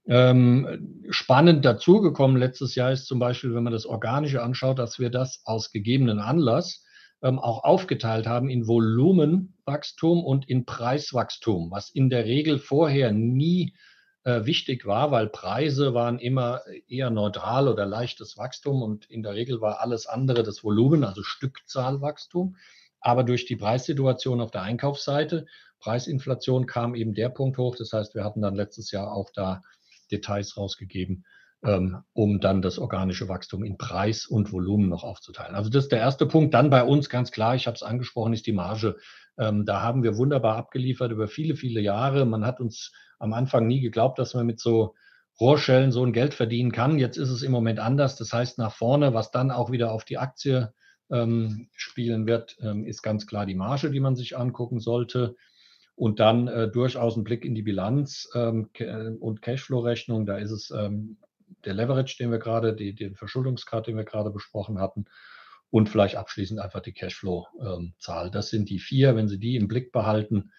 Ähm, 0.08 1.04
spannend 1.10 1.66
dazugekommen 1.66 2.38
letztes 2.38 2.76
Jahr 2.76 2.92
ist 2.92 3.06
zum 3.06 3.20
Beispiel, 3.20 3.54
wenn 3.54 3.64
man 3.64 3.74
das 3.74 3.86
Organische 3.86 4.42
anschaut, 4.42 4.80
dass 4.80 4.98
wir 5.00 5.10
das 5.10 5.42
aus 5.46 5.72
gegebenen 5.72 6.20
Anlass 6.20 6.84
ähm, 7.22 7.38
auch 7.38 7.64
aufgeteilt 7.64 8.28
haben 8.28 8.50
in 8.50 8.68
Volumenwachstum 8.68 10.24
und 10.24 10.50
in 10.50 10.66
Preiswachstum, 10.66 11.70
was 11.72 11.90
in 11.90 12.10
der 12.10 12.26
Regel 12.26 12.58
vorher 12.58 13.12
nie 13.12 13.74
wichtig 14.46 14.86
war, 14.86 15.12
weil 15.12 15.28
Preise 15.28 15.94
waren 15.94 16.20
immer 16.20 16.62
eher 16.88 17.10
neutral 17.10 17.68
oder 17.68 17.86
leichtes 17.86 18.38
Wachstum 18.38 18.82
und 18.82 19.10
in 19.10 19.24
der 19.24 19.34
Regel 19.34 19.62
war 19.62 19.82
alles 19.82 20.08
andere 20.08 20.44
das 20.44 20.64
Volumen, 20.64 21.04
also 21.04 21.24
Stückzahlwachstum. 21.24 22.56
Aber 23.02 23.24
durch 23.24 23.46
die 23.46 23.56
Preissituation 23.56 24.42
auf 24.42 24.52
der 24.52 24.64
Einkaufsseite, 24.64 25.46
Preisinflation 25.80 26.66
kam 26.66 26.96
eben 26.96 27.14
der 27.14 27.30
Punkt 27.30 27.58
hoch. 27.58 27.76
Das 27.76 27.94
heißt, 27.94 28.16
wir 28.16 28.24
hatten 28.24 28.42
dann 28.42 28.56
letztes 28.56 28.92
Jahr 28.92 29.12
auch 29.12 29.30
da 29.34 29.62
Details 30.12 30.58
rausgegeben, 30.58 31.26
um 31.62 32.40
dann 32.40 32.62
das 32.62 32.80
organische 32.80 33.28
Wachstum 33.28 33.66
in 33.66 33.78
Preis 33.78 34.26
und 34.26 34.54
Volumen 34.54 34.88
noch 34.88 35.04
aufzuteilen. 35.04 35.56
Also 35.56 35.70
das 35.70 35.86
ist 35.86 35.92
der 35.92 36.00
erste 36.00 36.26
Punkt. 36.26 36.54
Dann 36.54 36.70
bei 36.70 36.84
uns 36.84 37.10
ganz 37.10 37.32
klar, 37.32 37.54
ich 37.56 37.68
habe 37.68 37.76
es 37.76 37.84
angesprochen, 37.84 38.32
ist 38.32 38.48
die 38.48 38.54
Marge. 38.54 38.96
Ähm, 39.38 39.66
da 39.66 39.82
haben 39.82 40.04
wir 40.04 40.18
wunderbar 40.18 40.56
abgeliefert 40.56 41.12
über 41.12 41.28
viele, 41.28 41.56
viele 41.56 41.82
Jahre. 41.82 42.26
Man 42.26 42.46
hat 42.46 42.62
uns 42.62 42.94
am 43.20 43.34
Anfang 43.34 43.68
nie 43.68 43.82
geglaubt, 43.82 44.20
dass 44.20 44.34
man 44.34 44.46
mit 44.46 44.62
so 44.62 44.96
Rohrschellen 45.40 45.92
so 45.92 46.04
ein 46.06 46.14
Geld 46.14 46.34
verdienen 46.34 46.72
kann. 46.72 47.00
Jetzt 47.00 47.18
ist 47.18 47.30
es 47.30 47.44
im 47.44 47.52
Moment 47.52 47.80
anders. 47.80 48.16
Das 48.16 48.32
heißt, 48.32 48.58
nach 48.58 48.74
vorne, 48.74 49.14
was 49.14 49.32
dann 49.32 49.52
auch 49.52 49.72
wieder 49.72 49.92
auf 49.92 50.06
die 50.06 50.18
Aktie 50.18 50.74
ähm, 51.12 51.70
spielen 51.74 52.26
wird, 52.28 52.58
ähm, 52.62 52.86
ist 52.86 53.02
ganz 53.02 53.28
klar 53.28 53.46
die 53.46 53.56
Marge, 53.56 53.92
die 53.92 54.00
man 54.00 54.16
sich 54.16 54.38
angucken 54.38 54.80
sollte. 54.80 55.36
Und 55.96 56.22
dann 56.22 56.48
äh, 56.48 56.70
durchaus 56.70 57.18
ein 57.18 57.26
Blick 57.26 57.44
in 57.44 57.56
die 57.56 57.62
Bilanz 57.62 58.30
ähm, 58.34 58.70
und 59.20 59.42
Cashflow-Rechnung. 59.42 60.26
Da 60.26 60.38
ist 60.38 60.52
es 60.52 60.72
ähm, 60.72 61.18
der 61.66 61.74
Leverage, 61.74 62.18
den 62.20 62.32
wir 62.32 62.40
gerade, 62.40 62.76
die, 62.76 62.94
den 62.94 63.16
Verschuldungsgrad, 63.16 63.88
den 63.88 63.98
wir 63.98 64.04
gerade 64.04 64.32
besprochen 64.32 64.80
hatten. 64.80 65.06
Und 65.72 65.90
vielleicht 65.90 66.16
abschließend 66.16 66.60
einfach 66.60 66.82
die 66.82 66.94
Cashflow-Zahl. 66.94 68.32
das 68.32 68.50
sind 68.50 68.70
die 68.70 68.80
vier. 68.80 69.16
Wenn 69.16 69.28
Sie 69.28 69.40
die 69.40 69.56
im 69.56 69.68
Blick 69.68 69.92
behalten, 69.92 70.52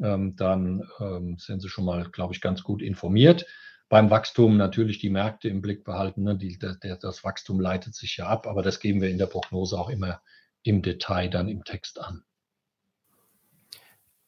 ähm, 0.00 0.34
dann 0.36 0.82
ähm, 0.98 1.36
sind 1.38 1.60
Sie 1.60 1.68
schon 1.68 1.84
mal, 1.84 2.10
glaube 2.10 2.34
ich, 2.34 2.40
ganz 2.40 2.62
gut 2.62 2.82
informiert. 2.82 3.46
Beim 3.88 4.10
Wachstum 4.10 4.56
natürlich 4.56 4.98
die 4.98 5.10
Märkte 5.10 5.48
im 5.48 5.62
Blick 5.62 5.84
behalten. 5.84 6.24
Ne? 6.24 6.36
Die, 6.36 6.58
der, 6.58 6.96
das 6.96 7.22
Wachstum 7.22 7.60
leitet 7.60 7.94
sich 7.94 8.16
ja 8.16 8.26
ab, 8.26 8.48
aber 8.48 8.62
das 8.62 8.80
geben 8.80 9.00
wir 9.00 9.08
in 9.08 9.18
der 9.18 9.26
Prognose 9.26 9.78
auch 9.78 9.88
immer 9.88 10.20
im 10.64 10.82
Detail 10.82 11.28
dann 11.28 11.48
im 11.48 11.62
Text 11.62 12.00
an. 12.00 12.24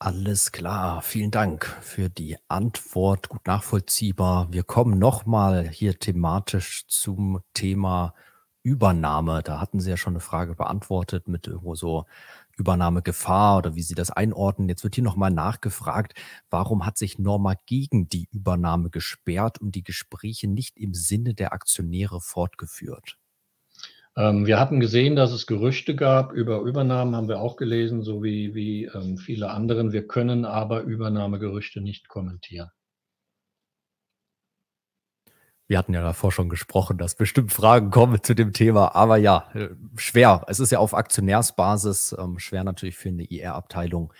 Alles 0.00 0.52
klar, 0.52 1.02
vielen 1.02 1.30
Dank 1.32 1.64
für 1.80 2.08
die 2.08 2.36
Antwort, 2.48 3.28
gut 3.28 3.46
nachvollziehbar. 3.46 4.52
Wir 4.52 4.62
kommen 4.62 4.98
nochmal 4.98 5.68
hier 5.68 5.98
thematisch 5.98 6.86
zum 6.86 7.40
Thema 7.52 8.14
Übernahme. 8.62 9.42
Da 9.42 9.60
hatten 9.60 9.80
Sie 9.80 9.90
ja 9.90 9.96
schon 9.96 10.12
eine 10.12 10.20
Frage 10.20 10.54
beantwortet 10.54 11.26
mit 11.26 11.48
irgendwo 11.48 11.74
so 11.74 12.06
Übernahmegefahr 12.56 13.58
oder 13.58 13.74
wie 13.74 13.82
Sie 13.82 13.94
das 13.96 14.10
einordnen. 14.12 14.68
Jetzt 14.68 14.84
wird 14.84 14.94
hier 14.94 15.04
nochmal 15.04 15.30
nachgefragt, 15.32 16.14
warum 16.48 16.86
hat 16.86 16.96
sich 16.96 17.18
Norma 17.18 17.54
gegen 17.66 18.08
die 18.08 18.28
Übernahme 18.32 18.90
gesperrt 18.90 19.58
und 19.60 19.74
die 19.74 19.82
Gespräche 19.84 20.46
nicht 20.48 20.76
im 20.76 20.94
Sinne 20.94 21.34
der 21.34 21.52
Aktionäre 21.52 22.20
fortgeführt? 22.20 23.18
Ähm, 24.18 24.46
wir 24.46 24.58
hatten 24.58 24.80
gesehen, 24.80 25.14
dass 25.14 25.30
es 25.30 25.46
Gerüchte 25.46 25.94
gab 25.94 26.32
über 26.32 26.58
Übernahmen, 26.62 27.14
haben 27.14 27.28
wir 27.28 27.38
auch 27.38 27.56
gelesen, 27.56 28.02
so 28.02 28.24
wie, 28.24 28.52
wie 28.52 28.86
ähm, 28.86 29.16
viele 29.16 29.50
anderen. 29.50 29.92
Wir 29.92 30.08
können 30.08 30.44
aber 30.44 30.80
Übernahmegerüchte 30.80 31.80
nicht 31.80 32.08
kommentieren. 32.08 32.68
Wir 35.68 35.78
hatten 35.78 35.94
ja 35.94 36.02
davor 36.02 36.32
schon 36.32 36.48
gesprochen, 36.48 36.98
dass 36.98 37.14
bestimmt 37.14 37.52
Fragen 37.52 37.90
kommen 37.90 38.20
zu 38.20 38.34
dem 38.34 38.52
Thema, 38.52 38.96
aber 38.96 39.18
ja, 39.18 39.50
äh, 39.54 39.68
schwer. 39.94 40.44
Es 40.48 40.58
ist 40.58 40.72
ja 40.72 40.80
auf 40.80 40.94
Aktionärsbasis 40.94 42.16
ähm, 42.18 42.40
schwer 42.40 42.64
natürlich 42.64 42.96
für 42.96 43.10
eine 43.10 43.22
IR-Abteilung 43.22 44.12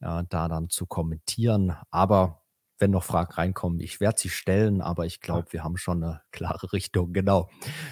äh, 0.00 0.24
da 0.28 0.48
dann 0.48 0.68
zu 0.68 0.84
kommentieren. 0.84 1.74
Aber 1.90 2.42
wenn 2.78 2.90
noch 2.90 3.04
Fragen 3.04 3.32
reinkommen. 3.32 3.80
Ich 3.80 4.00
werde 4.00 4.18
sie 4.18 4.28
stellen, 4.28 4.80
aber 4.80 5.06
ich 5.06 5.20
glaube, 5.20 5.52
wir 5.52 5.64
haben 5.64 5.76
schon 5.76 6.02
eine 6.02 6.20
klare 6.32 6.72
Richtung. 6.72 7.12
Genau. 7.12 7.48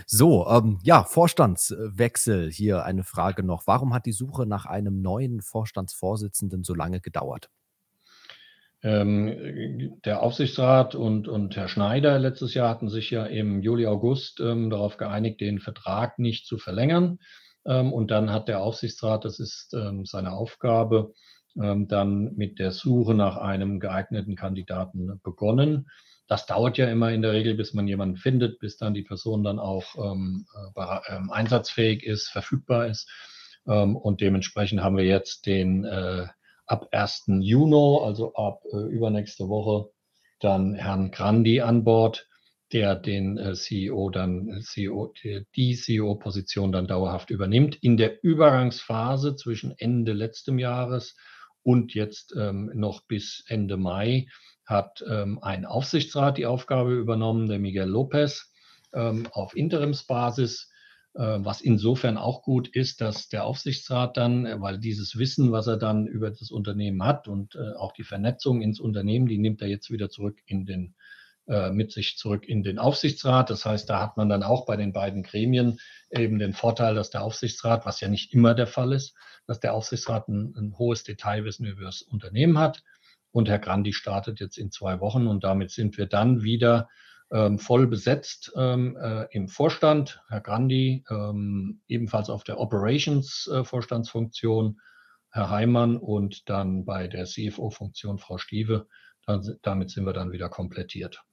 So, 0.07 0.47
ähm, 0.49 0.79
ja, 0.83 1.05
Vorstandswechsel. 1.05 2.51
Hier 2.51 2.85
eine 2.85 3.05
Frage 3.05 3.43
noch. 3.43 3.67
Warum 3.67 3.93
hat 3.95 4.07
die 4.07 4.13
Suche 4.13 4.47
nach 4.47 4.67
einem 4.67 5.03
neuen 5.03 5.41
Vorstandsvorsitzenden 5.41 6.65
so 6.65 6.75
lange 6.75 7.01
gedauert? 7.01 7.51
Ähm, 8.83 9.99
der 10.05 10.23
Aufsichtsrat 10.23 10.95
und, 10.95 11.29
und 11.29 11.57
Herr 11.57 11.69
Schneider 11.69 12.19
letztes 12.19 12.55
Jahr 12.55 12.69
hatten 12.69 12.89
sich 12.89 13.11
ja 13.11 13.25
im 13.25 13.61
Juli, 13.61 13.87
August 13.87 14.39
ähm, 14.41 14.71
darauf 14.71 14.97
geeinigt, 14.97 15.41
den 15.41 15.59
Vertrag 15.59 16.19
nicht 16.19 16.47
zu 16.47 16.59
verlängern. 16.59 17.19
Ähm, 17.65 17.93
und 17.93 18.11
dann 18.11 18.31
hat 18.31 18.49
der 18.49 18.63
Aufsichtsrat, 18.63 19.25
das 19.25 19.41
ist 19.41 19.75
ähm, 19.75 20.05
seine 20.05 20.33
Aufgabe, 20.33 21.13
dann 21.57 22.35
mit 22.37 22.59
der 22.59 22.71
Suche 22.71 23.15
nach 23.15 23.39
einem 23.39 23.81
geeigneten 23.81 24.37
Kandidaten 24.37 25.21
begonnen. 25.23 25.89
Das 26.29 26.47
dauert 26.47 26.77
ja 26.77 26.89
immer 26.89 27.13
in 27.13 27.23
der 27.23 27.33
Regel, 27.33 27.55
bis 27.55 27.73
man 27.73 27.87
jemanden 27.87 28.17
findet, 28.17 28.59
bis 28.59 28.77
dann 28.77 28.95
die 28.95 29.03
Person 29.03 29.45
dann 29.45 29.59
auch 29.59 29.85
ähm, 29.97 30.47
äh, 30.75 30.99
ähm, 31.09 31.31
einsatzfähig 31.31 32.05
ist, 32.05 32.29
verfügbar 32.29 32.89
ist. 32.89 33.09
Ähm, 33.67 33.97
und 33.97 34.21
dementsprechend 34.21 34.83
haben 34.83 34.97
wir 34.97 35.05
jetzt 35.05 35.47
den 35.47 35.85
äh, 35.85 36.27
ab 36.67 36.89
1. 36.91 37.25
Juni, 37.41 38.01
also 38.03 38.35
ab 38.35 38.63
äh, 38.73 38.77
übernächste 38.77 39.49
Woche, 39.49 39.91
dann 40.41 40.75
Herrn 40.75 41.13
Grandi 41.13 41.61
an 41.61 41.85
Bord, 41.85 42.29
der 42.73 42.97
den 42.97 43.39
äh, 43.39 43.55
CEO 43.55 44.11
dann, 44.11 44.61
CEO, 44.63 45.13
die 45.55 45.77
CEO-Position 45.77 46.73
dann 46.73 46.89
dauerhaft 46.89 47.31
übernimmt. 47.31 47.77
In 47.77 47.97
der 47.97 48.25
Übergangsphase 48.25 49.37
zwischen 49.37 49.73
Ende 49.79 50.13
letztem 50.13 50.59
Jahres 50.59 51.17
und 51.67 51.95
jetzt 51.95 52.33
ähm, 52.39 52.71
noch 52.75 53.03
bis 53.09 53.43
Ende 53.49 53.77
Mai 53.77 54.29
hat 54.65 55.03
ähm, 55.11 55.41
ein 55.43 55.65
Aufsichtsrat 55.65 56.39
die 56.39 56.47
Aufgabe 56.47 56.95
übernommen, 56.95 57.49
der 57.49 57.59
Miguel 57.59 57.89
Lopez, 57.89 58.53
ähm, 58.95 59.27
auf 59.33 59.57
Interimsbasis, 59.57 60.71
äh, 61.15 61.39
was 61.41 61.61
insofern 61.61 62.19
auch 62.19 62.43
gut 62.43 62.69
ist, 62.69 63.01
dass 63.01 63.29
der 63.29 63.45
Aufsichtsrat 63.45 64.17
dann, 64.17 64.47
äh, 64.47 64.61
weil 64.61 64.79
dieses 64.79 65.19
Wissen, 65.19 65.51
was 65.51 65.67
er 65.67 65.77
dann 65.77 66.07
über 66.07 66.31
das 66.31 66.53
Unternehmen 66.53 67.03
hat 67.03 67.27
und 67.27 67.57
äh, 67.57 67.73
auch 67.77 67.91
die 67.91 68.05
Vernetzung 68.05 68.63
ins 68.63 68.79
Unternehmen, 68.79 69.27
die 69.27 69.39
nimmt 69.39 69.61
er 69.61 69.67
jetzt 69.67 69.91
wieder 69.91 70.09
zurück 70.09 70.39
in 70.47 70.67
den 70.67 70.95
mit 71.47 71.93
sich 71.93 72.17
zurück 72.17 72.49
in 72.49 72.65
den 72.65 72.81
Aufsichtsrat. 72.81 73.51
Das 73.51 73.65
heißt, 73.65 73.89
da 73.89 74.01
hat 74.01 74.17
man 74.17 74.29
dann 74.29 74.43
auch 74.43 74.67
bei 74.67 74.77
den 74.77 74.93
beiden 74.93 75.23
Gremien 75.23 75.79
eben 76.11 76.41
den 76.41 76.55
Vorteil, 76.55 76.97
dass 76.97 77.11
der 77.11 77.23
Aufsichtsrat, 77.23 77.87
was 77.87 78.01
ja 78.01 78.09
nicht 78.09 78.35
immer 78.35 78.55
der 78.55 78.67
Fall 78.67 78.93
ist, 78.93 79.15
dass 79.47 79.61
der 79.61 79.75
Aufsichtsrat 79.75 80.29
ein, 80.29 80.55
ein 80.57 80.77
hohes 80.77 81.05
Detailwissen 81.05 81.67
über 81.67 81.83
das 81.83 82.03
Unternehmen 82.03 82.59
hat. 82.59 82.83
Und 83.31 83.49
Herr 83.49 83.59
Grandi 83.59 83.93
startet 83.93 84.41
jetzt 84.41 84.59
in 84.59 84.71
zwei 84.71 85.01
Wochen 85.01 85.27
und 85.27 85.45
damit 85.45 85.71
sind 85.71 85.99
wir 85.99 86.07
dann 86.07 86.43
wieder 86.43 86.89
ähm, 87.31 87.59
voll 87.59 87.87
besetzt 87.87 88.53
ähm, 88.57 88.97
äh, 88.97 89.27
im 89.31 89.49
Vorstand. 89.49 90.23
Herr 90.29 90.41
Grandi 90.41 91.05
ähm, 91.11 91.83
ebenfalls 91.89 92.31
auf 92.31 92.45
der 92.45 92.61
Operations-Vorstandsfunktion, 92.61 94.79
äh, 94.79 94.83
Herr 95.33 95.51
Heimann 95.51 95.97
und 95.97 96.49
dann 96.49 96.85
bei 96.85 97.09
der 97.09 97.27
CFO-Funktion 97.27 98.19
Frau 98.19 98.39
Stieve. 98.39 98.87
Damit 99.63 99.91
sind 99.91 100.07
wir 100.07 100.13
dann 100.13 100.31
wieder 100.31 100.49
komplettiert. 100.49 101.26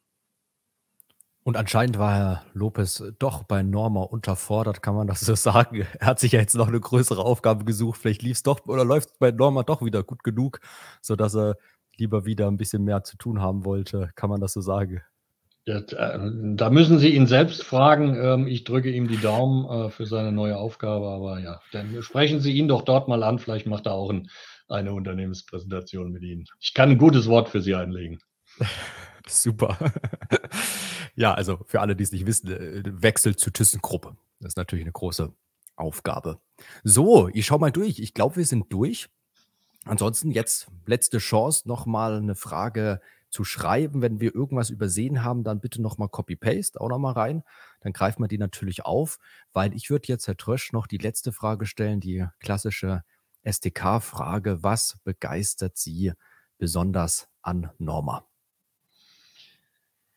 Und 1.44 1.58
anscheinend 1.58 1.98
war 1.98 2.16
Herr 2.16 2.44
Lopez 2.54 3.04
doch 3.20 3.44
bei 3.44 3.64
Norma 3.64 4.02
unterfordert, 4.02 4.82
kann 4.82 4.96
man 4.96 5.08
das 5.08 5.20
so 5.20 5.36
sagen. 5.36 5.86
Er 6.00 6.08
hat 6.08 6.20
sich 6.20 6.32
ja 6.32 6.40
jetzt 6.40 6.56
noch 6.56 6.70
eine 6.70 6.80
größere 6.80 7.24
Aufgabe 7.24 7.66
gesucht. 7.66 8.00
Vielleicht 8.02 8.22
lief 8.22 8.38
es 8.38 8.44
doch 8.44 8.66
oder 8.66 8.86
läuft 8.86 9.10
es 9.10 9.18
bei 9.18 9.32
Norma 9.32 9.64
doch 9.64 9.84
wieder 9.84 10.04
gut 10.04 10.24
genug, 10.24 10.62
sodass 11.02 11.36
er 11.36 11.58
lieber 11.98 12.26
wieder 12.26 12.48
ein 12.48 12.58
bisschen 12.58 12.84
mehr 12.84 13.04
zu 13.04 13.18
tun 13.18 13.42
haben 13.42 13.66
wollte. 13.66 14.10
Kann 14.16 14.30
man 14.30 14.40
das 14.40 14.54
so 14.54 14.62
sagen? 14.62 15.02
Ja, 15.66 15.80
da 15.80 16.70
müssen 16.70 17.00
Sie 17.00 17.16
ihn 17.16 17.28
selbst 17.28 17.64
fragen. 17.64 18.18
Ähm, 18.22 18.48
ich 18.48 18.66
drücke 18.66 18.90
ihm 18.90 19.08
die 19.08 19.20
Daumen 19.20 19.66
äh, 19.66 19.90
für 19.90 20.06
seine 20.06 20.32
neue 20.32 20.58
Aufgabe. 20.58 21.08
Aber 21.08 21.40
ja, 21.40 21.62
dann 21.72 22.02
sprechen 22.02 22.42
Sie 22.42 22.54
ihn 22.54 22.68
doch 22.68 22.82
dort 22.82 23.08
mal 23.08 23.24
an. 23.24 23.40
Vielleicht 23.40 23.66
macht 23.66 23.86
er 23.86 23.94
auch 23.94 24.10
ein, 24.10 24.30
eine 24.68 24.94
Unternehmenspräsentation 24.94 26.12
mit 26.12 26.24
Ihnen. 26.24 26.46
Ich 26.60 26.74
kann 26.74 26.90
ein 26.90 26.98
gutes 26.98 27.28
Wort 27.28 27.48
für 27.48 27.62
Sie 27.62 27.76
einlegen. 27.76 28.20
Super. 29.28 29.78
Ja, 31.16 31.34
also 31.34 31.60
für 31.66 31.82
alle, 31.82 31.96
die 31.96 32.04
es 32.04 32.12
nicht 32.12 32.26
wissen, 32.26 32.50
äh, 32.50 32.84
Wechsel 32.86 33.36
zu 33.36 33.52
ThyssenKrupp. 33.52 34.16
Das 34.40 34.54
ist 34.54 34.58
natürlich 34.58 34.84
eine 34.84 34.92
große 34.92 35.34
Aufgabe. 35.76 36.40
So, 36.84 37.30
ich 37.30 37.46
schau 37.46 37.58
mal 37.58 37.72
durch. 37.72 38.00
Ich 38.00 38.14
glaube, 38.14 38.38
wir 38.38 38.46
sind 38.46 38.72
durch. 38.72 39.10
Ansonsten 39.86 40.32
jetzt 40.32 40.68
letzte 40.86 41.18
Chance, 41.18 41.68
nochmal 41.68 42.18
eine 42.18 42.36
Frage 42.36 43.02
zu 43.30 43.44
schreiben. 43.44 44.02
Wenn 44.02 44.20
wir 44.22 44.34
irgendwas 44.34 44.70
übersehen 44.70 45.24
haben, 45.24 45.44
dann 45.44 45.60
bitte 45.60 45.82
nochmal 45.82 46.10
Copy-Paste 46.10 46.80
auch 46.80 46.90
nochmal 46.90 47.14
rein. 47.14 47.44
Dann 47.82 47.92
greifen 47.92 48.22
wir 48.22 48.28
die 48.28 48.38
natürlich 48.38 48.86
auf, 48.86 49.18
weil 49.52 49.74
ich 49.74 49.90
würde 49.90 50.08
jetzt, 50.08 50.28
Herr 50.28 50.38
Trösch, 50.38 50.72
noch 50.72 50.88
die 50.88 51.00
letzte 51.00 51.34
Frage 51.34 51.66
stellen, 51.66 52.00
die 52.00 52.26
klassische 52.40 53.04
SDK-Frage. 53.42 54.64
Was 54.64 54.98
begeistert 55.04 55.78
Sie 55.78 56.14
besonders 56.58 57.28
an 57.42 57.72
Norma? 57.78 58.26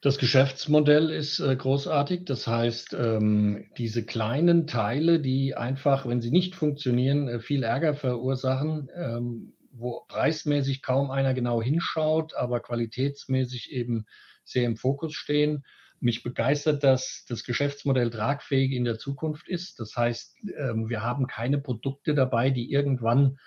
Das 0.02 0.18
Geschäftsmodell 0.18 1.10
ist 1.10 1.40
äh, 1.40 1.56
großartig. 1.56 2.26
Das 2.26 2.46
heißt, 2.46 2.94
ähm, 2.94 3.70
diese 3.78 4.04
kleinen 4.04 4.66
Teile, 4.66 5.20
die 5.20 5.54
einfach, 5.54 6.06
wenn 6.06 6.20
sie 6.20 6.30
nicht 6.30 6.54
funktionieren, 6.54 7.28
äh, 7.28 7.40
viel 7.40 7.62
Ärger 7.62 7.94
verursachen, 7.94 8.88
ähm, 8.94 9.54
wo 9.72 10.04
preismäßig 10.08 10.82
kaum 10.82 11.10
einer 11.10 11.34
genau 11.34 11.62
hinschaut, 11.62 12.34
aber 12.34 12.60
qualitätsmäßig 12.60 13.72
eben 13.72 14.06
sehr 14.44 14.64
im 14.64 14.76
Fokus 14.76 15.14
stehen. 15.14 15.64
Mich 15.98 16.22
begeistert, 16.22 16.84
dass 16.84 17.24
das 17.26 17.42
Geschäftsmodell 17.42 18.10
tragfähig 18.10 18.72
in 18.72 18.84
der 18.84 18.98
Zukunft 18.98 19.48
ist. 19.48 19.80
Das 19.80 19.96
heißt, 19.96 20.36
ähm, 20.58 20.90
wir 20.90 21.02
haben 21.02 21.26
keine 21.26 21.58
Produkte 21.58 22.14
dabei, 22.14 22.50
die 22.50 22.70
irgendwann 22.70 23.38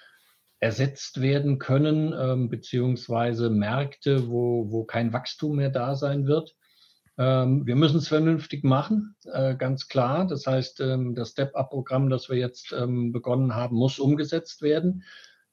ersetzt 0.59 1.21
werden 1.21 1.57
können, 1.57 2.13
ähm, 2.17 2.49
beziehungsweise 2.49 3.49
Märkte, 3.49 4.29
wo, 4.29 4.71
wo 4.71 4.83
kein 4.83 5.13
Wachstum 5.13 5.55
mehr 5.57 5.69
da 5.69 5.95
sein 5.95 6.27
wird. 6.27 6.55
Ähm, 7.17 7.65
wir 7.65 7.75
müssen 7.75 7.97
es 7.97 8.07
vernünftig 8.07 8.63
machen, 8.63 9.15
äh, 9.31 9.55
ganz 9.55 9.87
klar. 9.87 10.25
Das 10.27 10.47
heißt, 10.47 10.79
ähm, 10.81 11.15
das 11.15 11.31
Step-Up-Programm, 11.31 12.09
das 12.09 12.29
wir 12.29 12.37
jetzt 12.37 12.73
ähm, 12.73 13.11
begonnen 13.11 13.55
haben, 13.55 13.75
muss 13.75 13.99
umgesetzt 13.99 14.61
werden. 14.61 15.03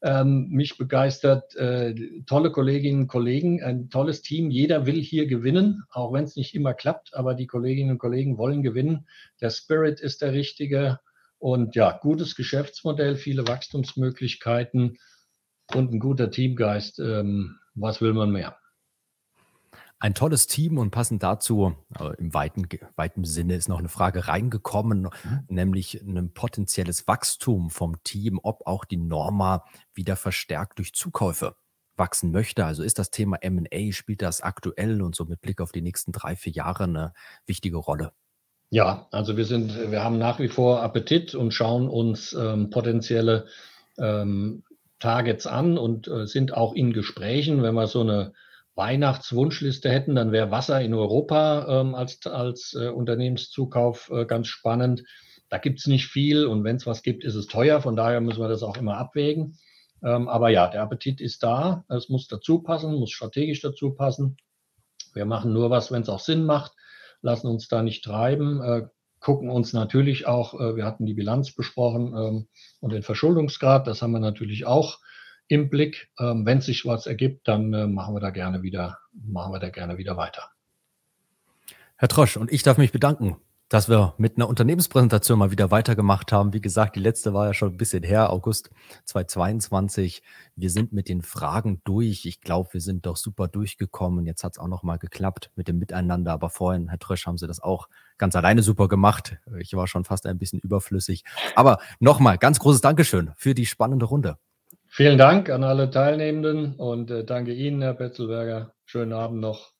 Ähm, 0.02 0.48
mich 0.50 0.76
begeistert 0.76 1.56
äh, 1.56 1.94
tolle 2.26 2.52
Kolleginnen 2.52 3.02
und 3.02 3.08
Kollegen, 3.08 3.62
ein 3.62 3.90
tolles 3.90 4.22
Team. 4.22 4.50
Jeder 4.50 4.86
will 4.86 5.00
hier 5.00 5.26
gewinnen, 5.26 5.84
auch 5.90 6.12
wenn 6.12 6.24
es 6.24 6.36
nicht 6.36 6.54
immer 6.54 6.74
klappt, 6.74 7.14
aber 7.14 7.34
die 7.34 7.46
Kolleginnen 7.46 7.92
und 7.92 7.98
Kollegen 7.98 8.38
wollen 8.38 8.62
gewinnen. 8.62 9.08
Der 9.40 9.50
Spirit 9.50 10.00
ist 10.00 10.22
der 10.22 10.32
richtige. 10.32 11.00
Und 11.38 11.74
ja, 11.74 11.98
gutes 11.98 12.34
Geschäftsmodell, 12.34 13.16
viele 13.16 13.46
Wachstumsmöglichkeiten 13.46 14.98
und 15.74 15.92
ein 15.92 16.00
guter 16.00 16.30
Teamgeist. 16.30 16.98
Ähm, 16.98 17.58
was 17.74 18.00
will 18.00 18.14
man 18.14 18.30
mehr? 18.30 18.56
Ein 19.98 20.14
tolles 20.14 20.46
Team 20.46 20.76
und 20.76 20.90
passend 20.90 21.22
dazu, 21.22 21.74
äh, 21.98 22.14
im 22.18 22.34
weiten, 22.34 22.68
weiten 22.96 23.24
Sinne 23.24 23.54
ist 23.54 23.68
noch 23.68 23.78
eine 23.78 23.88
Frage 23.88 24.28
reingekommen, 24.28 25.02
mhm. 25.02 25.44
nämlich 25.48 26.02
ein 26.02 26.34
potenzielles 26.34 27.08
Wachstum 27.08 27.70
vom 27.70 28.02
Team, 28.02 28.38
ob 28.42 28.66
auch 28.66 28.84
die 28.84 28.98
Norma 28.98 29.64
wieder 29.94 30.16
verstärkt 30.16 30.78
durch 30.78 30.92
Zukäufe 30.92 31.56
wachsen 31.96 32.30
möchte? 32.30 32.66
Also 32.66 32.82
ist 32.82 32.98
das 32.98 33.10
Thema 33.10 33.36
M&A, 33.42 33.92
spielt 33.92 34.20
das 34.20 34.42
aktuell 34.42 35.00
und 35.00 35.14
so 35.14 35.24
mit 35.24 35.40
Blick 35.40 35.62
auf 35.62 35.72
die 35.72 35.80
nächsten 35.82 36.12
drei, 36.12 36.36
vier 36.36 36.52
Jahre 36.52 36.84
eine 36.84 37.14
wichtige 37.46 37.78
Rolle? 37.78 38.12
Ja, 38.70 39.06
also 39.12 39.36
wir 39.36 39.44
sind, 39.44 39.90
wir 39.90 40.02
haben 40.02 40.18
nach 40.18 40.40
wie 40.40 40.48
vor 40.48 40.82
Appetit 40.82 41.34
und 41.34 41.52
schauen 41.52 41.88
uns 41.88 42.32
ähm, 42.32 42.70
potenzielle 42.70 43.46
ähm, 43.98 44.64
Targets 44.98 45.46
an 45.46 45.78
und 45.78 46.08
äh, 46.08 46.26
sind 46.26 46.52
auch 46.52 46.74
in 46.74 46.92
Gesprächen. 46.92 47.62
Wenn 47.62 47.74
wir 47.74 47.86
so 47.86 48.00
eine 48.00 48.32
Weihnachtswunschliste 48.74 49.90
hätten, 49.90 50.16
dann 50.16 50.32
wäre 50.32 50.50
Wasser 50.50 50.80
in 50.80 50.94
Europa 50.94 51.80
ähm, 51.80 51.94
als, 51.94 52.26
als 52.26 52.74
äh, 52.74 52.88
Unternehmenszukauf 52.88 54.10
äh, 54.10 54.26
ganz 54.26 54.48
spannend. 54.48 55.04
Da 55.48 55.58
gibt 55.58 55.78
es 55.78 55.86
nicht 55.86 56.08
viel 56.08 56.44
und 56.44 56.64
wenn 56.64 56.76
es 56.76 56.86
was 56.86 57.02
gibt, 57.02 57.24
ist 57.24 57.36
es 57.36 57.46
teuer. 57.46 57.80
Von 57.80 57.94
daher 57.94 58.20
müssen 58.20 58.40
wir 58.40 58.48
das 58.48 58.64
auch 58.64 58.76
immer 58.76 58.96
abwägen. 58.96 59.58
Ähm, 60.02 60.28
aber 60.28 60.50
ja, 60.50 60.68
der 60.68 60.82
Appetit 60.82 61.20
ist 61.20 61.42
da. 61.42 61.84
Es 61.88 62.08
muss 62.08 62.26
dazu 62.26 62.62
passen, 62.62 62.94
muss 62.94 63.12
strategisch 63.12 63.60
dazu 63.60 63.94
passen. 63.94 64.36
Wir 65.14 65.24
machen 65.24 65.52
nur 65.52 65.70
was, 65.70 65.92
wenn 65.92 66.02
es 66.02 66.08
auch 66.08 66.20
Sinn 66.20 66.44
macht, 66.44 66.72
lassen 67.26 67.48
uns 67.48 67.68
da 67.68 67.82
nicht 67.82 68.02
treiben, 68.04 68.62
äh, 68.62 68.82
gucken 69.20 69.50
uns 69.50 69.72
natürlich 69.74 70.26
auch, 70.26 70.54
äh, 70.54 70.76
wir 70.76 70.86
hatten 70.86 71.04
die 71.04 71.14
Bilanz 71.14 71.54
besprochen 71.54 72.14
ähm, 72.16 72.48
und 72.80 72.92
den 72.92 73.02
Verschuldungsgrad, 73.02 73.86
das 73.86 74.00
haben 74.00 74.12
wir 74.12 74.20
natürlich 74.20 74.64
auch 74.64 75.00
im 75.48 75.68
Blick. 75.68 76.08
Ähm, 76.18 76.46
wenn 76.46 76.60
sich 76.60 76.86
was 76.86 77.06
ergibt, 77.06 77.46
dann 77.48 77.72
äh, 77.74 77.86
machen 77.86 78.14
wir 78.14 78.20
da 78.20 78.30
gerne 78.30 78.62
wieder, 78.62 78.98
machen 79.12 79.52
wir 79.52 79.58
da 79.58 79.68
gerne 79.68 79.98
wieder 79.98 80.16
weiter. 80.16 80.50
Herr 81.96 82.08
Trosch, 82.08 82.36
und 82.36 82.52
ich 82.52 82.62
darf 82.62 82.78
mich 82.78 82.92
bedanken 82.92 83.36
dass 83.68 83.88
wir 83.88 84.14
mit 84.16 84.36
einer 84.36 84.48
Unternehmenspräsentation 84.48 85.38
mal 85.38 85.50
wieder 85.50 85.70
weitergemacht 85.70 86.30
haben. 86.30 86.52
Wie 86.52 86.60
gesagt, 86.60 86.94
die 86.96 87.00
letzte 87.00 87.34
war 87.34 87.46
ja 87.46 87.54
schon 87.54 87.72
ein 87.72 87.76
bisschen 87.76 88.04
her, 88.04 88.32
August 88.32 88.70
2022. 89.04 90.22
Wir 90.54 90.70
sind 90.70 90.92
mit 90.92 91.08
den 91.08 91.22
Fragen 91.22 91.80
durch. 91.84 92.26
Ich 92.26 92.40
glaube, 92.40 92.68
wir 92.72 92.80
sind 92.80 93.06
doch 93.06 93.16
super 93.16 93.48
durchgekommen. 93.48 94.26
Jetzt 94.26 94.44
hat 94.44 94.52
es 94.52 94.58
auch 94.58 94.68
noch 94.68 94.82
mal 94.82 94.98
geklappt 94.98 95.50
mit 95.56 95.66
dem 95.66 95.78
Miteinander. 95.78 96.32
Aber 96.32 96.48
vorhin, 96.48 96.88
Herr 96.88 96.98
Trösch, 96.98 97.26
haben 97.26 97.38
Sie 97.38 97.48
das 97.48 97.60
auch 97.60 97.88
ganz 98.18 98.36
alleine 98.36 98.62
super 98.62 98.86
gemacht. 98.86 99.36
Ich 99.58 99.74
war 99.74 99.88
schon 99.88 100.04
fast 100.04 100.26
ein 100.26 100.38
bisschen 100.38 100.60
überflüssig. 100.60 101.24
Aber 101.56 101.78
nochmal, 101.98 102.38
ganz 102.38 102.60
großes 102.60 102.80
Dankeschön 102.80 103.32
für 103.36 103.54
die 103.54 103.66
spannende 103.66 104.06
Runde. 104.06 104.38
Vielen 104.86 105.18
Dank 105.18 105.50
an 105.50 105.64
alle 105.64 105.90
Teilnehmenden 105.90 106.76
und 106.76 107.10
äh, 107.10 107.24
danke 107.24 107.52
Ihnen, 107.52 107.82
Herr 107.82 107.94
Petzelberger. 107.94 108.72
Schönen 108.84 109.12
Abend 109.12 109.40
noch. 109.40 109.75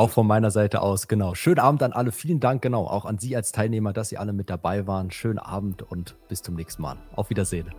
Auch 0.00 0.08
von 0.08 0.26
meiner 0.26 0.50
Seite 0.50 0.80
aus, 0.80 1.08
genau. 1.08 1.34
Schönen 1.34 1.58
Abend 1.58 1.82
an 1.82 1.92
alle. 1.92 2.10
Vielen 2.10 2.40
Dank, 2.40 2.62
genau. 2.62 2.86
Auch 2.86 3.04
an 3.04 3.18
Sie 3.18 3.36
als 3.36 3.52
Teilnehmer, 3.52 3.92
dass 3.92 4.08
Sie 4.08 4.16
alle 4.16 4.32
mit 4.32 4.48
dabei 4.48 4.86
waren. 4.86 5.10
Schönen 5.10 5.38
Abend 5.38 5.82
und 5.82 6.16
bis 6.26 6.40
zum 6.40 6.54
nächsten 6.54 6.80
Mal. 6.80 6.96
Auf 7.16 7.28
Wiedersehen. 7.28 7.70